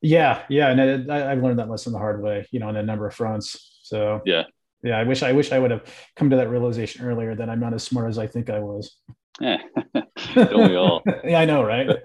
Yeah 0.00 0.42
yeah 0.48 0.70
and 0.70 1.10
I, 1.10 1.32
i've 1.32 1.42
learned 1.42 1.58
that 1.58 1.68
lesson 1.68 1.92
the 1.92 1.98
hard 1.98 2.22
way 2.22 2.46
you 2.52 2.60
know 2.60 2.68
on 2.68 2.76
a 2.76 2.82
number 2.82 3.06
of 3.06 3.14
fronts 3.14 3.80
so. 3.82 4.22
Yeah. 4.24 4.44
Yeah 4.82 4.96
i 4.96 5.02
wish 5.02 5.24
i 5.24 5.32
wish 5.32 5.50
i 5.50 5.58
would 5.58 5.72
have 5.72 5.84
come 6.14 6.30
to 6.30 6.36
that 6.36 6.48
realization 6.48 7.04
earlier 7.04 7.34
that 7.34 7.50
i'm 7.50 7.58
not 7.58 7.74
as 7.74 7.82
smart 7.82 8.08
as 8.08 8.18
i 8.18 8.26
think 8.26 8.48
i 8.48 8.60
was. 8.60 8.96
Yeah 9.40 9.58
don't 10.34 10.70
we 10.70 10.76
all? 10.76 11.02
Yeah 11.24 11.40
i 11.40 11.44
know 11.44 11.62
right? 11.62 11.88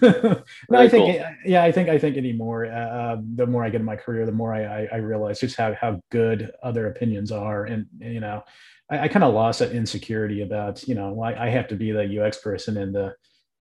No 0.02 0.78
i 0.78 0.88
think 0.88 1.16
cool. 1.16 1.24
yeah 1.44 1.62
i 1.62 1.72
think 1.72 1.88
i 1.88 1.98
think 1.98 2.16
anymore 2.16 2.66
uh, 2.66 3.16
the 3.34 3.46
more 3.46 3.64
i 3.64 3.70
get 3.70 3.80
in 3.80 3.86
my 3.86 3.96
career 3.96 4.26
the 4.26 4.32
more 4.32 4.54
i 4.54 4.62
i, 4.64 4.88
I 4.92 4.96
realize 4.96 5.40
just 5.40 5.56
how 5.56 5.74
how 5.74 6.00
good 6.10 6.50
other 6.62 6.88
opinions 6.88 7.32
are. 7.32 7.64
And, 7.64 7.86
and 8.00 8.14
you 8.14 8.20
know 8.20 8.42
i, 8.90 9.00
I 9.00 9.08
kind 9.08 9.24
of 9.24 9.34
lost 9.34 9.60
that 9.60 9.72
insecurity 9.72 10.42
about 10.42 10.86
you 10.88 10.94
know 10.94 11.20
I, 11.22 11.46
I 11.46 11.48
have 11.50 11.68
to 11.68 11.76
be 11.76 11.92
the 11.92 12.22
ux 12.24 12.38
person 12.38 12.76
and 12.76 12.94
the 12.94 13.14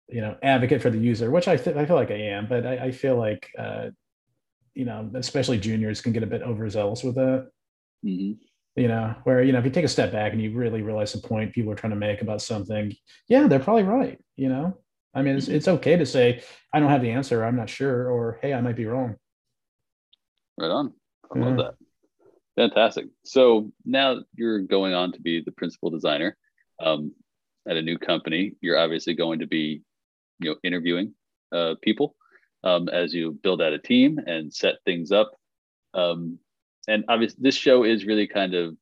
you 0.10 0.22
know 0.22 0.38
advocate 0.42 0.82
for 0.82 0.90
the 0.90 0.98
user 0.98 1.30
which 1.32 1.48
i 1.48 1.58
th- 1.58 1.76
i 1.76 1.86
feel 1.86 1.98
like 1.98 2.12
i 2.12 2.16
am 2.16 2.48
but 2.48 2.66
i, 2.66 2.76
I 2.86 2.92
feel 2.92 3.18
like 3.18 3.50
uh 3.60 3.88
you 4.74 4.86
know 4.86 5.10
especially 5.16 5.58
juniors 5.58 6.02
can 6.02 6.14
get 6.14 6.24
a 6.24 6.28
bit 6.28 6.42
overzealous 6.44 7.04
with 7.04 7.16
that. 7.16 7.50
Mm-hmm 8.06 8.47
you 8.78 8.88
know 8.88 9.14
where 9.24 9.44
you 9.44 9.52
know 9.52 9.60
if 9.60 9.66
you 9.66 9.72
take 9.72 9.86
a 9.86 9.90
step 9.90 10.12
back 10.12 10.32
and 10.32 10.42
you 10.42 10.54
really 10.54 10.82
realize 10.82 11.12
the 11.12 11.28
point 11.28 11.54
people 11.54 11.72
are 11.72 11.76
trying 11.76 11.92
to 11.92 11.98
make 11.98 12.22
about 12.22 12.42
something 12.42 12.96
yeah 13.28 13.48
they're 13.48 13.60
probably 13.60 13.84
right 13.84 14.20
you 14.36 14.50
know? 14.50 14.78
I 15.14 15.24
mean 15.24 15.36
it's, 15.36 15.48
it's 15.48 15.68
okay 15.68 15.98
to 15.98 16.06
say 16.06 16.44
i 16.74 16.80
don't 16.80 16.90
have 16.90 17.02
the 17.02 17.12
answer 17.12 17.44
i'm 17.44 17.56
not 17.56 17.70
sure 17.70 18.10
or 18.10 18.40
hey 18.42 18.54
i 18.54 18.62
might 18.62 18.76
be 18.76 18.86
wrong. 18.86 19.16
Right 20.60 20.72
on. 20.72 20.94
I 21.36 21.38
love 21.38 21.58
that. 21.58 21.76
Fantastic. 22.56 23.06
So 23.24 23.72
now 23.86 24.22
you're 24.34 24.62
going 24.62 24.96
on 24.96 25.12
to 25.12 25.22
be 25.22 25.44
the 25.44 25.52
principal 25.52 25.92
designer 25.92 26.36
um, 26.82 27.14
at 27.70 27.78
a 27.78 27.82
new 27.82 27.98
company 27.98 28.54
you're 28.62 28.78
obviously 28.78 29.14
going 29.14 29.40
to 29.40 29.48
be 29.48 29.82
you 30.40 30.50
know 30.50 30.56
interviewing 30.64 31.14
uh, 31.52 31.76
people 31.82 32.16
um, 32.64 32.90
as 32.90 33.14
you 33.14 33.38
build 33.44 33.62
out 33.62 33.74
a 33.74 33.80
team 33.80 34.20
and 34.26 34.54
set 34.54 34.76
things 34.86 35.12
up. 35.12 35.32
Um, 35.94 36.40
and 36.88 37.04
obviously 37.10 37.38
this 37.42 37.56
show 37.56 37.84
is 37.84 38.06
really 38.06 38.28
kind 38.28 38.54
of 38.54 38.76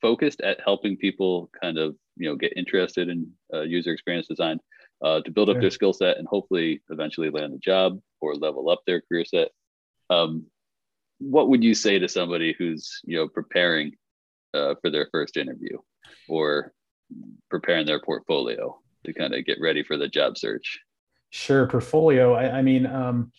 focused 0.00 0.40
at 0.42 0.60
helping 0.64 0.96
people 0.96 1.50
kind 1.60 1.78
of 1.78 1.96
you 2.16 2.28
know 2.28 2.36
get 2.36 2.52
interested 2.56 3.08
in 3.08 3.30
uh, 3.52 3.62
user 3.62 3.92
experience 3.92 4.26
design 4.26 4.58
uh, 5.02 5.20
to 5.20 5.30
build 5.30 5.50
up 5.50 5.60
their 5.60 5.70
skill 5.70 5.92
set 5.92 6.16
and 6.16 6.26
hopefully 6.26 6.82
eventually 6.90 7.30
land 7.30 7.52
a 7.52 7.58
job 7.58 8.00
or 8.20 8.34
level 8.34 8.70
up 8.70 8.80
their 8.86 9.02
career 9.02 9.24
set. 9.24 9.48
Um, 10.08 10.46
what 11.18 11.48
would 11.48 11.62
you 11.62 11.74
say 11.74 11.98
to 11.98 12.08
somebody 12.08 12.54
who's 12.58 13.00
you 13.04 13.16
know 13.16 13.28
preparing 13.28 13.92
uh, 14.54 14.74
for 14.80 14.90
their 14.90 15.08
first 15.12 15.36
interview 15.36 15.78
or 16.28 16.72
preparing 17.50 17.86
their 17.86 18.00
portfolio 18.00 18.78
to 19.04 19.12
kind 19.12 19.34
of 19.34 19.44
get 19.44 19.60
ready 19.60 19.82
for 19.82 19.96
the 19.96 20.08
job 20.08 20.38
search? 20.38 20.78
Sure 21.30 21.66
portfolio. 21.66 22.34
I, 22.34 22.58
I 22.58 22.62
mean 22.62 22.86
um, 22.86 23.32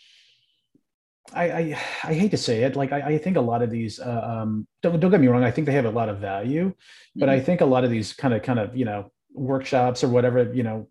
I, 1.33 1.51
I, 1.51 1.61
I 2.03 2.13
hate 2.13 2.31
to 2.31 2.37
say 2.37 2.63
it, 2.63 2.75
like 2.75 2.91
I, 2.91 3.01
I 3.01 3.17
think 3.17 3.37
a 3.37 3.41
lot 3.41 3.61
of 3.61 3.69
these, 3.69 3.99
uh, 3.99 4.21
um, 4.23 4.67
don't 4.81 4.99
don't 4.99 5.11
get 5.11 5.19
me 5.19 5.27
wrong, 5.27 5.43
I 5.43 5.51
think 5.51 5.67
they 5.67 5.73
have 5.73 5.85
a 5.85 5.91
lot 5.91 6.09
of 6.09 6.19
value, 6.19 6.73
but 7.15 7.27
mm-hmm. 7.27 7.35
I 7.35 7.39
think 7.39 7.61
a 7.61 7.65
lot 7.65 7.83
of 7.83 7.91
these 7.91 8.13
kind 8.13 8.33
of 8.33 8.41
kind 8.43 8.59
of 8.59 8.75
you 8.75 8.85
know 8.85 9.11
workshops 9.33 10.03
or 10.03 10.07
whatever 10.07 10.51
you 10.53 10.63
know, 10.63 10.87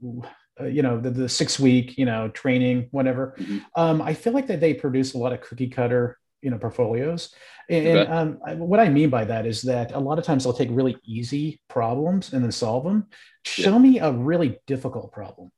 uh, 0.61 0.64
you 0.66 0.83
know 0.83 1.01
the, 1.01 1.11
the 1.11 1.29
six 1.29 1.59
week 1.59 1.96
you 1.99 2.05
know 2.05 2.29
training 2.29 2.88
whatever, 2.90 3.35
mm-hmm. 3.38 3.59
um, 3.77 4.03
I 4.03 4.14
feel 4.14 4.33
like 4.33 4.46
that 4.49 4.61
they 4.61 4.75
produce 4.75 5.14
a 5.14 5.18
lot 5.18 5.33
of 5.33 5.40
cookie 5.40 5.68
cutter 5.68 6.18
you 6.42 6.51
know 6.51 6.59
portfolios, 6.59 7.35
and, 7.70 7.87
okay. 7.87 8.11
um, 8.11 8.38
I, 8.46 8.55
what 8.55 8.79
I 8.79 8.88
mean 8.90 9.11
by 9.11 9.25
that 9.25 9.46
is 9.46 9.62
that 9.62 9.92
a 9.92 9.99
lot 9.99 10.18
of 10.18 10.25
times 10.25 10.44
they'll 10.44 10.53
take 10.53 10.68
really 10.70 10.96
easy 11.05 11.61
problems 11.68 12.33
and 12.33 12.44
then 12.44 12.53
solve 12.53 12.85
them. 12.85 13.07
Show 13.44 13.72
yeah. 13.72 13.79
me 13.79 13.99
a 14.01 14.12
really 14.12 14.59
difficult 14.66 15.12
problem, 15.12 15.51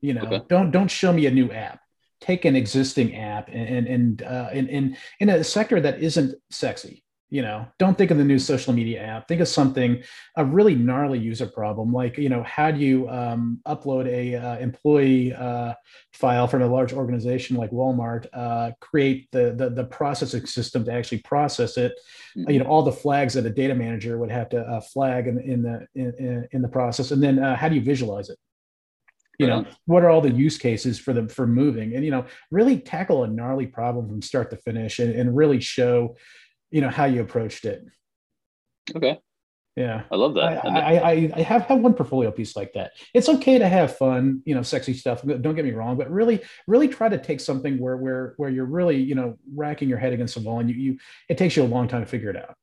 you 0.00 0.14
know. 0.14 0.22
Okay. 0.22 0.42
Don't 0.48 0.72
don't 0.72 0.90
show 0.90 1.12
me 1.12 1.26
a 1.26 1.30
new 1.30 1.52
app 1.52 1.80
take 2.24 2.44
an 2.44 2.56
existing 2.56 3.16
app 3.16 3.48
and 3.52 3.86
and 3.86 4.22
uh, 4.22 4.48
in, 4.52 4.68
in 4.68 4.96
in 5.20 5.28
a 5.28 5.44
sector 5.44 5.80
that 5.80 6.02
isn't 6.02 6.34
sexy 6.50 7.04
you 7.34 7.42
know 7.42 7.66
don't 7.80 7.98
think 7.98 8.12
of 8.12 8.18
the 8.18 8.24
new 8.24 8.38
social 8.38 8.72
media 8.72 9.02
app. 9.02 9.26
Think 9.26 9.40
of 9.40 9.48
something 9.48 10.02
a 10.36 10.44
really 10.44 10.76
gnarly 10.76 11.18
user 11.18 11.46
problem 11.46 11.92
like 11.92 12.16
you 12.16 12.28
know 12.28 12.44
how 12.44 12.70
do 12.70 12.78
you 12.78 13.08
um, 13.08 13.60
upload 13.66 14.06
a 14.06 14.36
uh, 14.36 14.58
employee 14.58 15.32
uh, 15.32 15.74
file 16.12 16.46
from 16.46 16.62
a 16.62 16.66
large 16.68 16.92
organization 16.92 17.56
like 17.56 17.72
walmart 17.72 18.26
uh, 18.34 18.70
create 18.80 19.28
the, 19.32 19.52
the, 19.56 19.68
the 19.70 19.84
processing 19.84 20.46
system 20.46 20.84
to 20.84 20.92
actually 20.92 21.18
process 21.18 21.76
it? 21.76 21.92
Mm-hmm. 22.36 22.50
you 22.50 22.58
know 22.60 22.66
all 22.66 22.82
the 22.82 22.92
flags 22.92 23.34
that 23.34 23.46
a 23.46 23.50
data 23.50 23.74
manager 23.74 24.16
would 24.18 24.30
have 24.30 24.48
to 24.50 24.60
uh, 24.60 24.80
flag 24.80 25.26
in, 25.26 25.40
in 25.40 25.62
the 25.62 25.86
in, 25.96 26.48
in 26.52 26.62
the 26.62 26.68
process. 26.68 27.10
And 27.10 27.20
then 27.20 27.40
uh, 27.40 27.56
how 27.56 27.68
do 27.68 27.74
you 27.74 27.82
visualize 27.82 28.30
it 28.30 28.38
you 29.38 29.46
know 29.46 29.66
what 29.86 30.04
are 30.04 30.10
all 30.10 30.20
the 30.20 30.30
use 30.30 30.58
cases 30.58 30.98
for 30.98 31.12
them 31.12 31.28
for 31.28 31.46
moving? 31.46 31.94
And 31.94 32.04
you 32.04 32.10
know 32.10 32.26
really 32.50 32.78
tackle 32.78 33.24
a 33.24 33.28
gnarly 33.28 33.66
problem 33.66 34.08
from 34.08 34.22
start 34.22 34.50
to 34.50 34.56
finish 34.56 34.98
and, 34.98 35.14
and 35.14 35.36
really 35.36 35.60
show 35.60 36.16
you 36.70 36.80
know 36.80 36.90
how 36.90 37.04
you 37.04 37.20
approached 37.20 37.64
it. 37.64 37.84
Okay. 38.94 39.18
Yeah. 39.76 40.04
I 40.12 40.14
love 40.14 40.34
that. 40.34 40.64
I 40.64 40.98
i, 40.98 41.32
I 41.34 41.42
have 41.42 41.62
had 41.62 41.82
one 41.82 41.94
portfolio 41.94 42.30
piece 42.30 42.54
like 42.54 42.74
that. 42.74 42.92
It's 43.12 43.28
okay 43.28 43.58
to 43.58 43.68
have 43.68 43.96
fun 43.96 44.42
you 44.44 44.54
know 44.54 44.62
sexy 44.62 44.94
stuff. 44.94 45.22
Don't 45.24 45.54
get 45.54 45.64
me 45.64 45.72
wrong 45.72 45.96
but 45.96 46.10
really 46.10 46.42
really 46.66 46.88
try 46.88 47.08
to 47.08 47.18
take 47.18 47.40
something 47.40 47.78
where 47.78 47.96
where 47.96 48.34
where 48.36 48.50
you're 48.50 48.66
really 48.66 48.96
you 48.96 49.14
know 49.14 49.36
racking 49.54 49.88
your 49.88 49.98
head 49.98 50.12
against 50.12 50.34
the 50.34 50.42
wall 50.42 50.60
and 50.60 50.70
you 50.70 50.76
you 50.76 50.98
it 51.28 51.38
takes 51.38 51.56
you 51.56 51.62
a 51.62 51.66
long 51.66 51.88
time 51.88 52.02
to 52.02 52.06
figure 52.06 52.30
it 52.30 52.36
out. 52.36 52.54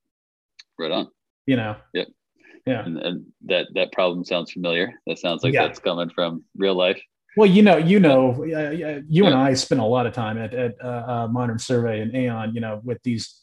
Right 0.79 0.91
on. 0.91 1.09
You 1.45 1.57
know? 1.57 1.75
Yep 1.93 2.07
yeah. 2.65 2.85
And, 2.85 2.97
and, 2.97 3.25
that 3.45 3.67
that 3.73 3.91
problem 3.91 4.23
sounds 4.23 4.51
familiar. 4.51 4.93
That 5.07 5.17
sounds 5.17 5.43
like 5.43 5.53
yeah. 5.53 5.67
that's 5.67 5.79
coming 5.79 6.09
from 6.09 6.43
real 6.55 6.75
life. 6.75 7.01
Well 7.37 7.49
you 7.49 7.61
know 7.61 7.77
you 7.77 7.99
know 7.99 8.31
uh, 8.43 8.71
you 8.71 9.23
yeah. 9.23 9.27
and 9.27 9.35
i 9.35 9.53
spend 9.53 9.79
a 9.79 9.85
lot 9.85 10.05
of 10.05 10.13
time 10.13 10.37
at, 10.37 10.53
at 10.53 10.75
uh, 10.83 11.03
uh, 11.07 11.27
modern 11.31 11.59
survey 11.59 12.01
and 12.01 12.13
aon 12.13 12.53
you 12.53 12.59
know 12.59 12.81
with 12.83 13.01
these 13.03 13.41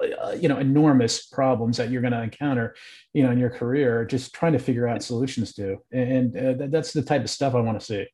uh, 0.00 0.30
you 0.38 0.48
know 0.48 0.58
enormous 0.58 1.26
problems 1.26 1.76
that 1.78 1.90
you're 1.90 2.02
going 2.02 2.12
to 2.12 2.22
encounter 2.22 2.76
you 3.14 3.22
know 3.22 3.30
in 3.30 3.38
your 3.38 3.50
career 3.50 4.04
just 4.04 4.32
trying 4.32 4.52
to 4.52 4.58
figure 4.58 4.86
out 4.86 5.02
solutions 5.02 5.52
to. 5.54 5.78
And, 5.92 6.36
and 6.36 6.62
uh, 6.62 6.66
that's 6.68 6.92
the 6.92 7.02
type 7.02 7.22
of 7.22 7.30
stuff 7.30 7.54
i 7.54 7.60
want 7.60 7.80
to 7.80 7.84
see. 7.84 8.06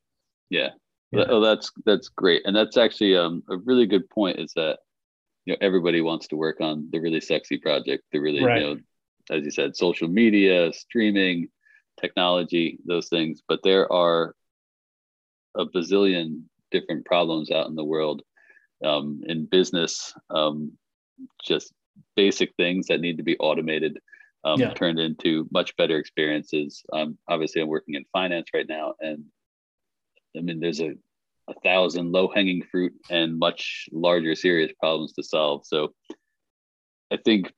Yeah, 0.49 0.69
yeah. 1.11 1.25
Oh, 1.29 1.41
that's 1.41 1.71
that's 1.85 2.09
great. 2.09 2.43
And 2.45 2.55
that's 2.55 2.77
actually 2.77 3.15
um, 3.15 3.43
a 3.49 3.57
really 3.57 3.85
good 3.85 4.09
point 4.09 4.39
is 4.39 4.51
that 4.55 4.79
you 5.45 5.53
know 5.53 5.57
everybody 5.61 6.01
wants 6.01 6.27
to 6.29 6.35
work 6.35 6.61
on 6.61 6.89
the 6.91 6.99
really 6.99 7.21
sexy 7.21 7.57
project 7.57 8.03
the 8.11 8.19
really 8.19 8.43
right. 8.43 8.61
you 8.61 8.67
know 8.67 8.79
as 9.31 9.43
you 9.43 9.51
said, 9.51 9.75
social 9.75 10.07
media, 10.07 10.71
streaming, 10.73 11.49
technology, 11.99 12.79
those 12.85 13.09
things. 13.09 13.41
But 13.47 13.61
there 13.63 13.91
are 13.91 14.35
a 15.55 15.65
bazillion 15.65 16.43
different 16.71 17.05
problems 17.05 17.51
out 17.51 17.67
in 17.67 17.75
the 17.75 17.83
world 17.83 18.21
um, 18.83 19.21
in 19.25 19.45
business, 19.45 20.13
um, 20.29 20.73
just 21.43 21.73
basic 22.15 22.53
things 22.55 22.87
that 22.87 22.99
need 22.99 23.17
to 23.17 23.23
be 23.23 23.37
automated, 23.37 23.99
um, 24.43 24.59
yeah. 24.59 24.73
turned 24.73 24.99
into 24.99 25.47
much 25.51 25.75
better 25.77 25.97
experiences. 25.97 26.83
Um, 26.91 27.17
obviously, 27.27 27.61
I'm 27.61 27.67
working 27.67 27.95
in 27.95 28.05
finance 28.11 28.49
right 28.53 28.67
now, 28.67 28.93
and 28.99 29.23
I 30.37 30.41
mean, 30.41 30.59
there's 30.59 30.81
a, 30.81 30.93
a 31.47 31.53
thousand 31.63 32.11
low 32.11 32.27
hanging 32.27 32.63
fruit 32.63 32.93
and 33.09 33.39
much 33.39 33.87
larger, 33.91 34.35
serious 34.35 34.71
problems 34.79 35.13
to 35.13 35.23
solve. 35.23 35.65
So 35.65 35.93
I 37.11 37.17
think 37.23 37.51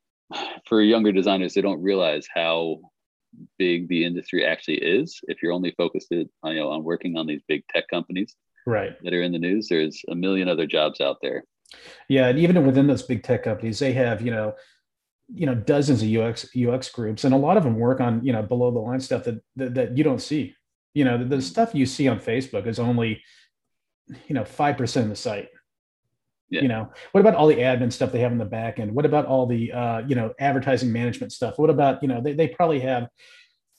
for 0.65 0.81
younger 0.81 1.11
designers, 1.11 1.53
they 1.53 1.61
don't 1.61 1.81
realize 1.81 2.27
how 2.33 2.79
big 3.57 3.87
the 3.87 4.05
industry 4.05 4.45
actually 4.45 4.77
is. 4.77 5.19
If 5.27 5.41
you're 5.41 5.51
only 5.51 5.71
focused 5.71 6.11
on, 6.11 6.53
you 6.53 6.59
know, 6.59 6.71
on 6.71 6.83
working 6.83 7.17
on 7.17 7.27
these 7.27 7.41
big 7.47 7.63
tech 7.67 7.87
companies 7.87 8.35
right. 8.65 8.91
that 9.03 9.13
are 9.13 9.21
in 9.21 9.31
the 9.31 9.39
news, 9.39 9.67
there's 9.69 10.01
a 10.09 10.15
million 10.15 10.47
other 10.47 10.65
jobs 10.65 11.01
out 11.01 11.17
there. 11.21 11.43
Yeah. 12.07 12.27
And 12.27 12.39
even 12.39 12.65
within 12.65 12.87
those 12.87 13.03
big 13.03 13.23
tech 13.23 13.43
companies, 13.43 13.79
they 13.79 13.93
have, 13.93 14.21
you 14.21 14.31
know, 14.31 14.53
you 15.29 15.45
know, 15.45 15.55
dozens 15.55 16.01
of 16.01 16.09
UX 16.09 16.47
UX 16.55 16.89
groups, 16.89 17.25
and 17.25 17.33
a 17.33 17.37
lot 17.37 17.57
of 17.57 17.63
them 17.63 17.77
work 17.77 17.99
on, 17.99 18.23
you 18.23 18.31
know, 18.31 18.41
below 18.41 18.71
the 18.71 18.79
line 18.79 19.01
stuff 19.01 19.25
that 19.25 19.41
that, 19.57 19.73
that 19.75 19.97
you 19.97 20.03
don't 20.03 20.21
see. 20.21 20.55
You 20.93 21.03
know, 21.03 21.17
the, 21.17 21.25
the 21.25 21.41
stuff 21.41 21.75
you 21.75 21.85
see 21.85 22.07
on 22.07 22.21
Facebook 22.21 22.65
is 22.65 22.79
only, 22.79 23.21
you 24.07 24.33
know, 24.33 24.45
five 24.45 24.77
percent 24.77 25.03
of 25.03 25.09
the 25.09 25.17
site 25.17 25.49
Yeah. 26.49 26.61
You 26.61 26.69
know, 26.69 26.89
what 27.11 27.21
about 27.21 27.35
all 27.35 27.47
the 27.47 27.57
admin 27.57 27.91
stuff 27.91 28.13
they 28.13 28.21
have 28.21 28.31
in 28.31 28.37
the 28.37 28.45
back 28.45 28.79
end? 28.79 28.93
What 28.93 29.05
about 29.05 29.25
all 29.25 29.47
the 29.47 29.71
uh, 29.73 29.99
you 30.07 30.15
know 30.15 30.33
advertising 30.39 30.91
management 30.93 31.33
stuff? 31.33 31.59
What 31.59 31.69
about 31.69 32.01
you 32.01 32.07
know 32.07 32.21
they, 32.21 32.33
they 32.33 32.47
probably 32.47 32.79
have 32.79 33.09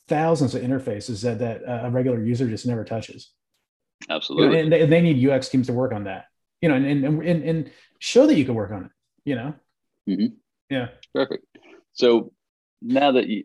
thousands 0.09 0.55
of 0.55 0.63
interfaces 0.63 1.23
that 1.23 1.39
that 1.39 1.63
a 1.67 1.91
regular 1.91 2.23
user 2.23 2.49
just 2.49 2.67
never 2.67 2.85
touches. 2.85 3.31
Absolutely, 4.09 4.47
you 4.47 4.53
know, 4.53 4.59
and, 4.59 4.73
they, 4.73 4.87
they, 4.87 5.01
need 5.01 5.29
UX 5.29 5.49
teams 5.49 5.67
to 5.67 5.73
work 5.73 5.93
on 5.93 6.05
that. 6.05 6.27
You 6.61 6.69
know, 6.69 6.75
and 6.75 6.87
and 6.87 7.23
and, 7.23 7.43
and 7.45 7.71
show 7.99 8.27
that 8.27 8.35
you 8.35 8.45
can 8.45 8.55
work 8.55 8.71
on 8.71 8.87
it. 8.87 8.91
You 9.25 9.35
know. 9.37 9.55
Mm-hmm. 10.09 10.35
Yeah. 10.71 10.89
Perfect. 11.15 11.45
So 11.93 12.33
now 12.83 13.13
that 13.13 13.29
you 13.29 13.45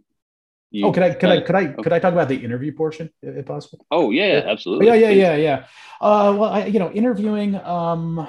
you, 0.71 0.87
oh, 0.87 0.91
could 0.91 1.03
I 1.03 1.13
could 1.13 1.29
uh, 1.29 1.33
I 1.33 1.41
could 1.41 1.55
I 1.55 1.63
okay. 1.65 1.83
could 1.83 1.93
I 1.93 1.99
talk 1.99 2.13
about 2.13 2.29
the 2.29 2.35
interview 2.35 2.73
portion 2.73 3.09
if 3.21 3.45
possible? 3.45 3.85
Oh 3.91 4.11
yeah, 4.11 4.27
yeah, 4.33 4.51
absolutely. 4.51 4.87
Yeah, 4.87 4.95
yeah, 4.95 5.09
yeah, 5.09 5.35
yeah. 5.35 5.65
Uh, 6.01 6.35
well, 6.37 6.49
I, 6.49 6.65
you 6.65 6.79
know, 6.79 6.91
interviewing. 6.91 7.55
Um, 7.55 8.27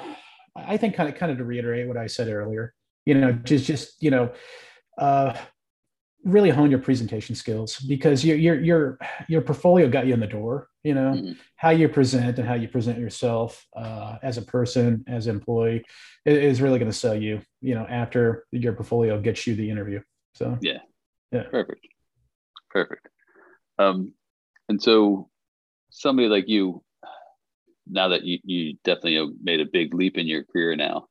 I 0.55 0.77
think 0.77 0.95
kind 0.95 1.09
of 1.09 1.15
kind 1.15 1.31
of 1.31 1.37
to 1.37 1.45
reiterate 1.45 1.87
what 1.87 1.97
I 1.97 2.07
said 2.07 2.27
earlier, 2.27 2.73
you 3.05 3.15
know, 3.15 3.33
just 3.33 3.65
just 3.65 4.01
you 4.01 4.11
know, 4.11 4.31
uh, 4.97 5.35
really 6.23 6.49
hone 6.49 6.71
your 6.71 6.79
presentation 6.79 7.35
skills 7.35 7.77
because 7.79 8.25
your 8.25 8.37
your 8.37 8.59
your 8.59 8.99
your 9.27 9.41
portfolio 9.41 9.89
got 9.89 10.07
you 10.07 10.13
in 10.13 10.19
the 10.19 10.27
door. 10.27 10.67
You 10.83 10.93
know, 10.93 11.13
mm-hmm. 11.13 11.31
how 11.55 11.71
you 11.71 11.89
present 11.89 12.37
and 12.37 12.47
how 12.47 12.53
you 12.53 12.67
present 12.67 12.99
yourself 12.99 13.65
uh, 13.75 14.17
as 14.21 14.37
a 14.37 14.43
person, 14.43 15.03
as 15.07 15.27
an 15.27 15.35
employee, 15.35 15.83
is 16.25 16.61
really 16.61 16.79
going 16.79 16.91
to 16.91 16.97
sell 16.97 17.15
you. 17.15 17.41
You 17.61 17.75
know, 17.75 17.85
after 17.89 18.45
your 18.51 18.73
portfolio 18.73 19.19
gets 19.19 19.45
you 19.47 19.55
the 19.55 19.69
interview. 19.69 20.01
So 20.35 20.57
yeah, 20.61 20.79
yeah, 21.31 21.43
perfect, 21.43 21.87
perfect. 22.69 23.07
Um, 23.77 24.13
and 24.69 24.81
so 24.81 25.29
somebody 25.89 26.27
like 26.27 26.47
you 26.47 26.83
now 27.87 28.09
that 28.09 28.23
you, 28.23 28.39
you 28.43 28.77
definitely 28.83 29.33
made 29.41 29.59
a 29.59 29.65
big 29.65 29.93
leap 29.93 30.17
in 30.17 30.27
your 30.27 30.43
career 30.43 30.75
now, 30.75 31.07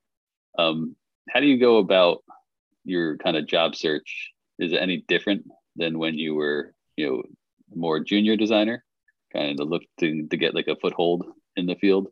um, 0.59 0.97
how 1.31 1.41
do 1.41 1.47
you 1.47 1.59
go 1.59 1.79
about 1.79 2.23
your 2.85 3.17
kind 3.19 3.37
of 3.37 3.47
job 3.47 3.75
search? 3.75 4.33
Is 4.59 4.73
it 4.73 4.81
any 4.81 5.05
different 5.09 5.45
than 5.77 5.99
when 5.99 6.15
you 6.15 6.35
were, 6.35 6.75
you 6.97 7.07
know, 7.07 7.23
more 7.75 8.01
junior 8.01 8.37
designer, 8.37 8.85
kind 9.33 9.59
of 9.59 9.69
look 9.69 9.83
to, 10.01 10.27
to 10.29 10.37
get 10.37 10.55
like 10.55 10.69
a 10.69 10.77
foothold 10.77 11.25
in 11.57 11.67
the 11.67 11.75
field? 11.77 12.09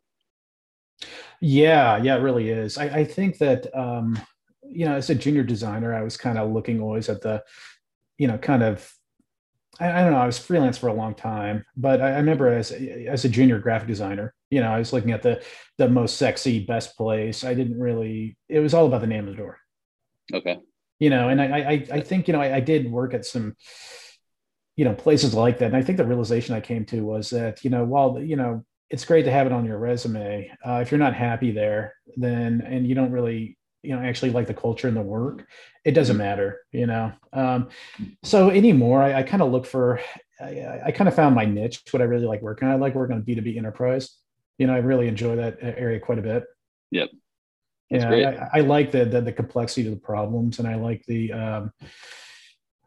Yeah, 1.39 1.97
yeah, 1.97 2.15
it 2.15 2.21
really 2.21 2.49
is. 2.49 2.77
I, 2.77 2.85
I 2.85 3.03
think 3.03 3.37
that, 3.39 3.67
um, 3.77 4.19
you 4.63 4.85
know, 4.85 4.95
as 4.95 5.09
a 5.09 5.15
junior 5.15 5.43
designer, 5.43 5.93
I 5.93 6.01
was 6.01 6.17
kind 6.17 6.37
of 6.37 6.51
looking 6.51 6.81
always 6.81 7.09
at 7.09 7.21
the, 7.21 7.43
you 8.17 8.27
know, 8.27 8.37
kind 8.37 8.63
of 8.63 8.89
I, 9.79 10.03
don't 10.03 10.11
know. 10.11 10.19
I 10.19 10.27
was 10.27 10.37
freelance 10.37 10.77
for 10.77 10.87
a 10.87 10.93
long 10.93 11.15
time, 11.15 11.65
but 11.75 11.99
I, 11.99 12.11
I, 12.11 12.17
remember 12.17 12.47
as 12.47 12.71
as 12.71 13.25
a 13.25 13.29
junior 13.29 13.57
graphic 13.57 13.87
designer, 13.87 14.35
you 14.53 14.61
know, 14.61 14.71
I 14.71 14.77
was 14.77 14.93
looking 14.93 15.11
at 15.11 15.23
the 15.23 15.43
the 15.77 15.89
most 15.89 16.17
sexy, 16.17 16.63
best 16.65 16.95
place. 16.95 17.43
I 17.43 17.53
didn't 17.53 17.79
really. 17.79 18.37
It 18.47 18.59
was 18.59 18.73
all 18.73 18.85
about 18.85 19.01
the 19.01 19.07
name 19.07 19.27
of 19.27 19.31
the 19.31 19.41
door. 19.41 19.57
Okay. 20.31 20.59
You 20.99 21.09
know, 21.09 21.29
and 21.29 21.41
I 21.41 21.45
I, 21.45 21.87
I 21.91 22.01
think 22.01 22.27
you 22.27 22.33
know 22.33 22.41
I, 22.41 22.57
I 22.57 22.59
did 22.59 22.91
work 22.91 23.13
at 23.13 23.25
some, 23.25 23.55
you 24.75 24.85
know, 24.85 24.93
places 24.93 25.33
like 25.33 25.57
that, 25.59 25.67
and 25.67 25.75
I 25.75 25.81
think 25.81 25.97
the 25.97 26.05
realization 26.05 26.53
I 26.55 26.61
came 26.61 26.85
to 26.85 27.01
was 27.01 27.31
that 27.31 27.63
you 27.63 27.71
know 27.71 27.83
while 27.83 28.21
you 28.21 28.35
know 28.35 28.63
it's 28.89 29.05
great 29.05 29.23
to 29.23 29.31
have 29.31 29.47
it 29.47 29.53
on 29.53 29.65
your 29.65 29.79
resume, 29.79 30.51
uh, 30.63 30.79
if 30.83 30.91
you're 30.91 30.99
not 30.99 31.15
happy 31.15 31.51
there, 31.51 31.95
then 32.15 32.61
and 32.65 32.87
you 32.87 32.93
don't 32.93 33.11
really 33.11 33.57
you 33.83 33.95
know 33.95 34.01
actually 34.01 34.31
like 34.31 34.47
the 34.47 34.53
culture 34.53 34.87
and 34.87 34.97
the 34.97 35.01
work 35.01 35.45
it 35.83 35.91
doesn't 35.91 36.15
mm-hmm. 36.15 36.23
matter 36.23 36.61
you 36.71 36.87
know 36.87 37.11
um, 37.33 37.69
so 38.23 38.49
anymore 38.49 39.03
i, 39.03 39.19
I 39.19 39.23
kind 39.23 39.43
of 39.43 39.51
look 39.51 39.65
for 39.65 39.99
I, 40.39 40.79
I 40.85 40.91
kind 40.91 41.07
of 41.07 41.15
found 41.15 41.35
my 41.35 41.45
niche 41.45 41.83
what 41.91 42.01
i 42.01 42.05
really 42.05 42.25
like 42.25 42.41
working 42.41 42.67
on 42.67 42.73
i 42.73 42.77
like 42.77 42.95
working 42.95 43.15
on 43.15 43.23
b2b 43.23 43.57
enterprise 43.57 44.17
you 44.57 44.67
know 44.67 44.73
i 44.73 44.77
really 44.77 45.07
enjoy 45.07 45.35
that 45.35 45.57
area 45.61 45.99
quite 45.99 46.19
a 46.19 46.23
bit. 46.23 46.43
Yep. 46.91 47.09
That's 47.89 48.03
yeah 48.03 48.49
I, 48.53 48.59
I, 48.59 48.61
like 48.61 48.91
the, 48.91 49.05
the, 49.05 49.21
the 49.21 49.31
complexity 49.31 49.87
of 49.87 49.93
the 49.93 49.99
problems 49.99 50.59
and 50.59 50.67
i 50.67 50.75
like 50.75 51.03
the 51.05 51.31
um, 51.33 51.71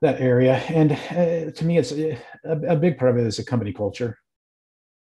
that 0.02 0.20
area. 0.20 0.56
And 0.68 0.92
uh, 0.92 1.50
to 1.50 1.64
me 1.64 1.78
it's 1.78 1.92
a, 1.92 2.18
a, 2.44 2.76
big 2.76 2.98
part 2.98 3.12
of 3.12 3.18
it 3.18 3.26
is 3.26 3.38
a 3.38 3.44
company 3.44 3.72
culture. 3.72 4.18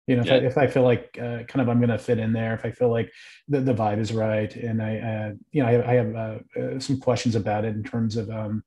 You 0.07 0.15
know, 0.15 0.21
if, 0.21 0.27
yeah. 0.27 0.33
I, 0.33 0.37
if 0.37 0.57
I 0.57 0.67
feel 0.67 0.83
like 0.83 1.17
uh, 1.21 1.43
kind 1.43 1.61
of 1.61 1.69
I'm 1.69 1.77
going 1.77 1.89
to 1.89 1.97
fit 1.97 2.17
in 2.17 2.33
there, 2.33 2.53
if 2.55 2.65
I 2.65 2.71
feel 2.71 2.89
like 2.89 3.11
the, 3.47 3.61
the 3.61 3.73
vibe 3.73 3.99
is 3.99 4.11
right, 4.11 4.53
and 4.55 4.81
I, 4.81 4.97
uh, 4.97 5.33
you 5.51 5.61
know, 5.61 5.69
I, 5.69 5.91
I 5.91 5.93
have 5.93 6.15
uh, 6.15 6.59
uh 6.59 6.79
some 6.79 6.99
questions 6.99 7.35
about 7.35 7.65
it 7.65 7.75
in 7.75 7.83
terms 7.83 8.17
of, 8.17 8.29
um, 8.29 8.63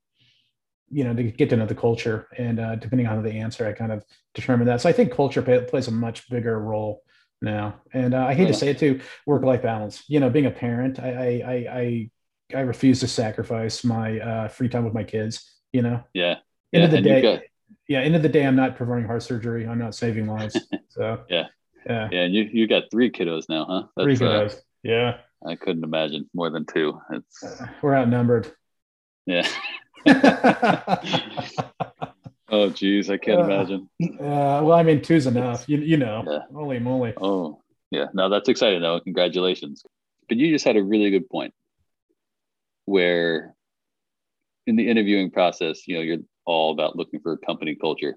you 0.90 1.02
know, 1.02 1.12
to 1.12 1.24
get 1.24 1.50
to 1.50 1.56
know 1.56 1.66
the 1.66 1.74
culture, 1.74 2.28
and 2.38 2.60
uh, 2.60 2.76
depending 2.76 3.08
on 3.08 3.22
the 3.22 3.32
answer, 3.32 3.66
I 3.66 3.72
kind 3.72 3.90
of 3.90 4.04
determine 4.32 4.68
that. 4.68 4.80
So 4.80 4.88
I 4.88 4.92
think 4.92 5.12
culture 5.12 5.42
plays 5.42 5.88
a 5.88 5.90
much 5.90 6.30
bigger 6.30 6.58
role 6.60 7.02
now, 7.44 7.80
and 7.92 8.14
uh, 8.14 8.26
I 8.26 8.34
hate 8.34 8.48
to 8.48 8.54
say 8.54 8.68
it 8.68 8.78
too, 8.78 9.00
work-life 9.26 9.62
balance. 9.62 10.02
You 10.08 10.20
know, 10.20 10.30
being 10.30 10.46
a 10.46 10.50
parent, 10.50 10.98
I, 10.98 11.10
I, 11.10 11.52
I, 11.80 12.10
I 12.56 12.60
refuse 12.60 13.00
to 13.00 13.08
sacrifice 13.08 13.84
my 13.84 14.48
free 14.48 14.68
time 14.68 14.84
with 14.84 14.94
my 14.94 15.04
kids. 15.04 15.60
You 15.72 15.82
know. 15.82 16.02
Yeah. 16.12 16.36
End 16.72 16.82
yeah. 16.82 16.84
of 16.84 16.90
the 16.90 17.00
day 17.00 17.42
yeah, 17.88 18.00
end 18.00 18.16
of 18.16 18.22
the 18.22 18.28
day, 18.28 18.46
I'm 18.46 18.56
not 18.56 18.76
performing 18.76 19.06
heart 19.06 19.22
surgery. 19.22 19.66
I'm 19.66 19.78
not 19.78 19.94
saving 19.94 20.26
lives. 20.26 20.58
So 20.88 21.22
yeah, 21.28 21.46
yeah, 21.86 22.08
yeah. 22.10 22.20
And 22.22 22.34
you 22.34 22.48
you 22.52 22.66
got 22.66 22.84
three 22.90 23.10
kiddos 23.10 23.48
now, 23.48 23.66
huh? 23.66 23.82
That's, 23.96 24.04
three 24.04 24.26
uh, 24.26 24.30
kiddos. 24.30 24.54
Uh, 24.54 24.60
yeah. 24.82 25.18
I 25.46 25.56
couldn't 25.56 25.84
imagine 25.84 26.30
more 26.32 26.48
than 26.48 26.64
two. 26.64 26.98
It's 27.10 27.42
uh, 27.42 27.66
we're 27.82 27.94
outnumbered. 27.94 28.50
Yeah. 29.26 29.46
oh 32.54 32.70
geez, 32.70 33.10
I 33.10 33.16
can't 33.16 33.40
uh, 33.40 33.44
imagine. 33.44 33.88
Uh, 34.02 34.62
well, 34.64 34.72
I 34.72 34.82
mean, 34.82 35.02
two's 35.02 35.26
enough. 35.26 35.68
You 35.68 35.78
you 35.78 35.96
know, 35.96 36.24
yeah. 36.26 36.38
holy 36.52 36.78
moly. 36.78 37.14
Oh 37.20 37.62
yeah, 37.90 38.06
no, 38.14 38.28
that's 38.28 38.48
exciting 38.48 38.80
though. 38.80 39.00
Congratulations. 39.00 39.84
But 40.28 40.38
you 40.38 40.50
just 40.50 40.64
had 40.64 40.76
a 40.76 40.82
really 40.82 41.10
good 41.10 41.28
point 41.28 41.52
where 42.86 43.54
in 44.66 44.76
the 44.76 44.88
interviewing 44.88 45.30
process, 45.30 45.86
you 45.86 45.96
know, 45.96 46.00
you're 46.00 46.18
all 46.46 46.72
about 46.72 46.96
looking 46.96 47.20
for 47.20 47.36
company 47.36 47.74
culture. 47.74 48.16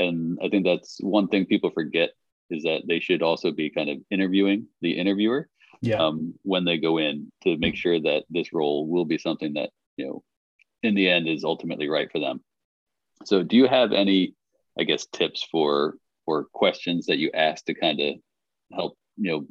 And 0.00 0.38
I 0.42 0.48
think 0.48 0.64
that's 0.64 0.98
one 1.00 1.28
thing 1.28 1.46
people 1.46 1.70
forget 1.70 2.10
is 2.50 2.62
that 2.62 2.82
they 2.88 3.00
should 3.00 3.22
also 3.22 3.52
be 3.52 3.70
kind 3.70 3.90
of 3.90 3.98
interviewing 4.10 4.66
the 4.80 4.98
interviewer 4.98 5.48
yeah. 5.80 5.96
um, 5.96 6.34
when 6.42 6.64
they 6.64 6.78
go 6.78 6.98
in 6.98 7.30
to 7.44 7.56
make 7.58 7.76
sure 7.76 8.00
that 8.00 8.24
this 8.30 8.52
role 8.52 8.88
will 8.88 9.04
be 9.04 9.18
something 9.18 9.54
that, 9.54 9.70
you 9.96 10.06
know, 10.06 10.22
in 10.82 10.94
the 10.94 11.08
end 11.08 11.28
is 11.28 11.44
ultimately 11.44 11.88
right 11.88 12.10
for 12.10 12.18
them. 12.18 12.40
So 13.24 13.42
do 13.42 13.56
you 13.56 13.66
have 13.66 13.92
any, 13.92 14.34
I 14.78 14.84
guess, 14.84 15.06
tips 15.06 15.46
for 15.50 15.94
or 16.26 16.44
questions 16.52 17.06
that 17.06 17.18
you 17.18 17.30
ask 17.32 17.64
to 17.66 17.74
kind 17.74 18.00
of 18.00 18.14
help, 18.72 18.96
you 19.16 19.30
know, 19.30 19.46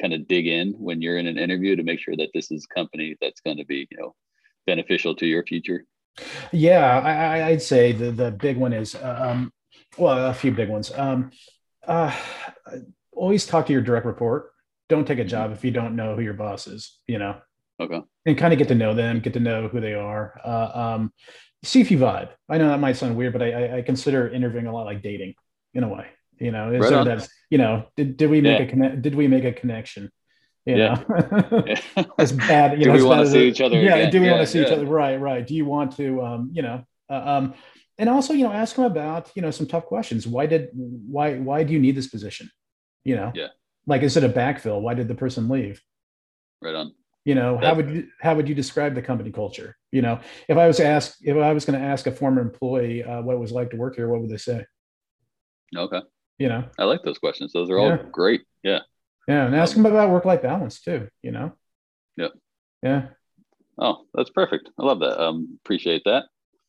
kind 0.00 0.12
of 0.12 0.26
dig 0.28 0.46
in 0.46 0.72
when 0.72 1.00
you're 1.00 1.18
in 1.18 1.26
an 1.26 1.38
interview 1.38 1.76
to 1.76 1.82
make 1.82 2.00
sure 2.00 2.16
that 2.16 2.30
this 2.34 2.50
is 2.50 2.66
a 2.70 2.74
company 2.74 3.16
that's 3.20 3.40
going 3.40 3.56
to 3.56 3.64
be, 3.64 3.86
you 3.90 3.96
know, 3.98 4.14
beneficial 4.66 5.14
to 5.16 5.26
your 5.26 5.44
future? 5.44 5.84
Yeah, 6.50 6.98
I, 7.00 7.48
i'd 7.48 7.62
say 7.62 7.92
the 7.92 8.10
the 8.10 8.30
big 8.30 8.56
one 8.56 8.72
is 8.72 8.94
um, 8.94 9.52
well, 9.98 10.30
a 10.30 10.34
few 10.34 10.52
big 10.52 10.68
ones. 10.68 10.92
Um, 10.94 11.30
uh, 11.86 12.14
always 13.12 13.46
talk 13.46 13.66
to 13.66 13.72
your 13.72 13.82
direct 13.82 14.06
report. 14.06 14.52
Don't 14.88 15.06
take 15.06 15.18
a 15.18 15.22
mm-hmm. 15.22 15.28
job 15.28 15.52
if 15.52 15.64
you 15.64 15.70
don't 15.70 15.96
know 15.96 16.16
who 16.16 16.22
your 16.22 16.34
boss 16.34 16.66
is. 16.66 16.98
You 17.06 17.18
know. 17.18 17.36
Okay. 17.78 18.00
And 18.24 18.38
kind 18.38 18.54
of 18.54 18.58
get 18.58 18.68
to 18.68 18.74
know 18.74 18.94
them, 18.94 19.20
get 19.20 19.34
to 19.34 19.40
know 19.40 19.68
who 19.68 19.80
they 19.80 19.92
are. 19.92 20.40
Uh, 20.42 20.70
um, 20.74 21.12
see 21.62 21.80
if 21.80 21.90
you 21.90 21.98
vibe. 21.98 22.30
I 22.48 22.58
know 22.58 22.68
that 22.68 22.80
might 22.80 22.96
sound 22.96 23.16
weird, 23.16 23.32
but 23.32 23.42
I, 23.42 23.78
I, 23.78 23.82
consider 23.82 24.28
interviewing 24.28 24.66
a 24.66 24.72
lot 24.72 24.86
like 24.86 25.02
dating 25.02 25.34
in 25.74 25.84
a 25.84 25.88
way. 25.88 26.06
You 26.38 26.52
know, 26.52 26.70
right 26.70 26.88
so 26.88 27.04
that's 27.04 27.28
you 27.50 27.58
know, 27.58 27.86
did, 27.96 28.16
did 28.16 28.30
we 28.30 28.40
make 28.40 28.58
yeah. 28.58 28.66
a 28.66 28.68
connect? 28.68 29.02
Did 29.02 29.14
we 29.14 29.26
make 29.26 29.44
a 29.44 29.52
connection? 29.52 30.10
You 30.66 30.76
yeah. 30.76 31.02
know, 31.08 31.64
yeah. 31.66 32.04
as 32.18 32.32
bad. 32.32 32.78
You 32.78 32.84
do 32.84 32.90
know, 32.90 32.96
we 32.96 33.02
want 33.04 33.24
to 33.24 33.30
see 33.30 33.48
each 33.48 33.60
other? 33.60 33.80
Yeah. 33.80 33.96
Again? 33.96 34.12
Do 34.12 34.20
we 34.20 34.26
yeah, 34.26 34.32
want 34.32 34.46
to 34.46 34.52
see 34.52 34.62
each 34.62 34.72
other? 34.72 34.84
Right. 34.84 35.16
Right. 35.16 35.46
Do 35.46 35.54
you 35.54 35.64
want 35.64 35.96
to, 35.96 36.22
um, 36.22 36.50
you 36.52 36.62
know, 36.62 36.84
uh, 37.08 37.22
um, 37.24 37.54
and 37.98 38.10
also, 38.10 38.34
you 38.34 38.44
know, 38.44 38.52
ask 38.52 38.76
them 38.76 38.84
about, 38.84 39.30
you 39.34 39.42
know, 39.42 39.50
some 39.50 39.66
tough 39.66 39.86
questions. 39.86 40.26
Why 40.26 40.46
did, 40.46 40.68
why, 40.74 41.38
why 41.38 41.62
do 41.62 41.72
you 41.72 41.78
need 41.78 41.96
this 41.96 42.08
position? 42.08 42.50
You 43.04 43.16
know, 43.16 43.32
yeah. 43.34 43.48
Like, 43.86 44.02
is 44.02 44.16
it 44.16 44.24
a 44.24 44.28
backfill? 44.28 44.80
Why 44.80 44.94
did 44.94 45.06
the 45.06 45.14
person 45.14 45.48
leave? 45.48 45.80
Right 46.60 46.74
on. 46.74 46.92
You 47.26 47.34
know, 47.34 47.58
how 47.58 47.74
would 47.74 47.90
you, 47.90 48.08
how 48.20 48.36
would 48.36 48.48
you 48.48 48.54
describe 48.54 48.94
the 48.94 49.02
company 49.02 49.32
culture? 49.32 49.76
You 49.90 50.00
know, 50.00 50.20
if 50.48 50.56
I 50.56 50.68
was 50.68 50.78
asked, 50.78 51.16
if 51.22 51.36
I 51.36 51.52
was 51.52 51.64
going 51.64 51.78
to 51.78 51.84
ask 51.84 52.06
a 52.06 52.12
former 52.12 52.40
employee 52.40 53.02
uh, 53.02 53.20
what 53.20 53.34
it 53.34 53.40
was 53.40 53.50
like 53.50 53.70
to 53.70 53.76
work 53.76 53.96
here, 53.96 54.08
what 54.08 54.20
would 54.20 54.30
they 54.30 54.36
say? 54.36 54.64
Okay. 55.76 56.00
You 56.38 56.48
know, 56.48 56.64
I 56.78 56.84
like 56.84 57.02
those 57.02 57.18
questions. 57.18 57.52
Those 57.52 57.68
are 57.68 57.78
all 57.78 57.88
yeah. 57.88 58.04
great. 58.12 58.42
Yeah. 58.62 58.78
Yeah, 59.26 59.44
and 59.44 59.56
ask 59.56 59.76
um, 59.76 59.82
them 59.82 59.92
about 59.92 60.10
work-life 60.10 60.42
balance 60.42 60.80
too. 60.80 61.08
You 61.20 61.32
know. 61.32 61.52
Yep. 62.16 62.32
Yeah. 62.84 63.08
Oh, 63.76 64.04
that's 64.14 64.30
perfect. 64.30 64.70
I 64.78 64.84
love 64.84 65.00
that. 65.00 65.20
Um, 65.20 65.58
appreciate 65.64 66.02
that. 66.04 66.26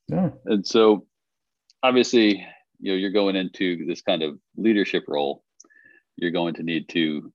Yeah. 0.07 0.31
And 0.45 0.65
so, 0.65 1.05
obviously, 1.83 2.43
you 2.79 2.91
know, 2.91 2.97
you're 2.97 3.11
going 3.11 3.35
into 3.35 3.85
this 3.85 4.01
kind 4.01 4.23
of 4.23 4.39
leadership 4.55 5.03
role. 5.07 5.43
You're 6.15 6.31
going 6.31 6.55
to 6.55 6.63
need 6.63 6.89
to, 6.89 7.31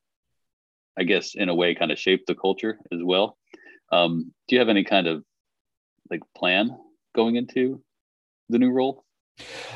I 0.99 1.05
guess, 1.05 1.35
in 1.35 1.49
a 1.49 1.55
way, 1.55 1.75
kind 1.75 1.91
of 1.91 1.99
shape 1.99 2.27
the 2.27 2.35
culture 2.35 2.79
as 2.93 3.01
well. 3.03 3.39
Um, 3.91 4.33
do 4.49 4.55
you 4.55 4.61
have 4.61 4.69
any 4.69 4.85
kind 4.85 5.07
of 5.07 5.23
like 6.11 6.21
plan 6.37 6.77
going 7.15 7.37
into 7.37 7.83
the 8.49 8.59
new 8.59 8.71
role? 8.71 9.05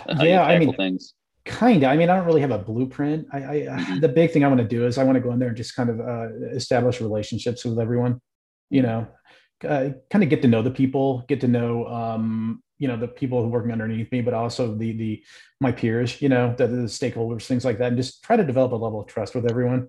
How 0.09 0.25
yeah, 0.25 0.43
I 0.43 0.59
mean, 0.59 0.75
things. 0.75 1.15
kind 1.47 1.85
of 1.85 1.91
i 1.91 1.97
mean 1.97 2.11
i 2.11 2.17
don't 2.17 2.27
really 2.27 2.41
have 2.41 2.51
a 2.51 2.59
blueprint 2.59 3.25
i, 3.33 3.39
I 3.39 3.55
Mhm. 3.69 4.01
the 4.01 4.09
big 4.09 4.33
thing 4.33 4.43
i 4.43 4.49
want 4.49 4.59
to 4.61 4.67
do 4.67 4.85
is 4.85 4.99
i 4.99 5.05
want 5.05 5.15
to 5.15 5.21
go 5.21 5.31
in 5.31 5.39
there 5.39 5.47
and 5.49 5.57
just 5.57 5.77
kind 5.77 5.89
of 5.89 6.01
uh, 6.01 6.29
establish 6.51 7.01
relationships 7.01 7.65
with 7.65 7.79
everyone 7.79 8.21
you 8.69 8.83
know 8.83 9.07
uh, 9.65 9.91
kind 10.11 10.25
of 10.25 10.29
get 10.29 10.43
to 10.43 10.49
know 10.49 10.61
the 10.61 10.73
people 10.73 11.25
get 11.29 11.41
to 11.43 11.47
know 11.47 11.87
um 11.87 12.61
you 12.79 12.89
know 12.89 12.97
the 12.97 13.07
people 13.07 13.39
who 13.41 13.47
are 13.47 13.51
working 13.51 13.71
underneath 13.71 14.11
me 14.11 14.21
but 14.23 14.35
also 14.35 14.75
the 14.75 14.91
the 14.99 15.23
my 15.61 15.71
peers 15.71 16.21
you 16.21 16.29
know 16.29 16.53
the, 16.59 16.67
the 16.67 16.89
stakeholders 16.89 17.47
things 17.47 17.65
like 17.65 17.79
that 17.79 17.89
and 17.89 17.97
just 17.97 18.25
try 18.25 18.35
to 18.37 18.45
develop 18.45 18.73
a 18.73 18.75
level 18.75 19.01
of 19.01 19.07
trust 19.07 19.37
with 19.37 19.49
everyone 19.49 19.89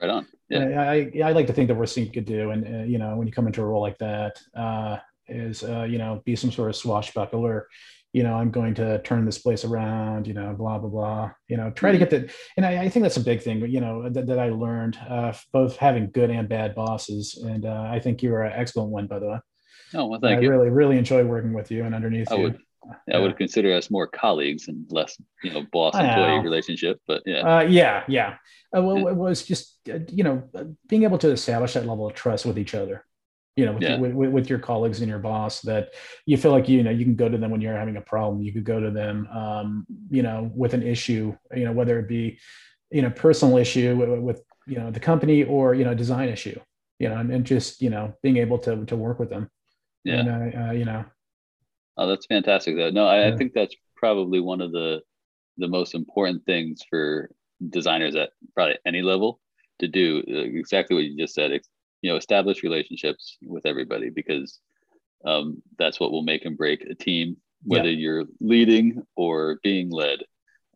Right 0.00 0.10
on. 0.10 0.26
Yeah. 0.48 0.80
I, 0.80 0.94
I, 0.94 1.28
I 1.28 1.32
like 1.32 1.46
to 1.48 1.52
think 1.52 1.68
that 1.68 1.74
what 1.74 1.88
Sync 1.88 2.12
could 2.12 2.24
do, 2.24 2.50
and 2.50 2.66
uh, 2.66 2.84
you 2.84 2.98
know, 2.98 3.16
when 3.16 3.26
you 3.26 3.32
come 3.32 3.46
into 3.46 3.62
a 3.62 3.66
role 3.66 3.82
like 3.82 3.98
that, 3.98 4.40
uh, 4.56 4.98
is 5.28 5.62
uh, 5.62 5.84
you 5.84 5.98
know, 5.98 6.22
be 6.24 6.36
some 6.36 6.50
sort 6.50 6.70
of 6.70 6.76
swashbuckler. 6.76 7.68
You 8.14 8.22
know, 8.22 8.34
I'm 8.34 8.50
going 8.50 8.74
to 8.76 9.02
turn 9.02 9.26
this 9.26 9.38
place 9.38 9.64
around. 9.64 10.26
You 10.26 10.34
know, 10.34 10.54
blah 10.54 10.78
blah 10.78 10.88
blah. 10.88 11.30
You 11.48 11.58
know, 11.58 11.70
try 11.70 11.92
to 11.92 11.98
get 11.98 12.08
the, 12.08 12.30
and 12.56 12.64
I, 12.64 12.84
I 12.84 12.88
think 12.88 13.02
that's 13.02 13.18
a 13.18 13.22
big 13.22 13.42
thing. 13.42 13.60
You 13.70 13.80
know, 13.80 14.08
that, 14.08 14.26
that 14.26 14.38
I 14.38 14.48
learned, 14.48 14.98
uh, 15.08 15.34
both 15.52 15.76
having 15.76 16.10
good 16.10 16.30
and 16.30 16.48
bad 16.48 16.74
bosses, 16.74 17.38
and 17.44 17.66
uh, 17.66 17.86
I 17.90 18.00
think 18.00 18.22
you're 18.22 18.42
an 18.42 18.58
excellent 18.58 18.90
one, 18.90 19.06
by 19.06 19.18
the 19.18 19.28
way. 19.28 19.38
Oh 19.94 20.06
well, 20.06 20.20
thank 20.20 20.38
I 20.38 20.42
you. 20.42 20.50
really 20.50 20.70
really 20.70 20.98
enjoy 20.98 21.24
working 21.24 21.52
with 21.52 21.70
you 21.70 21.84
and 21.84 21.94
underneath 21.94 22.32
I 22.32 22.36
you. 22.36 22.42
would. 22.42 22.58
I 23.12 23.18
would 23.18 23.36
consider 23.36 23.74
us 23.74 23.90
more 23.90 24.06
colleagues 24.06 24.68
and 24.68 24.86
less, 24.90 25.16
you 25.42 25.50
know, 25.52 25.64
boss 25.72 25.94
employee 25.94 26.38
relationship. 26.40 27.00
But 27.06 27.22
yeah, 27.26 27.40
Uh, 27.58 27.60
yeah, 27.62 28.04
yeah. 28.08 28.36
Uh, 28.76 28.82
well, 28.82 29.08
it 29.08 29.16
was 29.16 29.42
just 29.42 29.78
uh, 29.92 29.98
you 30.08 30.24
know 30.24 30.42
uh, 30.54 30.64
being 30.88 31.04
able 31.04 31.18
to 31.18 31.30
establish 31.30 31.72
that 31.74 31.86
level 31.86 32.06
of 32.06 32.14
trust 32.14 32.46
with 32.46 32.58
each 32.58 32.74
other. 32.74 33.04
You 33.56 33.66
know, 33.66 33.72
with, 33.72 33.82
Yeah. 33.82 33.98
with, 33.98 34.12
with, 34.12 34.30
with 34.30 34.50
your 34.50 34.60
colleagues 34.60 35.00
and 35.00 35.08
your 35.08 35.18
boss, 35.18 35.62
that 35.62 35.94
you 36.26 36.36
feel 36.36 36.52
like 36.52 36.68
you 36.68 36.82
know 36.84 36.90
you 36.92 37.04
can 37.04 37.16
go 37.16 37.28
to 37.28 37.36
them 37.38 37.50
when 37.50 37.60
you're 37.60 37.76
having 37.76 37.96
a 37.96 38.00
problem. 38.00 38.42
You 38.42 38.52
could 38.52 38.64
go 38.64 38.78
to 38.78 38.90
them, 38.90 39.26
um, 39.32 39.86
you 40.10 40.22
know, 40.22 40.50
with 40.54 40.74
an 40.74 40.82
issue. 40.84 41.34
You 41.54 41.64
know, 41.64 41.72
whether 41.72 41.98
it 41.98 42.08
be 42.08 42.38
you 42.90 43.02
know 43.02 43.10
personal 43.10 43.56
issue 43.58 43.96
with, 43.96 44.20
with 44.20 44.42
you 44.66 44.78
know 44.78 44.90
the 44.90 45.00
company 45.00 45.42
or 45.44 45.74
you 45.74 45.84
know 45.84 45.94
design 45.94 46.28
issue. 46.28 46.58
You 47.00 47.08
know, 47.08 47.16
and, 47.18 47.30
and 47.32 47.44
just 47.44 47.82
you 47.82 47.90
know 47.90 48.14
being 48.22 48.36
able 48.38 48.58
to 48.60 48.84
to 48.86 48.96
work 48.96 49.18
with 49.18 49.30
them. 49.30 49.50
yeah. 50.04 50.20
And 50.20 50.28
uh, 50.28 50.58
uh, 50.60 50.72
you 50.72 50.84
know, 50.84 51.04
Oh, 51.98 52.06
that's 52.06 52.26
fantastic. 52.26 52.76
Though. 52.76 52.90
No, 52.90 53.06
I, 53.06 53.28
I 53.28 53.36
think 53.36 53.52
that's 53.52 53.74
probably 53.96 54.40
one 54.40 54.60
of 54.60 54.72
the 54.72 55.00
the 55.58 55.68
most 55.68 55.94
important 55.94 56.46
things 56.46 56.82
for 56.88 57.30
designers 57.68 58.14
at 58.14 58.30
probably 58.54 58.78
any 58.86 59.02
level 59.02 59.40
to 59.80 59.88
do. 59.88 60.22
Exactly 60.26 60.94
what 60.94 61.04
you 61.04 61.18
just 61.18 61.34
said. 61.34 61.50
You 62.00 62.10
know, 62.10 62.16
establish 62.16 62.62
relationships 62.62 63.36
with 63.42 63.66
everybody 63.66 64.10
because 64.10 64.60
um, 65.24 65.60
that's 65.78 65.98
what 65.98 66.12
will 66.12 66.22
make 66.22 66.44
and 66.44 66.56
break 66.56 66.82
a 66.82 66.94
team. 66.94 67.36
Whether 67.64 67.90
you're 67.90 68.24
leading 68.40 69.02
or 69.16 69.58
being 69.64 69.90
led, 69.90 70.20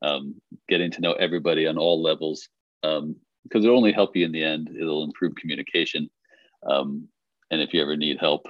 um, 0.02 0.34
getting 0.68 0.90
to 0.90 1.00
know 1.00 1.12
everybody 1.12 1.68
on 1.68 1.78
all 1.78 2.02
levels, 2.02 2.48
um, 2.82 3.14
because 3.44 3.64
it'll 3.64 3.76
only 3.76 3.92
help 3.92 4.16
you 4.16 4.24
in 4.24 4.32
the 4.32 4.42
end. 4.42 4.68
It'll 4.76 5.04
improve 5.04 5.36
communication. 5.36 6.10
Um, 6.68 7.06
and 7.52 7.60
if 7.60 7.72
you 7.72 7.80
ever 7.82 7.96
need 7.96 8.18
help, 8.18 8.46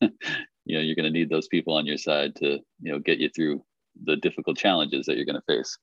you 0.66 0.76
know 0.76 0.82
you're 0.82 0.96
going 0.96 1.10
to 1.10 1.18
need 1.18 1.30
those 1.30 1.48
people 1.48 1.74
on 1.74 1.86
your 1.86 1.96
side 1.98 2.34
to 2.36 2.58
you 2.82 2.92
know 2.92 2.98
get 2.98 3.18
you 3.18 3.30
through 3.30 3.64
the 4.04 4.16
difficult 4.16 4.58
challenges 4.58 5.06
that 5.06 5.16
you're 5.16 5.24
going 5.24 5.40
to 5.40 5.54
face 5.54 5.78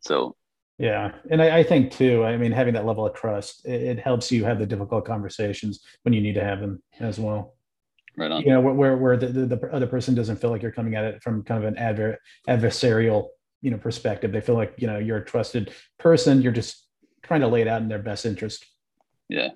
so 0.00 0.36
Yeah, 0.78 1.12
and 1.30 1.40
I, 1.40 1.58
I 1.58 1.62
think 1.62 1.92
too. 1.92 2.24
I 2.24 2.36
mean, 2.36 2.52
having 2.52 2.74
that 2.74 2.84
level 2.84 3.06
of 3.06 3.14
trust, 3.14 3.64
it, 3.64 3.80
it 3.82 3.98
helps 3.98 4.32
you 4.32 4.44
have 4.44 4.58
the 4.58 4.66
difficult 4.66 5.04
conversations 5.06 5.80
when 6.02 6.12
you 6.12 6.20
need 6.20 6.34
to 6.34 6.42
have 6.42 6.60
them 6.60 6.82
as 6.98 7.18
well. 7.18 7.54
right 8.18 8.32
on 8.32 8.42
You 8.42 8.50
know, 8.50 8.60
where 8.60 8.96
where, 8.96 9.16
the, 9.16 9.28
the, 9.28 9.46
the 9.46 9.72
other 9.72 9.86
person 9.86 10.14
doesn't 10.14 10.40
feel 10.40 10.50
like 10.50 10.62
you're 10.62 10.72
coming 10.72 10.96
at 10.96 11.04
it 11.04 11.22
from 11.22 11.44
kind 11.44 11.62
of 11.62 11.68
an 11.72 11.78
adver- 11.78 12.18
adversarial, 12.48 13.28
you 13.62 13.70
know, 13.70 13.78
perspective. 13.78 14.32
They 14.32 14.40
feel 14.40 14.56
like 14.56 14.74
you 14.78 14.88
know 14.88 14.98
you're 14.98 15.18
a 15.18 15.24
trusted 15.24 15.72
person. 15.98 16.42
You're 16.42 16.52
just 16.52 16.86
trying 17.22 17.40
to 17.42 17.48
lay 17.48 17.62
it 17.62 17.68
out 17.68 17.80
in 17.80 17.88
their 17.88 18.02
best 18.02 18.26
interest. 18.26 18.66
yeah 19.28 19.50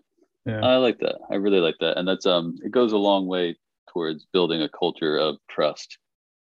Yeah, 0.47 0.65
i 0.65 0.77
like 0.77 0.99
that 1.01 1.17
i 1.31 1.35
really 1.35 1.61
like 1.61 1.77
that 1.81 1.99
and 1.99 2.09
that's 2.09 2.27
um 2.27 2.57
it 2.65 2.73
goes 2.73 2.93
a 2.93 2.97
long 2.97 3.27
way 3.27 3.57
towards 3.93 4.27
building 4.33 4.63
a 4.63 4.69
culture 4.69 5.17
of 5.17 5.37
trust 5.51 5.99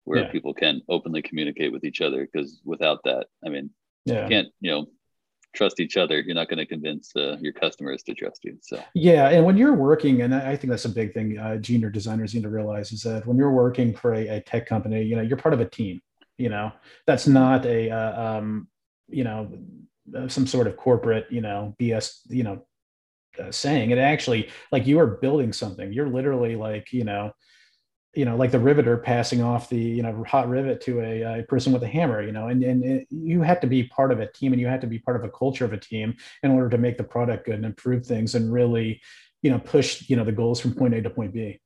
where 0.06 0.24
Yeah. 0.24 0.32
people 0.32 0.54
can 0.54 0.82
openly 0.90 1.22
communicate 1.22 1.72
with 1.72 1.84
each 1.84 2.02
other 2.02 2.28
because 2.32 2.62
without 2.66 3.00
that 3.04 3.28
i 3.46 3.50
mean 3.50 3.70
yeah, 4.06 4.24
you 4.24 4.30
can't 4.30 4.48
you 4.62 4.72
know 4.72 4.86
trust 5.56 5.80
each 5.80 5.98
other 5.98 6.20
you're 6.20 6.36
not 6.36 6.50
going 6.50 6.60
to 6.60 6.66
convince 6.66 7.16
uh, 7.16 7.36
your 7.42 7.54
customers 7.54 8.04
to 8.04 8.14
trust 8.14 8.42
you 8.44 8.58
so 8.62 8.82
yeah. 8.94 9.30
And 9.30 9.44
when 9.46 9.58
you're 9.58 9.74
working, 9.74 10.22
and 10.22 10.36
I 10.36 10.56
think 10.56 10.70
that's 10.70 10.86
a 10.86 10.90
big 10.90 11.14
thing, 11.14 11.38
uh, 11.40 11.58
junior 11.58 11.90
designers 11.90 12.34
need 12.36 12.44
to 12.44 12.50
realize 12.50 12.92
is 12.92 13.02
that 13.04 13.26
when 13.26 13.38
you're 13.38 13.52
working 13.52 13.96
for 13.96 14.14
a, 14.14 14.28
a 14.28 14.42
tech 14.42 14.68
company, 14.68 15.02
you 15.02 15.16
know, 15.16 15.24
you're 15.24 15.38
part 15.38 15.54
of 15.54 15.62
a 15.62 15.66
team. 15.70 16.00
You 16.38 16.50
know, 16.50 16.72
that's 17.08 17.26
not 17.26 17.66
a 17.66 17.90
uh, 17.90 18.38
um, 18.38 18.68
you 19.10 19.24
know 19.24 19.50
some 20.28 20.48
sort 20.48 20.68
of 20.68 20.78
corporate 20.78 21.26
you 21.30 21.42
know 21.42 21.76
bs 21.80 22.20
you 22.30 22.44
know 22.44 22.66
uh, 23.40 23.52
saying 23.52 23.92
it 23.92 23.98
actually 23.98 24.50
like 24.72 24.88
you 24.88 25.00
are 25.00 25.08
building 25.08 25.54
something. 25.54 25.92
You're 25.92 26.10
literally 26.10 26.56
like 26.56 26.92
you 26.92 27.04
know 27.04 27.32
you 28.18 28.26
know 28.26 28.36
like 28.36 28.52
the 28.52 28.60
riveter 28.60 28.98
passing 28.98 29.44
off 29.44 29.70
the 29.70 29.78
you 29.78 30.02
know 30.02 30.24
hot 30.28 30.50
rivet 30.50 30.82
to 30.82 31.02
a, 31.02 31.40
a 31.40 31.44
person 31.44 31.72
with 31.72 31.84
a 31.84 31.88
hammer 31.88 32.24
you 32.24 32.32
know 32.32 32.48
and, 32.48 32.64
and 32.64 32.84
it, 32.84 33.08
you 33.12 33.44
have 33.44 33.60
to 33.60 33.68
be 33.68 33.84
part 33.84 34.12
of 34.12 34.20
a 34.20 34.32
team 34.32 34.54
and 34.54 34.60
you 34.60 34.66
have 34.68 34.80
to 34.80 34.88
be 34.88 34.98
part 34.98 35.16
of 35.16 35.24
a 35.24 35.30
culture 35.30 35.66
of 35.66 35.72
a 35.72 35.78
team 35.78 36.16
in 36.42 36.50
order 36.50 36.68
to 36.68 36.80
make 36.80 36.98
the 36.98 37.04
product 37.04 37.46
good 37.46 37.56
and 37.56 37.66
improve 37.66 38.06
things 38.06 38.34
and 38.34 38.52
really 38.52 39.00
you 39.44 39.52
know 39.52 39.60
push 39.60 40.10
you 40.10 40.16
know 40.16 40.24
the 40.24 40.32
goals 40.32 40.60
from 40.60 40.74
point 40.74 40.96
a 40.96 41.02
to 41.02 41.12
point 41.12 41.32
b. 41.32 41.60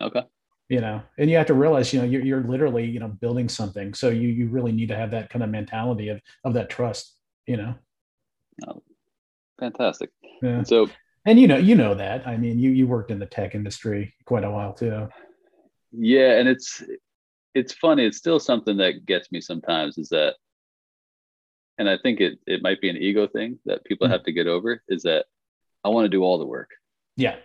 Okay. 0.00 0.22
You 0.68 0.80
know 0.80 1.00
and 1.16 1.30
you 1.30 1.36
have 1.36 1.46
to 1.46 1.54
realize 1.54 1.92
you 1.92 2.00
know 2.00 2.06
you're, 2.06 2.24
you're 2.24 2.42
literally 2.42 2.84
you 2.84 2.98
know 2.98 3.08
building 3.08 3.48
something. 3.48 3.94
So 3.94 4.08
you 4.08 4.28
you 4.28 4.48
really 4.48 4.72
need 4.72 4.88
to 4.88 4.96
have 4.96 5.12
that 5.12 5.30
kind 5.30 5.44
of 5.44 5.50
mentality 5.50 6.08
of 6.08 6.20
of 6.44 6.54
that 6.54 6.70
trust 6.70 7.14
you 7.46 7.56
know 7.56 7.74
fantastic. 9.58 10.10
Yeah. 10.42 10.58
and 10.58 10.68
so 10.68 10.88
and 11.24 11.38
you 11.38 11.46
know 11.48 11.56
you 11.56 11.74
know 11.74 11.94
that. 11.94 12.26
I 12.26 12.36
mean 12.36 12.58
you 12.58 12.70
you 12.70 12.86
worked 12.86 13.10
in 13.10 13.18
the 13.18 13.26
tech 13.26 13.54
industry 13.54 14.14
quite 14.24 14.44
a 14.44 14.50
while 14.50 14.72
too. 14.72 15.08
Yeah 15.92 16.38
and 16.38 16.48
it's 16.48 16.82
it's 17.54 17.72
funny. 17.72 18.04
It's 18.06 18.18
still 18.18 18.38
something 18.38 18.76
that 18.78 19.06
gets 19.06 19.32
me 19.32 19.40
sometimes 19.40 19.98
is 19.98 20.08
that 20.10 20.34
and 21.78 21.88
i 21.88 21.96
think 22.02 22.20
it 22.20 22.38
it 22.46 22.62
might 22.62 22.80
be 22.80 22.88
an 22.90 22.96
ego 22.96 23.26
thing 23.26 23.58
that 23.64 23.84
people 23.84 24.06
Mhm. 24.06 24.10
have 24.10 24.24
to 24.24 24.32
get 24.32 24.46
over 24.48 24.82
is 24.88 25.02
that 25.02 25.26
i 25.84 25.88
want 25.88 26.04
to 26.04 26.08
do 26.16 26.22
all 26.22 26.38
the 26.38 26.46
work. 26.46 26.70
Yeah. 27.16 27.36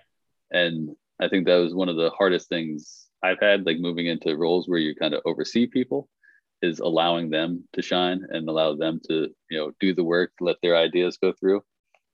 And 0.52 0.96
i 1.20 1.28
think 1.28 1.46
that 1.46 1.58
was 1.58 1.74
one 1.74 1.90
of 1.90 1.96
the 1.96 2.10
hardest 2.12 2.50
things 2.50 3.08
i've 3.24 3.40
had 3.40 3.66
like 3.66 3.80
moving 3.80 4.08
into 4.08 4.36
roles 4.36 4.68
where 4.68 4.80
you 4.80 4.94
kind 4.96 5.14
of 5.14 5.22
oversee 5.26 5.66
people 5.68 6.10
is 6.62 6.80
allowing 6.80 7.30
them 7.30 7.64
to 7.74 7.82
shine 7.82 8.22
and 8.30 8.48
allow 8.50 8.76
them 8.76 9.00
to 9.08 9.16
you 9.52 9.58
know 9.58 9.72
do 9.80 9.94
the 9.94 10.04
work 10.04 10.32
let 10.42 10.58
their 10.64 10.76
ideas 10.76 11.18
go 11.18 11.32
through 11.40 11.62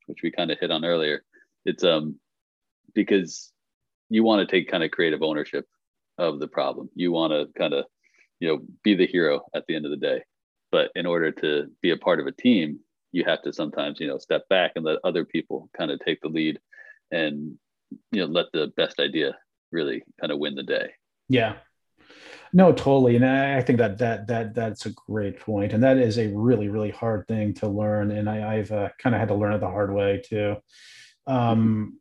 which 0.09 0.23
we 0.23 0.31
kind 0.31 0.51
of 0.51 0.59
hit 0.59 0.71
on 0.71 0.83
earlier. 0.83 1.23
It's 1.65 1.83
um 1.83 2.19
because 2.93 3.51
you 4.09 4.23
want 4.23 4.47
to 4.47 4.51
take 4.51 4.69
kind 4.69 4.83
of 4.83 4.91
creative 4.91 5.21
ownership 5.21 5.65
of 6.17 6.39
the 6.39 6.47
problem. 6.47 6.89
You 6.95 7.11
want 7.11 7.31
to 7.31 7.47
kind 7.57 7.73
of 7.73 7.85
you 8.39 8.47
know 8.47 8.59
be 8.83 8.95
the 8.95 9.07
hero 9.07 9.41
at 9.53 9.65
the 9.67 9.75
end 9.75 9.85
of 9.85 9.91
the 9.91 9.97
day. 9.97 10.23
But 10.71 10.91
in 10.95 11.05
order 11.05 11.31
to 11.31 11.67
be 11.81 11.91
a 11.91 11.97
part 11.97 12.19
of 12.19 12.27
a 12.27 12.31
team 12.31 12.79
you 13.11 13.23
have 13.25 13.41
to 13.41 13.53
sometimes 13.53 13.99
you 13.99 14.07
know 14.07 14.17
step 14.17 14.47
back 14.49 14.73
and 14.75 14.85
let 14.85 14.99
other 15.03 15.25
people 15.25 15.69
kind 15.77 15.91
of 15.91 15.99
take 15.99 16.21
the 16.21 16.27
lead 16.27 16.59
and 17.11 17.57
you 18.11 18.21
know 18.21 18.27
let 18.27 18.45
the 18.53 18.71
best 18.77 18.99
idea 18.99 19.35
really 19.71 20.03
kind 20.19 20.31
of 20.31 20.39
win 20.39 20.55
the 20.55 20.63
day. 20.63 20.91
Yeah 21.27 21.55
no 22.53 22.71
totally 22.71 23.15
and 23.15 23.25
i 23.25 23.61
think 23.61 23.77
that 23.77 23.97
that 23.97 24.27
that 24.27 24.53
that's 24.53 24.85
a 24.85 24.91
great 24.91 25.39
point 25.39 25.73
and 25.73 25.83
that 25.83 25.97
is 25.97 26.17
a 26.17 26.27
really 26.29 26.67
really 26.67 26.91
hard 26.91 27.27
thing 27.27 27.53
to 27.53 27.67
learn 27.67 28.11
and 28.11 28.29
I, 28.29 28.57
i've 28.57 28.71
uh, 28.71 28.89
kind 28.97 29.15
of 29.15 29.19
had 29.19 29.29
to 29.29 29.35
learn 29.35 29.53
it 29.53 29.59
the 29.59 29.67
hard 29.67 29.93
way 29.93 30.21
too. 30.25 30.57
Um 31.27 31.99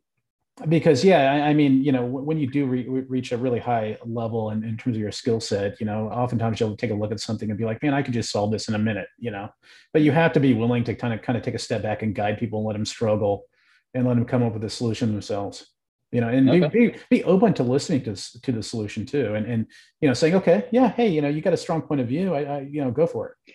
because 0.67 1.05
yeah 1.05 1.31
I, 1.31 1.49
I 1.49 1.53
mean 1.53 1.83
you 1.83 1.91
know 1.91 2.05
when 2.05 2.37
you 2.37 2.47
do 2.47 2.65
re- 2.65 2.87
reach 2.87 3.31
a 3.31 3.37
really 3.37 3.59
high 3.59 3.97
level 4.03 4.49
in, 4.49 4.63
in 4.63 4.75
terms 4.75 4.97
of 4.97 5.01
your 5.01 5.11
skill 5.11 5.39
set 5.39 5.79
you 5.79 5.85
know 5.85 6.09
oftentimes 6.09 6.59
you'll 6.59 6.75
take 6.75 6.91
a 6.91 6.95
look 6.95 7.11
at 7.11 7.19
something 7.21 7.49
and 7.49 7.57
be 7.57 7.63
like 7.63 7.81
man 7.81 7.93
i 7.93 8.01
could 8.01 8.13
just 8.13 8.31
solve 8.31 8.51
this 8.51 8.67
in 8.67 8.75
a 8.75 8.79
minute 8.79 9.07
you 9.17 9.31
know? 9.31 9.49
But 9.93 10.01
you 10.01 10.11
have 10.11 10.33
to 10.33 10.39
be 10.39 10.53
willing 10.53 10.83
to 10.85 10.95
kind 10.95 11.13
of 11.13 11.21
kind 11.21 11.37
of 11.37 11.43
take 11.43 11.55
a 11.55 11.59
step 11.59 11.81
back 11.81 12.01
and 12.01 12.13
guide 12.13 12.37
people 12.37 12.59
and 12.59 12.67
let 12.67 12.73
them 12.73 12.85
struggle 12.85 13.45
and 13.93 14.05
let 14.05 14.15
them 14.15 14.25
come 14.25 14.43
up 14.43 14.53
with 14.53 14.63
a 14.63 14.69
solution 14.69 15.11
themselves 15.11 15.65
you 16.11 16.21
know 16.21 16.29
and 16.29 16.49
Okay. 16.49 16.67
be, 16.69 16.87
be, 16.89 16.95
be 17.09 17.23
open 17.23 17.53
to 17.53 17.63
listening 17.63 18.03
to, 18.03 18.15
to 18.41 18.51
the 18.51 18.63
solution 18.63 19.05
too 19.05 19.35
and 19.35 19.45
and 19.45 19.65
you 20.01 20.07
know 20.07 20.13
saying 20.13 20.35
okay 20.35 20.67
yeah 20.71 20.89
hey 20.89 21.07
you 21.07 21.21
know 21.21 21.27
you 21.29 21.41
got 21.41 21.53
a 21.53 21.57
strong 21.57 21.81
point 21.81 22.01
of 22.01 22.07
view 22.07 22.33
i, 22.33 22.41
I 22.43 22.59
you 22.61 22.83
know 22.83 22.91
go 22.91 23.05
for 23.05 23.35
it 23.47 23.53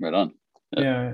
right 0.00 0.14
on 0.14 0.32
Yeah. 0.76 0.82
yeah 0.82 1.12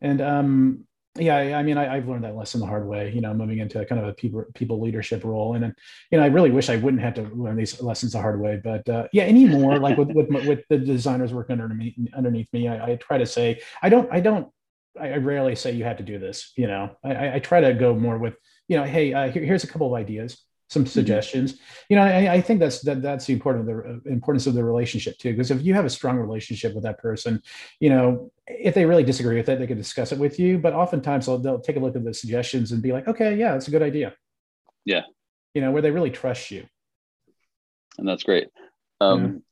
and 0.00 0.20
um 0.20 0.84
yeah 1.18 1.36
I, 1.36 1.54
I 1.54 1.62
mean 1.64 1.76
I, 1.78 1.96
i've 1.96 2.08
learned 2.08 2.22
that 2.24 2.36
lesson 2.36 2.60
the 2.60 2.66
hard 2.66 2.86
way 2.86 3.10
you 3.12 3.20
know 3.20 3.34
moving 3.34 3.58
into 3.58 3.84
kind 3.86 4.00
of 4.00 4.06
a 4.06 4.12
people 4.12 4.44
people 4.54 4.80
leadership 4.80 5.24
role 5.24 5.54
and 5.54 5.62
then 5.64 5.74
you 6.12 6.18
know 6.18 6.24
i 6.24 6.28
really 6.28 6.50
wish 6.52 6.70
i 6.70 6.76
wouldn't 6.76 7.02
have 7.02 7.14
to 7.14 7.22
learn 7.34 7.56
these 7.56 7.80
lessons 7.82 8.12
the 8.12 8.20
hard 8.20 8.40
way 8.40 8.60
but 8.62 8.88
uh, 8.88 9.08
yeah 9.12 9.24
anymore 9.24 9.78
like 9.80 9.96
with 9.98 10.08
with, 10.10 10.28
with 10.46 10.60
the 10.70 10.78
designers 10.78 11.32
working 11.32 11.60
underneath 11.60 11.96
underneath 12.16 12.48
me 12.52 12.68
I, 12.68 12.92
I 12.92 12.96
try 12.96 13.18
to 13.18 13.26
say 13.26 13.60
i 13.82 13.88
don't 13.88 14.08
i 14.12 14.20
don't 14.20 14.48
I 15.00 15.16
rarely 15.18 15.54
say 15.54 15.70
you 15.72 15.84
have 15.84 15.98
to 15.98 16.02
do 16.02 16.18
this. 16.18 16.52
You 16.56 16.66
know, 16.66 16.90
I- 17.04 17.34
I 17.34 17.38
try 17.38 17.60
to 17.60 17.72
go 17.72 17.94
more 17.94 18.18
with, 18.18 18.34
you 18.68 18.76
know, 18.76 18.84
hey, 18.84 19.12
uh, 19.12 19.30
here, 19.30 19.44
here's 19.44 19.64
a 19.64 19.66
couple 19.66 19.88
of 19.88 19.94
ideas. 19.94 20.44
some 20.70 20.86
suggestions. 20.86 21.54
Mm-hmm. 21.54 21.84
You 21.88 21.96
know, 21.96 22.02
I, 22.02 22.34
I, 22.34 22.40
think 22.42 22.60
that's 22.60 22.82
that 22.82 23.00
that's 23.00 23.24
the 23.24 23.32
important 23.32 23.66
the 23.66 23.78
uh, 23.78 24.12
importance 24.12 24.46
of 24.46 24.54
the 24.54 24.62
relationship 24.62 25.16
too. 25.18 25.32
Because 25.32 25.50
if 25.50 25.62
you 25.62 25.72
have 25.74 25.86
a 25.86 25.90
strong 25.90 26.18
relationship 26.18 26.74
with 26.74 26.84
that 26.84 26.98
person, 26.98 27.42
you 27.80 27.88
know, 27.88 28.30
if 28.46 28.74
they 28.74 28.84
really 28.84 29.02
disagree 29.02 29.36
with 29.36 29.48
it, 29.48 29.58
they 29.58 29.66
can 29.66 29.78
discuss 29.78 30.12
it 30.12 30.18
with 30.18 30.38
you. 30.38 30.58
But 30.58 30.74
oftentimes 30.74 31.26
they'll, 31.26 31.38
they'll 31.38 31.60
take 31.60 31.76
a 31.76 31.80
look 31.80 31.96
at 31.96 32.04
the 32.04 32.12
suggestions 32.12 32.72
and 32.72 32.82
be 32.82 32.92
like, 32.92 33.08
okay, 33.08 33.34
yeah, 33.34 33.52
that's 33.52 33.68
a 33.68 33.70
good 33.70 33.82
idea. 33.82 34.14
Yeah. 34.84 35.02
You 35.54 35.62
know, 35.62 35.70
where 35.70 35.82
they 35.82 35.90
really 35.90 36.10
trust 36.10 36.50
you. 36.50 36.66
And 37.98 38.06
that's 38.06 38.22
great. 38.22 38.48
Um, 39.00 39.42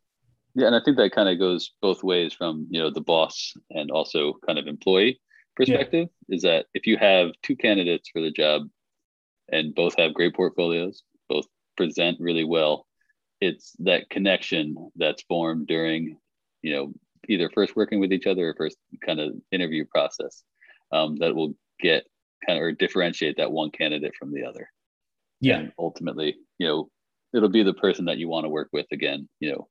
yeah. 0.55 0.63
yeah, 0.63 0.67
and 0.69 0.77
I 0.77 0.81
think 0.85 0.97
that 0.99 1.13
kind 1.13 1.29
of 1.29 1.39
goes 1.39 1.73
both 1.83 2.03
ways 2.05 2.33
from 2.33 2.67
you 2.71 2.81
know 2.81 2.91
the 2.91 3.01
boss 3.01 3.55
and 3.71 3.91
also 3.91 4.35
kind 4.47 4.59
of 4.59 4.67
employee 4.67 5.21
perspective. 5.57 6.09
Yeah. 6.29 6.37
Is 6.37 6.43
that 6.43 6.67
if 6.75 6.87
you 6.87 6.97
have 6.97 7.31
two 7.43 7.57
candidates 7.57 8.09
for 8.11 8.21
the 8.21 8.31
job 8.31 8.69
and 9.51 9.75
both 9.75 9.97
have 9.99 10.15
great 10.15 10.35
portfolios, 10.35 11.03
both 11.29 11.47
present 11.77 12.19
really 12.21 12.45
well. 12.45 12.87
It's 13.41 13.75
that 13.81 14.11
connection 14.11 14.91
that's 14.97 15.23
formed 15.23 15.67
during, 15.67 16.19
you 16.63 16.73
know, 16.73 16.93
either 17.29 17.51
first 17.51 17.77
working 17.77 18.01
with 18.01 18.13
each 18.13 18.27
other 18.27 18.49
or 18.49 18.55
first 18.55 18.77
kind 19.05 19.21
of 19.21 19.35
interview 19.53 19.85
process 19.85 20.43
um, 20.93 21.17
that 21.17 21.35
will 21.35 21.55
get 21.81 22.05
kind 22.47 22.59
of 22.59 22.63
or 22.63 22.73
differentiate 22.73 23.37
that 23.37 23.53
one 23.53 23.71
candidate 23.71 24.15
from 24.19 24.33
the 24.33 24.45
other. 24.45 24.69
Yeah. 25.41 25.59
And 25.59 25.73
ultimately, 25.79 26.37
you 26.59 26.67
know, 26.67 26.89
it'll 27.35 27.49
be 27.49 27.63
the 27.63 27.75
person 27.75 28.07
that 28.07 28.19
you 28.19 28.29
want 28.29 28.45
to 28.45 28.51
work 28.51 28.69
with 28.73 28.87
again, 28.93 29.29
you 29.41 29.53
know, 29.53 29.69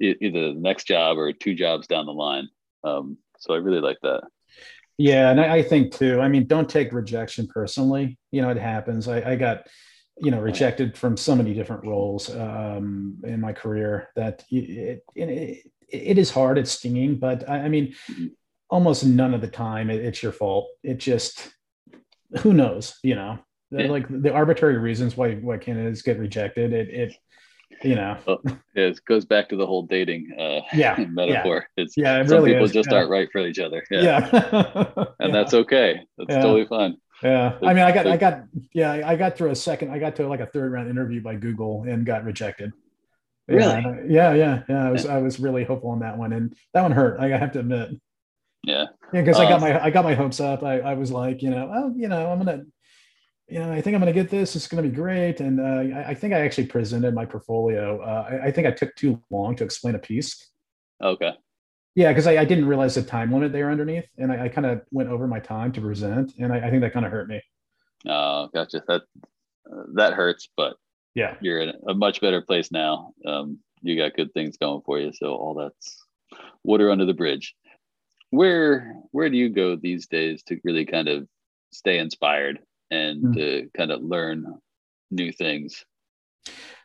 either 0.00 0.52
the 0.52 0.58
next 0.58 0.86
job 0.86 1.18
or 1.18 1.32
two 1.32 1.54
jobs 1.54 1.86
down 1.86 2.06
the 2.06 2.12
line. 2.12 2.48
Um, 2.82 3.18
so 3.38 3.54
I 3.54 3.58
really 3.58 3.80
like 3.80 3.98
that. 4.02 4.22
Yeah, 5.00 5.30
and 5.30 5.40
I, 5.40 5.54
I, 5.54 5.62
think 5.62 5.94
too. 5.94 6.20
I 6.20 6.28
mean, 6.28 6.46
don't 6.46 6.68
take 6.68 6.92
rejection 6.92 7.46
personally. 7.46 8.18
You 8.32 8.42
know, 8.42 8.50
it 8.50 8.58
happens. 8.58 9.08
I, 9.08 9.30
I 9.30 9.34
got, 9.34 9.66
you 10.18 10.30
know, 10.30 10.40
rejected 10.40 10.94
from 10.94 11.16
so 11.16 11.34
many 11.34 11.54
different 11.54 11.86
roles 11.86 12.28
um, 12.28 13.16
in 13.24 13.40
my 13.40 13.54
career 13.54 14.10
that 14.14 14.44
it, 14.50 15.02
it, 15.14 15.72
it 15.88 16.18
is 16.18 16.30
hard. 16.30 16.58
It's 16.58 16.72
stinging, 16.72 17.16
but 17.16 17.48
I, 17.48 17.60
I 17.60 17.68
mean, 17.70 17.94
almost 18.68 19.06
none 19.06 19.32
of 19.32 19.40
the 19.40 19.48
time 19.48 19.88
it, 19.88 20.04
it's 20.04 20.22
your 20.22 20.32
fault. 20.32 20.68
It 20.82 20.98
just, 20.98 21.50
who 22.40 22.52
knows? 22.52 22.98
You 23.02 23.14
know, 23.14 23.38
yeah. 23.70 23.86
like 23.86 24.04
the 24.06 24.34
arbitrary 24.34 24.76
reasons 24.76 25.16
why 25.16 25.36
why 25.36 25.56
candidates 25.56 26.02
get 26.02 26.18
rejected. 26.18 26.74
It 26.74 26.90
it 26.90 27.16
you 27.82 27.94
know. 27.94 28.16
Well, 28.26 28.40
it 28.74 29.00
goes 29.06 29.24
back 29.24 29.48
to 29.50 29.56
the 29.56 29.66
whole 29.66 29.82
dating 29.82 30.30
uh 30.38 30.60
yeah 30.72 30.96
metaphor. 31.10 31.66
yeah. 31.76 31.82
it's 31.82 31.96
yeah 31.96 32.20
it 32.20 32.28
some 32.28 32.38
really 32.38 32.50
people 32.50 32.66
is. 32.66 32.72
just 32.72 32.90
yeah. 32.90 32.98
aren't 32.98 33.10
right 33.10 33.28
for 33.32 33.46
each 33.46 33.58
other. 33.58 33.84
Yeah, 33.90 34.28
yeah. 34.32 35.04
and 35.18 35.34
that's 35.34 35.54
okay. 35.54 36.00
That's 36.18 36.34
totally 36.34 36.66
fine. 36.66 36.96
Yeah. 37.22 37.58
I 37.62 37.74
mean 37.74 37.82
i 37.82 37.92
got 37.92 38.06
i 38.06 38.16
got 38.16 38.44
yeah 38.72 39.02
i 39.04 39.14
got 39.14 39.36
through 39.36 39.50
a 39.50 39.54
second 39.54 39.90
i 39.90 39.98
got 39.98 40.16
to 40.16 40.26
like 40.26 40.40
a 40.40 40.46
third 40.46 40.72
round 40.72 40.88
interview 40.88 41.20
by 41.20 41.34
google 41.34 41.84
and 41.86 42.04
got 42.06 42.24
rejected. 42.24 42.72
Really? 43.46 43.82
Yeah 44.08 44.32
yeah 44.32 44.62
yeah. 44.68 44.86
I 44.86 44.90
was 44.90 45.06
i 45.06 45.18
was 45.18 45.38
really 45.38 45.64
hopeful 45.64 45.90
on 45.90 46.00
that 46.00 46.16
one 46.16 46.32
and 46.32 46.54
that 46.72 46.82
one 46.82 46.92
hurt 46.92 47.20
i 47.20 47.28
have 47.28 47.52
to 47.52 47.60
admit. 47.60 47.90
Yeah. 48.64 48.86
Yeah 49.12 49.20
because 49.20 49.38
uh, 49.38 49.42
i 49.42 49.48
got 49.48 49.60
my 49.60 49.84
i 49.84 49.90
got 49.90 50.04
my 50.04 50.14
hopes 50.14 50.40
up. 50.40 50.62
I, 50.62 50.80
I 50.80 50.94
was 50.94 51.10
like 51.12 51.42
you 51.42 51.50
know 51.50 51.70
oh 51.74 51.92
you 51.94 52.08
know 52.08 52.30
i'm 52.30 52.38
gonna 52.38 52.62
you 53.50 53.58
know, 53.58 53.72
I 53.72 53.80
think 53.80 53.94
I'm 53.94 54.00
going 54.00 54.14
to 54.14 54.20
get 54.20 54.30
this. 54.30 54.54
It's 54.54 54.68
going 54.68 54.82
to 54.82 54.88
be 54.88 54.94
great. 54.94 55.40
And 55.40 55.60
uh, 55.60 55.98
I, 55.98 56.10
I, 56.10 56.14
think 56.14 56.32
I 56.32 56.40
actually 56.40 56.66
presented 56.66 57.14
my 57.14 57.24
portfolio. 57.24 58.00
Uh, 58.00 58.28
I, 58.30 58.46
I, 58.46 58.50
think 58.52 58.66
I 58.66 58.70
took 58.70 58.94
too 58.94 59.20
long 59.30 59.56
to 59.56 59.64
explain 59.64 59.96
a 59.96 59.98
piece. 59.98 60.50
Okay. 61.02 61.32
Yeah, 61.96 62.08
because 62.08 62.28
I, 62.28 62.38
I, 62.38 62.44
didn't 62.44 62.66
realize 62.66 62.94
the 62.94 63.02
time 63.02 63.32
limit 63.32 63.52
there 63.52 63.70
underneath, 63.70 64.06
and 64.16 64.30
I, 64.30 64.48
kind 64.48 64.66
of 64.66 64.82
went 64.92 65.08
over 65.08 65.26
my 65.26 65.40
time 65.40 65.72
to 65.72 65.80
present, 65.80 66.32
and 66.38 66.52
I, 66.52 66.70
think 66.70 66.82
that 66.82 66.92
kind 66.92 67.04
of 67.04 67.10
hurt 67.10 67.28
me. 67.28 67.42
Oh, 68.08 68.48
gotcha. 68.54 68.82
That 68.86 69.02
uh, 69.70 69.82
that 69.94 70.14
hurts, 70.14 70.48
but 70.56 70.76
yeah, 71.14 71.34
you're 71.40 71.60
in 71.60 71.72
a 71.88 71.94
much 71.94 72.20
better 72.20 72.40
place 72.40 72.70
now. 72.70 73.12
Um, 73.26 73.58
you 73.82 73.96
got 73.96 74.14
good 74.14 74.32
things 74.32 74.56
going 74.56 74.82
for 74.86 75.00
you, 75.00 75.12
so 75.12 75.34
all 75.34 75.54
that's 75.54 76.00
water 76.62 76.90
under 76.90 77.04
the 77.04 77.12
bridge. 77.12 77.54
Where 78.30 78.94
where 79.10 79.28
do 79.28 79.36
you 79.36 79.48
go 79.48 79.74
these 79.74 80.06
days 80.06 80.44
to 80.44 80.60
really 80.62 80.86
kind 80.86 81.08
of 81.08 81.26
stay 81.72 81.98
inspired 81.98 82.60
and 82.90 83.22
mm. 83.24 83.34
to 83.34 83.70
kind 83.76 83.90
of 83.90 84.02
learn 84.02 84.46
new 85.10 85.32
things? 85.32 85.84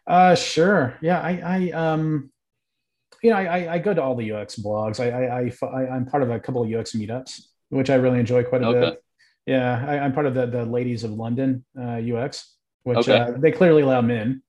Uh, 0.07 0.35
sure. 0.35 0.97
Yeah, 1.01 1.19
I, 1.19 1.41
I 1.43 1.71
um, 1.71 2.31
you 3.23 3.31
know, 3.31 3.37
I, 3.37 3.73
I 3.73 3.79
go 3.79 3.93
to 3.93 4.01
all 4.01 4.15
the 4.15 4.31
UX 4.31 4.55
blogs. 4.55 4.99
I, 4.99 5.09
I, 5.09 5.51
I, 5.67 5.95
am 5.95 6.05
part 6.05 6.21
of 6.21 6.29
a 6.29 6.39
couple 6.39 6.63
of 6.63 6.71
UX 6.71 6.91
meetups, 6.91 7.41
which 7.69 7.89
I 7.89 7.95
really 7.95 8.19
enjoy 8.19 8.43
quite 8.43 8.61
a 8.61 8.67
okay. 8.67 8.79
bit. 8.79 9.03
Yeah, 9.47 9.83
I, 9.87 9.95
am 10.05 10.13
part 10.13 10.25
of 10.25 10.33
the 10.33 10.45
the 10.45 10.65
Ladies 10.65 11.03
of 11.03 11.11
London 11.11 11.65
uh, 11.79 11.99
UX, 11.99 12.55
which 12.83 12.97
okay. 12.99 13.17
uh, 13.17 13.31
they 13.37 13.51
clearly 13.51 13.81
allow 13.81 14.01
men. 14.01 14.41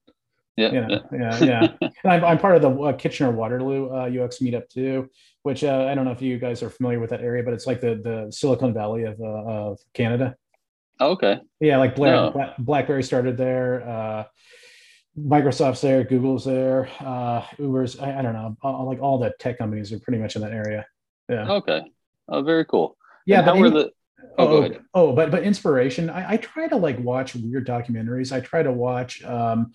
Yeah, 0.57 0.73
you 0.73 0.81
know, 0.81 1.01
yeah, 1.13 1.45
yeah. 1.45 1.73
and 1.81 2.13
I'm, 2.13 2.25
I'm 2.25 2.39
part 2.39 2.57
of 2.57 2.63
the 2.63 2.71
uh, 2.71 2.93
Kitchener 2.95 3.31
Waterloo 3.31 3.91
uh, 3.91 4.25
UX 4.25 4.39
meetup 4.39 4.69
too, 4.69 5.11
which 5.43 5.65
uh, 5.65 5.87
I 5.91 5.95
don't 5.95 6.07
know 6.07 6.13
if 6.13 6.23
you 6.23 6.39
guys 6.39 6.63
are 6.63 6.71
familiar 6.71 6.99
with 6.99 7.11
that 7.11 7.21
area, 7.21 7.43
but 7.43 7.53
it's 7.53 7.67
like 7.67 7.81
the 7.81 7.97
the 7.97 8.31
Silicon 8.31 8.73
Valley 8.73 9.05
of 9.05 9.21
uh, 9.21 9.25
of 9.25 9.79
Canada. 9.93 10.35
Oh, 11.01 11.11
okay. 11.13 11.41
Yeah, 11.61 11.79
like 11.79 11.97
Black, 11.97 12.13
no. 12.13 12.31
Black, 12.31 12.57
BlackBerry 12.59 13.03
started 13.03 13.37
there. 13.37 13.89
Uh, 13.89 14.25
Microsoft's 15.19 15.81
there, 15.81 16.05
Google's 16.05 16.45
there, 16.45 16.89
uh, 17.01 17.43
Uber's. 17.59 17.99
I, 17.99 18.19
I 18.19 18.23
don't 18.23 18.35
know. 18.35 18.57
All, 18.63 18.87
like 18.87 19.01
all 19.01 19.19
the 19.19 19.33
tech 19.39 19.59
companies 19.59 19.93
are 19.93 19.99
pretty 19.99 20.19
much 20.19 20.37
in 20.37 20.43
that 20.43 20.53
area. 20.53 20.87
Yeah. 21.29 21.51
Okay. 21.53 21.83
Oh, 22.29 22.43
very 22.43 22.65
cool. 22.65 22.97
Yeah. 23.27 23.39
And 23.39 23.47
how 23.47 23.59
were 23.59 23.71
the? 23.71 23.91
Oh, 24.39 24.49
oh, 24.49 24.65
oh, 24.65 24.79
oh, 24.95 25.13
but 25.13 25.31
but 25.31 25.43
inspiration. 25.43 26.11
I, 26.11 26.33
I 26.33 26.37
try 26.37 26.69
to 26.69 26.77
like 26.77 26.99
watch 26.99 27.35
weird 27.35 27.67
documentaries. 27.67 28.33
I 28.33 28.41
try 28.41 28.63
to 28.63 28.73
watch 28.73 29.25
um, 29.25 29.73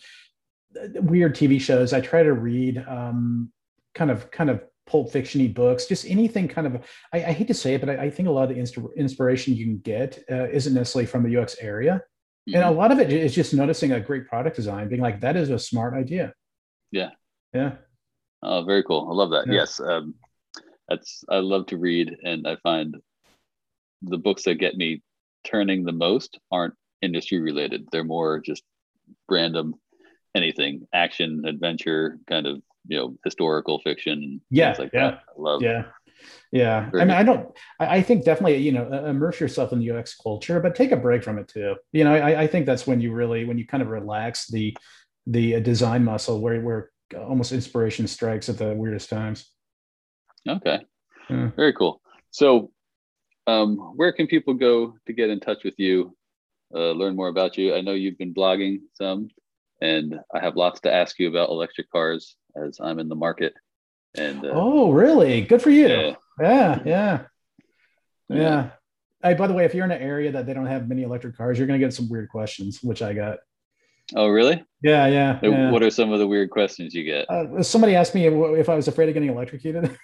weird 0.94 1.36
TV 1.36 1.60
shows. 1.60 1.94
I 1.94 2.02
try 2.02 2.22
to 2.24 2.34
read 2.34 2.84
um, 2.88 3.52
kind 3.96 4.12
of 4.12 4.30
kind 4.30 4.50
of 4.50 4.64
pulp 4.88 5.12
fictiony 5.12 5.54
books, 5.54 5.86
just 5.86 6.06
anything 6.06 6.48
kind 6.48 6.67
of. 6.67 6.76
I, 7.13 7.17
I 7.17 7.32
hate 7.32 7.48
to 7.48 7.54
say 7.54 7.76
it, 7.76 7.82
but 7.82 7.89
I, 7.89 8.04
I, 8.04 8.10
think 8.10 8.28
a 8.28 8.32
lot 8.32 8.44
of 8.44 8.50
the 8.50 8.60
inst- 8.60 8.78
inspiration 8.98 9.56
you 9.56 9.65
can 9.65 9.78
get 9.80 10.24
uh, 10.30 10.48
isn't 10.50 10.74
necessarily 10.74 11.06
from 11.06 11.24
the 11.24 11.38
UX 11.38 11.56
area, 11.60 12.02
mm-hmm. 12.50 12.56
and 12.56 12.63
a 12.63 12.72
lot 12.72 12.91
of 12.91 13.00
it 13.00 13.12
is 13.12 13.34
just 13.34 13.54
noticing 13.54 13.91
a 13.94 14.00
great 14.00 14.28
product 14.28 14.56
design, 14.56 14.89
being 14.89 15.02
like, 15.02 15.22
"That 15.22 15.36
is 15.36 15.50
a 15.50 15.60
smart 15.60 15.94
idea." 15.94 16.34
Yeah. 16.91 17.12
Yeah. 17.54 17.74
Oh, 18.44 18.63
very 18.63 18.84
cool. 18.84 19.08
I 19.10 19.13
love 19.13 19.32
that. 19.32 19.48
Yeah. 19.48 19.62
Yes. 19.62 19.80
Um, 19.80 20.15
that's 20.88 21.24
I 21.30 21.38
love 21.38 21.67
to 21.67 21.78
read, 21.78 22.17
and 22.24 22.48
I 22.48 22.58
find 22.58 22.98
the 24.02 24.17
books 24.17 24.44
that 24.44 24.56
get 24.56 24.76
me 24.76 25.02
turning 25.44 25.84
the 25.84 25.91
most 25.91 26.39
aren't 26.52 26.74
industry 27.02 27.39
related. 27.39 27.88
They're 27.91 28.04
more 28.04 28.39
just 28.39 28.63
random 29.30 29.76
anything 30.36 30.88
action 30.94 31.44
adventure 31.46 32.20
kind 32.28 32.48
of 32.48 32.62
you 32.88 32.98
know 32.98 33.15
historical 33.24 33.80
fiction 33.80 34.41
yeah 34.50 34.76
like 34.80 34.91
yeah 34.94 35.12
that. 35.12 35.24
I 35.30 35.41
love 35.41 35.62
yeah. 35.62 35.84
Yeah. 36.52 36.89
I 36.94 36.98
mean 37.00 37.12
i 37.12 37.24
don't 37.24 37.50
i 37.80 38.02
think 38.02 38.26
definitely 38.26 38.58
you 38.58 38.72
know 38.72 38.88
immerse 39.06 39.39
yourself 39.39 39.74
in 39.74 39.80
the 39.80 39.91
ux 39.91 40.15
culture 40.15 40.60
but 40.60 40.76
take 40.76 40.91
a 40.91 40.98
break 40.98 41.24
from 41.24 41.38
it 41.38 41.48
too. 41.48 41.76
You 41.91 42.04
know 42.04 42.13
i, 42.13 42.44
I 42.44 42.48
think 42.48 42.65
that's 42.65 42.86
when 42.86 43.02
you 43.02 43.12
really 43.13 43.46
when 43.46 43.58
you 43.58 43.65
kind 43.65 43.82
of 43.84 43.89
relax 43.89 44.48
the 44.48 44.76
the 45.28 45.60
design 45.62 46.04
muscle 46.04 46.39
where 46.39 46.62
where 46.62 46.91
almost 47.17 47.52
inspiration 47.52 48.08
strikes 48.08 48.50
at 48.50 48.58
the 48.58 48.74
weirdest 48.74 49.10
times. 49.10 49.52
Okay. 50.48 50.80
Yeah. 51.30 51.50
very 51.56 51.74
cool. 51.74 52.02
So 52.32 52.72
um 53.48 53.78
where 53.96 54.12
can 54.12 54.28
people 54.28 54.54
go 54.54 54.96
to 55.06 55.13
get 55.13 55.30
in 55.30 55.39
touch 55.39 55.63
with 55.63 55.76
you 55.78 56.15
uh, 56.74 56.91
learn 56.91 57.15
more 57.15 57.28
about 57.28 57.58
you? 57.58 57.76
I 57.76 57.82
know 57.82 57.94
you've 57.94 58.17
been 58.17 58.34
blogging 58.34 58.80
some 58.94 59.30
and 59.82 60.20
I 60.34 60.39
have 60.39 60.56
lots 60.56 60.82
to 60.82 60.94
ask 60.94 61.20
you 61.20 61.28
about 61.28 61.50
electric 61.50 61.91
cars 61.91 62.36
as 62.56 62.80
I'm 62.80 63.00
in 63.00 63.10
the 63.10 63.15
market. 63.15 63.54
And 64.15 64.46
uh, 64.46 64.52
oh, 64.54 64.91
really? 64.91 65.41
Good 65.41 65.62
for 65.62 65.72
you. 65.72 66.15
Yeah, 66.39 66.39
yeah, 66.39 66.80
yeah. 66.86 67.22
yeah. 68.30 68.70
Hey, 69.24 69.34
by 69.34 69.48
the 69.48 69.54
way, 69.54 69.65
if 69.65 69.74
you're 69.74 69.86
in 69.86 69.91
an 69.91 70.02
area 70.02 70.32
that 70.32 70.46
they 70.46 70.54
don't 70.54 70.65
have 70.65 70.88
many 70.88 71.04
electric 71.04 71.38
cars, 71.38 71.58
you're 71.58 71.67
gonna 71.67 71.80
get 71.80 71.94
some 71.94 72.10
weird 72.10 72.30
questions, 72.30 72.84
which 72.84 73.02
I 73.02 73.13
got. 73.13 73.39
Oh, 74.15 74.28
really? 74.28 74.63
Yeah, 74.84 75.08
yeah. 75.08 75.39
yeah. 75.41 75.72
What 75.72 75.84
are 75.84 75.89
some 75.89 76.12
of 76.12 76.20
the 76.20 76.28
weird 76.28 76.50
questions 76.50 76.94
you 76.94 77.04
get? 77.04 77.30
Uh, 77.30 77.63
somebody 77.63 77.96
asked 77.96 78.13
me 78.13 78.28
if 78.28 78.67
I 78.67 78.76
was 78.76 78.88
afraid 78.88 79.08
of 79.08 79.13
getting 79.13 79.30
electrocuted. 79.30 79.98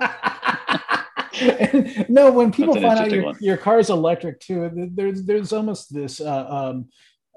no, 2.08 2.32
when 2.32 2.50
people 2.50 2.74
find 2.74 2.98
out 2.98 3.10
your, 3.10 3.34
your 3.40 3.56
car 3.56 3.78
is 3.78 3.90
electric 3.90 4.40
too, 4.40 4.90
there's 4.94 5.24
there's 5.24 5.52
almost 5.52 5.92
this 5.92 6.20
uh, 6.20 6.46
um, 6.48 6.88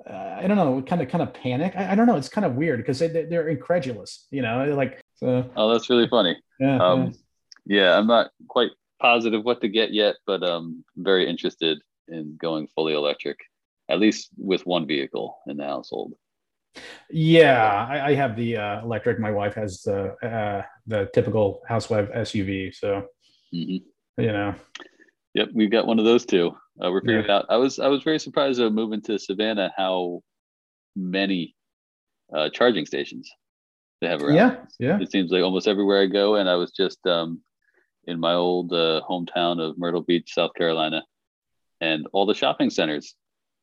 uh, 0.10 0.38
I 0.39 0.47
don't 0.47 0.58
know, 0.58 0.82
kind 0.82 1.02
of 1.02 1.10
kind 1.10 1.22
of 1.22 1.34
panic. 1.34 1.74
I, 1.76 1.91
I 1.91 1.95
don't 1.95 2.08
know. 2.08 2.16
It's 2.16 2.30
kind 2.30 2.45
of 2.45 2.56
weird 2.56 2.80
because 2.80 2.99
they, 2.99 3.08
they're 3.08 3.49
incredulous, 3.49 4.28
you 4.32 4.41
know, 4.41 4.74
like. 4.76 5.02
So, 5.16 5.49
oh, 5.56 5.72
that's 5.72 5.89
really 5.89 6.08
funny. 6.08 6.38
Yeah, 6.60 6.78
um, 6.78 7.14
yeah. 7.66 7.84
yeah. 7.84 7.97
I'm 7.97 8.08
not 8.08 8.32
quite 8.47 8.72
positive 8.99 9.43
what 9.43 9.62
to 9.62 9.68
get 9.68 9.93
yet, 9.93 10.16
but 10.26 10.43
um, 10.43 10.84
I'm 10.97 11.04
very 11.04 11.30
interested 11.30 11.80
in 12.08 12.38
going 12.38 12.68
fully 12.74 12.93
electric, 12.93 13.38
at 13.89 13.99
least 13.99 14.30
with 14.38 14.66
one 14.66 14.88
vehicle 14.88 15.38
in 15.47 15.58
the 15.58 15.66
household. 15.66 16.14
Yeah, 17.10 17.88
I, 17.89 18.12
I 18.12 18.14
have 18.16 18.36
the 18.36 18.58
uh, 18.58 18.82
electric. 18.82 19.20
My 19.20 19.32
wife 19.32 19.56
has 19.56 19.82
the 19.82 20.16
uh, 20.26 20.64
the 20.88 21.10
typical 21.14 21.62
housewife 21.68 22.10
SUV. 22.12 22.74
So, 22.74 23.08
mm-hmm. 23.54 24.22
you 24.22 24.32
know. 24.32 24.56
Yep, 25.34 25.49
we've 25.53 25.71
got 25.71 25.88
one 25.88 25.99
of 25.99 26.05
those 26.05 26.25
too. 26.25 26.51
Uh, 26.84 26.91
we're 26.91 27.01
figuring 27.01 27.25
yeah. 27.27 27.38
out. 27.38 27.45
I 27.49 27.57
was 27.57 27.79
I 27.79 27.88
was 27.88 28.03
very 28.03 28.19
surprised 28.19 28.59
though 28.59 28.69
moving 28.69 29.01
to 29.03 29.19
Savannah 29.19 29.71
how 29.75 30.21
many 30.95 31.55
uh, 32.34 32.49
charging 32.49 32.86
stations 32.86 33.32
they 34.01 34.07
have 34.07 34.21
around. 34.21 34.36
Yeah, 34.36 34.55
yeah. 34.79 34.99
It 34.99 35.11
seems 35.11 35.32
like 35.32 35.43
almost 35.43 35.67
everywhere 35.67 36.01
I 36.01 36.07
go, 36.07 36.36
and 36.36 36.49
I 36.49 36.55
was 36.55 36.71
just 36.71 37.05
um, 37.05 37.41
in 38.05 38.19
my 38.19 38.34
old 38.34 38.73
uh, 38.73 39.01
hometown 39.07 39.61
of 39.61 39.77
Myrtle 39.77 40.01
Beach, 40.01 40.34
South 40.34 40.53
Carolina, 40.55 41.03
and 41.79 42.07
all 42.13 42.25
the 42.25 42.34
shopping 42.34 42.69
centers 42.69 43.15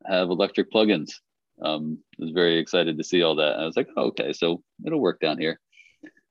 have 0.06 0.30
electric 0.30 0.70
plugins. 0.72 1.10
Um, 1.62 1.98
I 2.20 2.24
was 2.24 2.32
very 2.32 2.58
excited 2.58 2.96
to 2.96 3.04
see 3.04 3.22
all 3.22 3.36
that. 3.36 3.54
And 3.54 3.62
I 3.62 3.66
was 3.66 3.76
like, 3.76 3.88
oh, 3.96 4.06
okay, 4.06 4.32
so 4.32 4.62
it'll 4.86 5.00
work 5.00 5.20
down 5.20 5.38
here. 5.38 5.60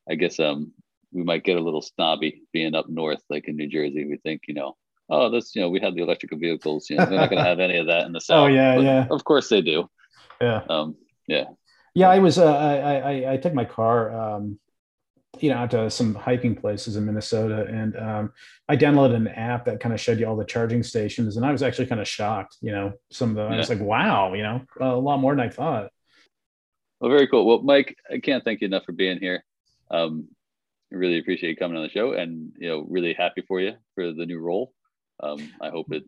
I 0.10 0.16
guess 0.16 0.40
um, 0.40 0.72
we 1.12 1.24
might 1.24 1.44
get 1.44 1.58
a 1.58 1.64
little 1.64 1.82
snobby 1.82 2.44
being 2.54 2.76
up 2.76 2.88
north, 2.90 3.22
like 3.30 3.48
in 3.48 3.58
New 3.58 3.68
Jersey. 3.68 4.06
We 4.06 4.18
think, 4.18 4.44
you 4.48 4.54
know, 4.54 4.78
oh, 5.10 5.30
this, 5.30 5.56
you 5.56 5.62
know, 5.62 5.70
we 5.70 5.80
have 5.82 5.96
the 5.96 6.02
electrical 6.02 6.38
vehicles. 6.38 6.90
You 6.90 6.98
know, 6.98 7.06
they're 7.06 7.20
not 7.20 7.30
going 7.30 7.44
to 7.44 7.50
have 7.50 7.60
any 7.60 7.78
of 7.78 7.88
that 7.88 8.06
in 8.06 8.12
the 8.12 8.18
oh, 8.20 8.20
south. 8.20 8.44
Oh 8.44 8.48
yeah, 8.48 8.76
but 8.76 8.84
yeah. 8.84 9.08
Of 9.10 9.24
course 9.24 9.50
they 9.50 9.62
do. 9.62 9.90
Yeah. 10.42 10.62
Um, 10.70 10.96
yeah. 11.28 11.46
Yeah, 11.94 12.10
I 12.10 12.20
was. 12.20 12.38
Uh, 12.38 12.56
I, 12.56 12.96
I 12.98 13.34
I 13.34 13.38
took 13.38 13.54
my 13.54 13.66
car. 13.66 14.14
Um, 14.36 14.60
you 15.40 15.50
know, 15.50 15.58
out 15.58 15.72
to 15.72 15.90
some 15.90 16.16
hiking 16.16 16.56
places 16.56 16.96
in 16.96 17.06
Minnesota, 17.06 17.66
and 17.66 17.96
um, 17.98 18.34
I 18.68 18.76
downloaded 18.76 19.16
an 19.16 19.28
app 19.28 19.66
that 19.66 19.80
kind 19.80 19.94
of 19.94 20.00
showed 20.00 20.20
you 20.20 20.26
all 20.26 20.36
the 20.36 20.46
charging 20.46 20.84
stations, 20.84 21.38
and 21.38 21.46
I 21.46 21.52
was 21.52 21.64
actually 21.64 21.88
kind 21.88 22.02
of 22.02 22.08
shocked. 22.08 22.58
You 22.62 22.72
know, 22.72 22.94
some 23.12 23.32
of 23.32 23.36
the. 23.36 23.44
Yeah. 23.44 23.56
I 23.56 23.58
was 23.58 23.70
like, 23.70 23.80
wow, 23.80 24.34
you 24.34 24.44
know, 24.44 24.62
a 24.80 24.96
lot 24.96 25.18
more 25.18 25.36
than 25.36 25.46
I 25.46 25.50
thought. 25.50 25.90
Well, 27.00 27.12
very 27.12 27.28
cool. 27.28 27.46
Well, 27.46 27.62
Mike, 27.62 27.96
I 28.12 28.20
can't 28.20 28.44
thank 28.44 28.62
you 28.62 28.68
enough 28.68 28.86
for 28.86 28.92
being 28.94 29.20
here. 29.20 29.44
Um, 29.92 30.28
I 30.92 30.96
really 30.96 31.20
appreciate 31.20 31.52
you 31.52 31.56
coming 31.56 31.78
on 31.78 31.84
the 31.84 31.90
show, 31.90 32.14
and 32.14 32.52
you 32.58 32.70
know, 32.70 32.86
really 32.88 33.14
happy 33.14 33.44
for 33.48 33.60
you 33.60 33.74
for 33.96 34.14
the 34.14 34.26
new 34.26 34.40
role. 34.40 34.74
Um, 35.22 35.52
I 35.62 35.70
hope 35.70 35.92
it 35.92 36.04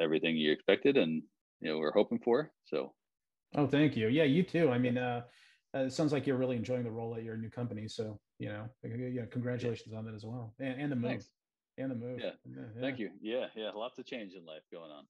everything 0.00 0.36
you 0.36 0.52
expected, 0.52 0.96
and 0.96 1.22
you 1.60 1.70
know, 1.70 1.78
we're 1.78 1.92
hoping 1.92 2.18
for. 2.18 2.50
So. 2.64 2.92
Oh, 3.56 3.66
thank 3.66 3.96
you. 3.96 4.08
Yeah, 4.08 4.24
you 4.24 4.44
too. 4.44 4.70
I 4.70 4.78
mean, 4.78 4.96
uh, 4.96 5.22
uh, 5.74 5.80
it 5.80 5.92
sounds 5.92 6.12
like 6.12 6.26
you're 6.26 6.36
really 6.36 6.56
enjoying 6.56 6.84
the 6.84 6.90
role 6.90 7.14
at 7.16 7.22
your 7.22 7.36
new 7.36 7.50
company. 7.50 7.86
So, 7.88 8.18
you 8.38 8.48
know, 8.48 8.68
yeah, 8.84 9.22
congratulations 9.30 9.94
on 9.94 10.04
that 10.04 10.14
as 10.14 10.24
well, 10.24 10.54
and, 10.58 10.80
and 10.80 10.92
the 10.92 10.96
move, 10.96 11.10
Thanks. 11.10 11.30
and 11.78 11.90
the 11.90 11.94
move. 11.94 12.20
Yeah. 12.20 12.30
yeah. 12.44 12.80
thank 12.80 12.98
you. 12.98 13.10
Yeah, 13.20 13.46
yeah, 13.54 13.70
lots 13.74 13.98
of 13.98 14.06
change 14.06 14.34
in 14.34 14.44
life 14.44 14.62
going 14.72 14.90
on. 14.90 15.04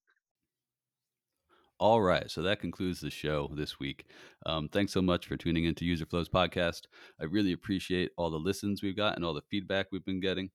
All 1.78 2.02
right, 2.02 2.30
so 2.30 2.42
that 2.42 2.60
concludes 2.60 3.00
the 3.00 3.08
show 3.08 3.50
this 3.54 3.80
week. 3.80 4.04
Um, 4.44 4.68
thanks 4.68 4.92
so 4.92 5.00
much 5.00 5.26
for 5.26 5.38
tuning 5.38 5.64
into 5.64 5.86
User 5.86 6.04
Flows 6.04 6.28
podcast. 6.28 6.82
I 7.18 7.24
really 7.24 7.52
appreciate 7.52 8.10
all 8.18 8.30
the 8.30 8.36
listens 8.36 8.82
we've 8.82 8.96
got 8.96 9.16
and 9.16 9.24
all 9.24 9.32
the 9.32 9.40
feedback 9.50 9.86
we've 9.90 10.04
been 10.04 10.20
getting. 10.20 10.50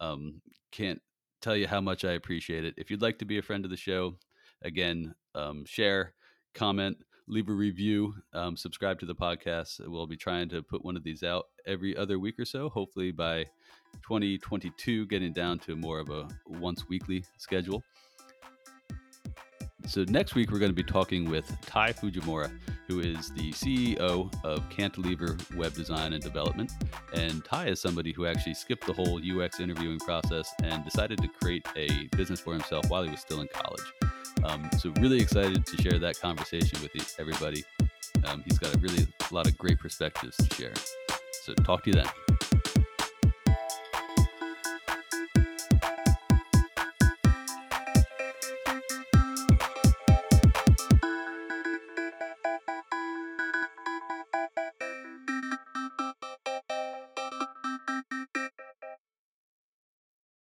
Um, 0.00 0.42
can't 0.72 1.00
tell 1.46 1.56
you 1.56 1.68
how 1.68 1.80
much 1.80 2.04
I 2.04 2.14
appreciate 2.14 2.64
it. 2.64 2.74
If 2.76 2.90
you'd 2.90 3.02
like 3.02 3.20
to 3.20 3.24
be 3.24 3.38
a 3.38 3.42
friend 3.42 3.64
of 3.64 3.70
the 3.70 3.76
show, 3.76 4.16
again, 4.62 5.14
um, 5.36 5.64
share, 5.64 6.12
comment, 6.54 6.96
leave 7.28 7.48
a 7.48 7.52
review, 7.52 8.14
um, 8.32 8.56
subscribe 8.56 8.98
to 8.98 9.06
the 9.06 9.14
podcast. 9.14 9.78
We'll 9.86 10.08
be 10.08 10.16
trying 10.16 10.48
to 10.48 10.60
put 10.60 10.84
one 10.84 10.96
of 10.96 11.04
these 11.04 11.22
out 11.22 11.44
every 11.64 11.96
other 11.96 12.18
week 12.18 12.40
or 12.40 12.44
so, 12.44 12.68
hopefully 12.68 13.12
by 13.12 13.44
2022, 14.02 15.06
getting 15.06 15.32
down 15.32 15.60
to 15.60 15.76
more 15.76 16.00
of 16.00 16.10
a 16.10 16.26
once 16.48 16.88
weekly 16.88 17.24
schedule. 17.38 17.80
So, 19.86 20.02
next 20.08 20.34
week, 20.34 20.50
we're 20.50 20.58
going 20.58 20.72
to 20.72 20.74
be 20.74 20.82
talking 20.82 21.30
with 21.30 21.48
Tai 21.64 21.92
Fujimura, 21.92 22.50
who 22.86 23.00
is 23.00 23.30
the 23.32 23.52
CEO 23.52 24.32
of 24.44 24.68
Cantilever 24.68 25.36
Web 25.56 25.74
Design 25.74 26.12
and 26.12 26.22
Development. 26.22 26.70
And 27.12 27.44
Tai 27.44 27.68
is 27.68 27.80
somebody 27.80 28.12
who 28.12 28.26
actually 28.26 28.54
skipped 28.54 28.86
the 28.86 28.92
whole 28.92 29.20
UX 29.20 29.60
interviewing 29.60 29.98
process 29.98 30.52
and 30.62 30.84
decided 30.84 31.20
to 31.22 31.28
create 31.28 31.66
a 31.76 32.08
business 32.16 32.40
for 32.40 32.52
himself 32.52 32.88
while 32.88 33.02
he 33.02 33.10
was 33.10 33.20
still 33.20 33.40
in 33.40 33.48
college. 33.52 33.92
Um, 34.44 34.68
so 34.78 34.92
really 35.00 35.20
excited 35.20 35.66
to 35.66 35.82
share 35.82 35.98
that 35.98 36.20
conversation 36.20 36.80
with 36.82 37.16
everybody. 37.18 37.64
Um, 38.26 38.42
he's 38.44 38.58
got 38.58 38.74
a 38.74 38.78
really 38.78 39.06
a 39.30 39.34
lot 39.34 39.46
of 39.46 39.56
great 39.58 39.78
perspectives 39.78 40.36
to 40.36 40.54
share. 40.54 40.74
So 41.44 41.54
talk 41.54 41.84
to 41.84 41.90
you 41.90 41.94
then. 41.94 42.25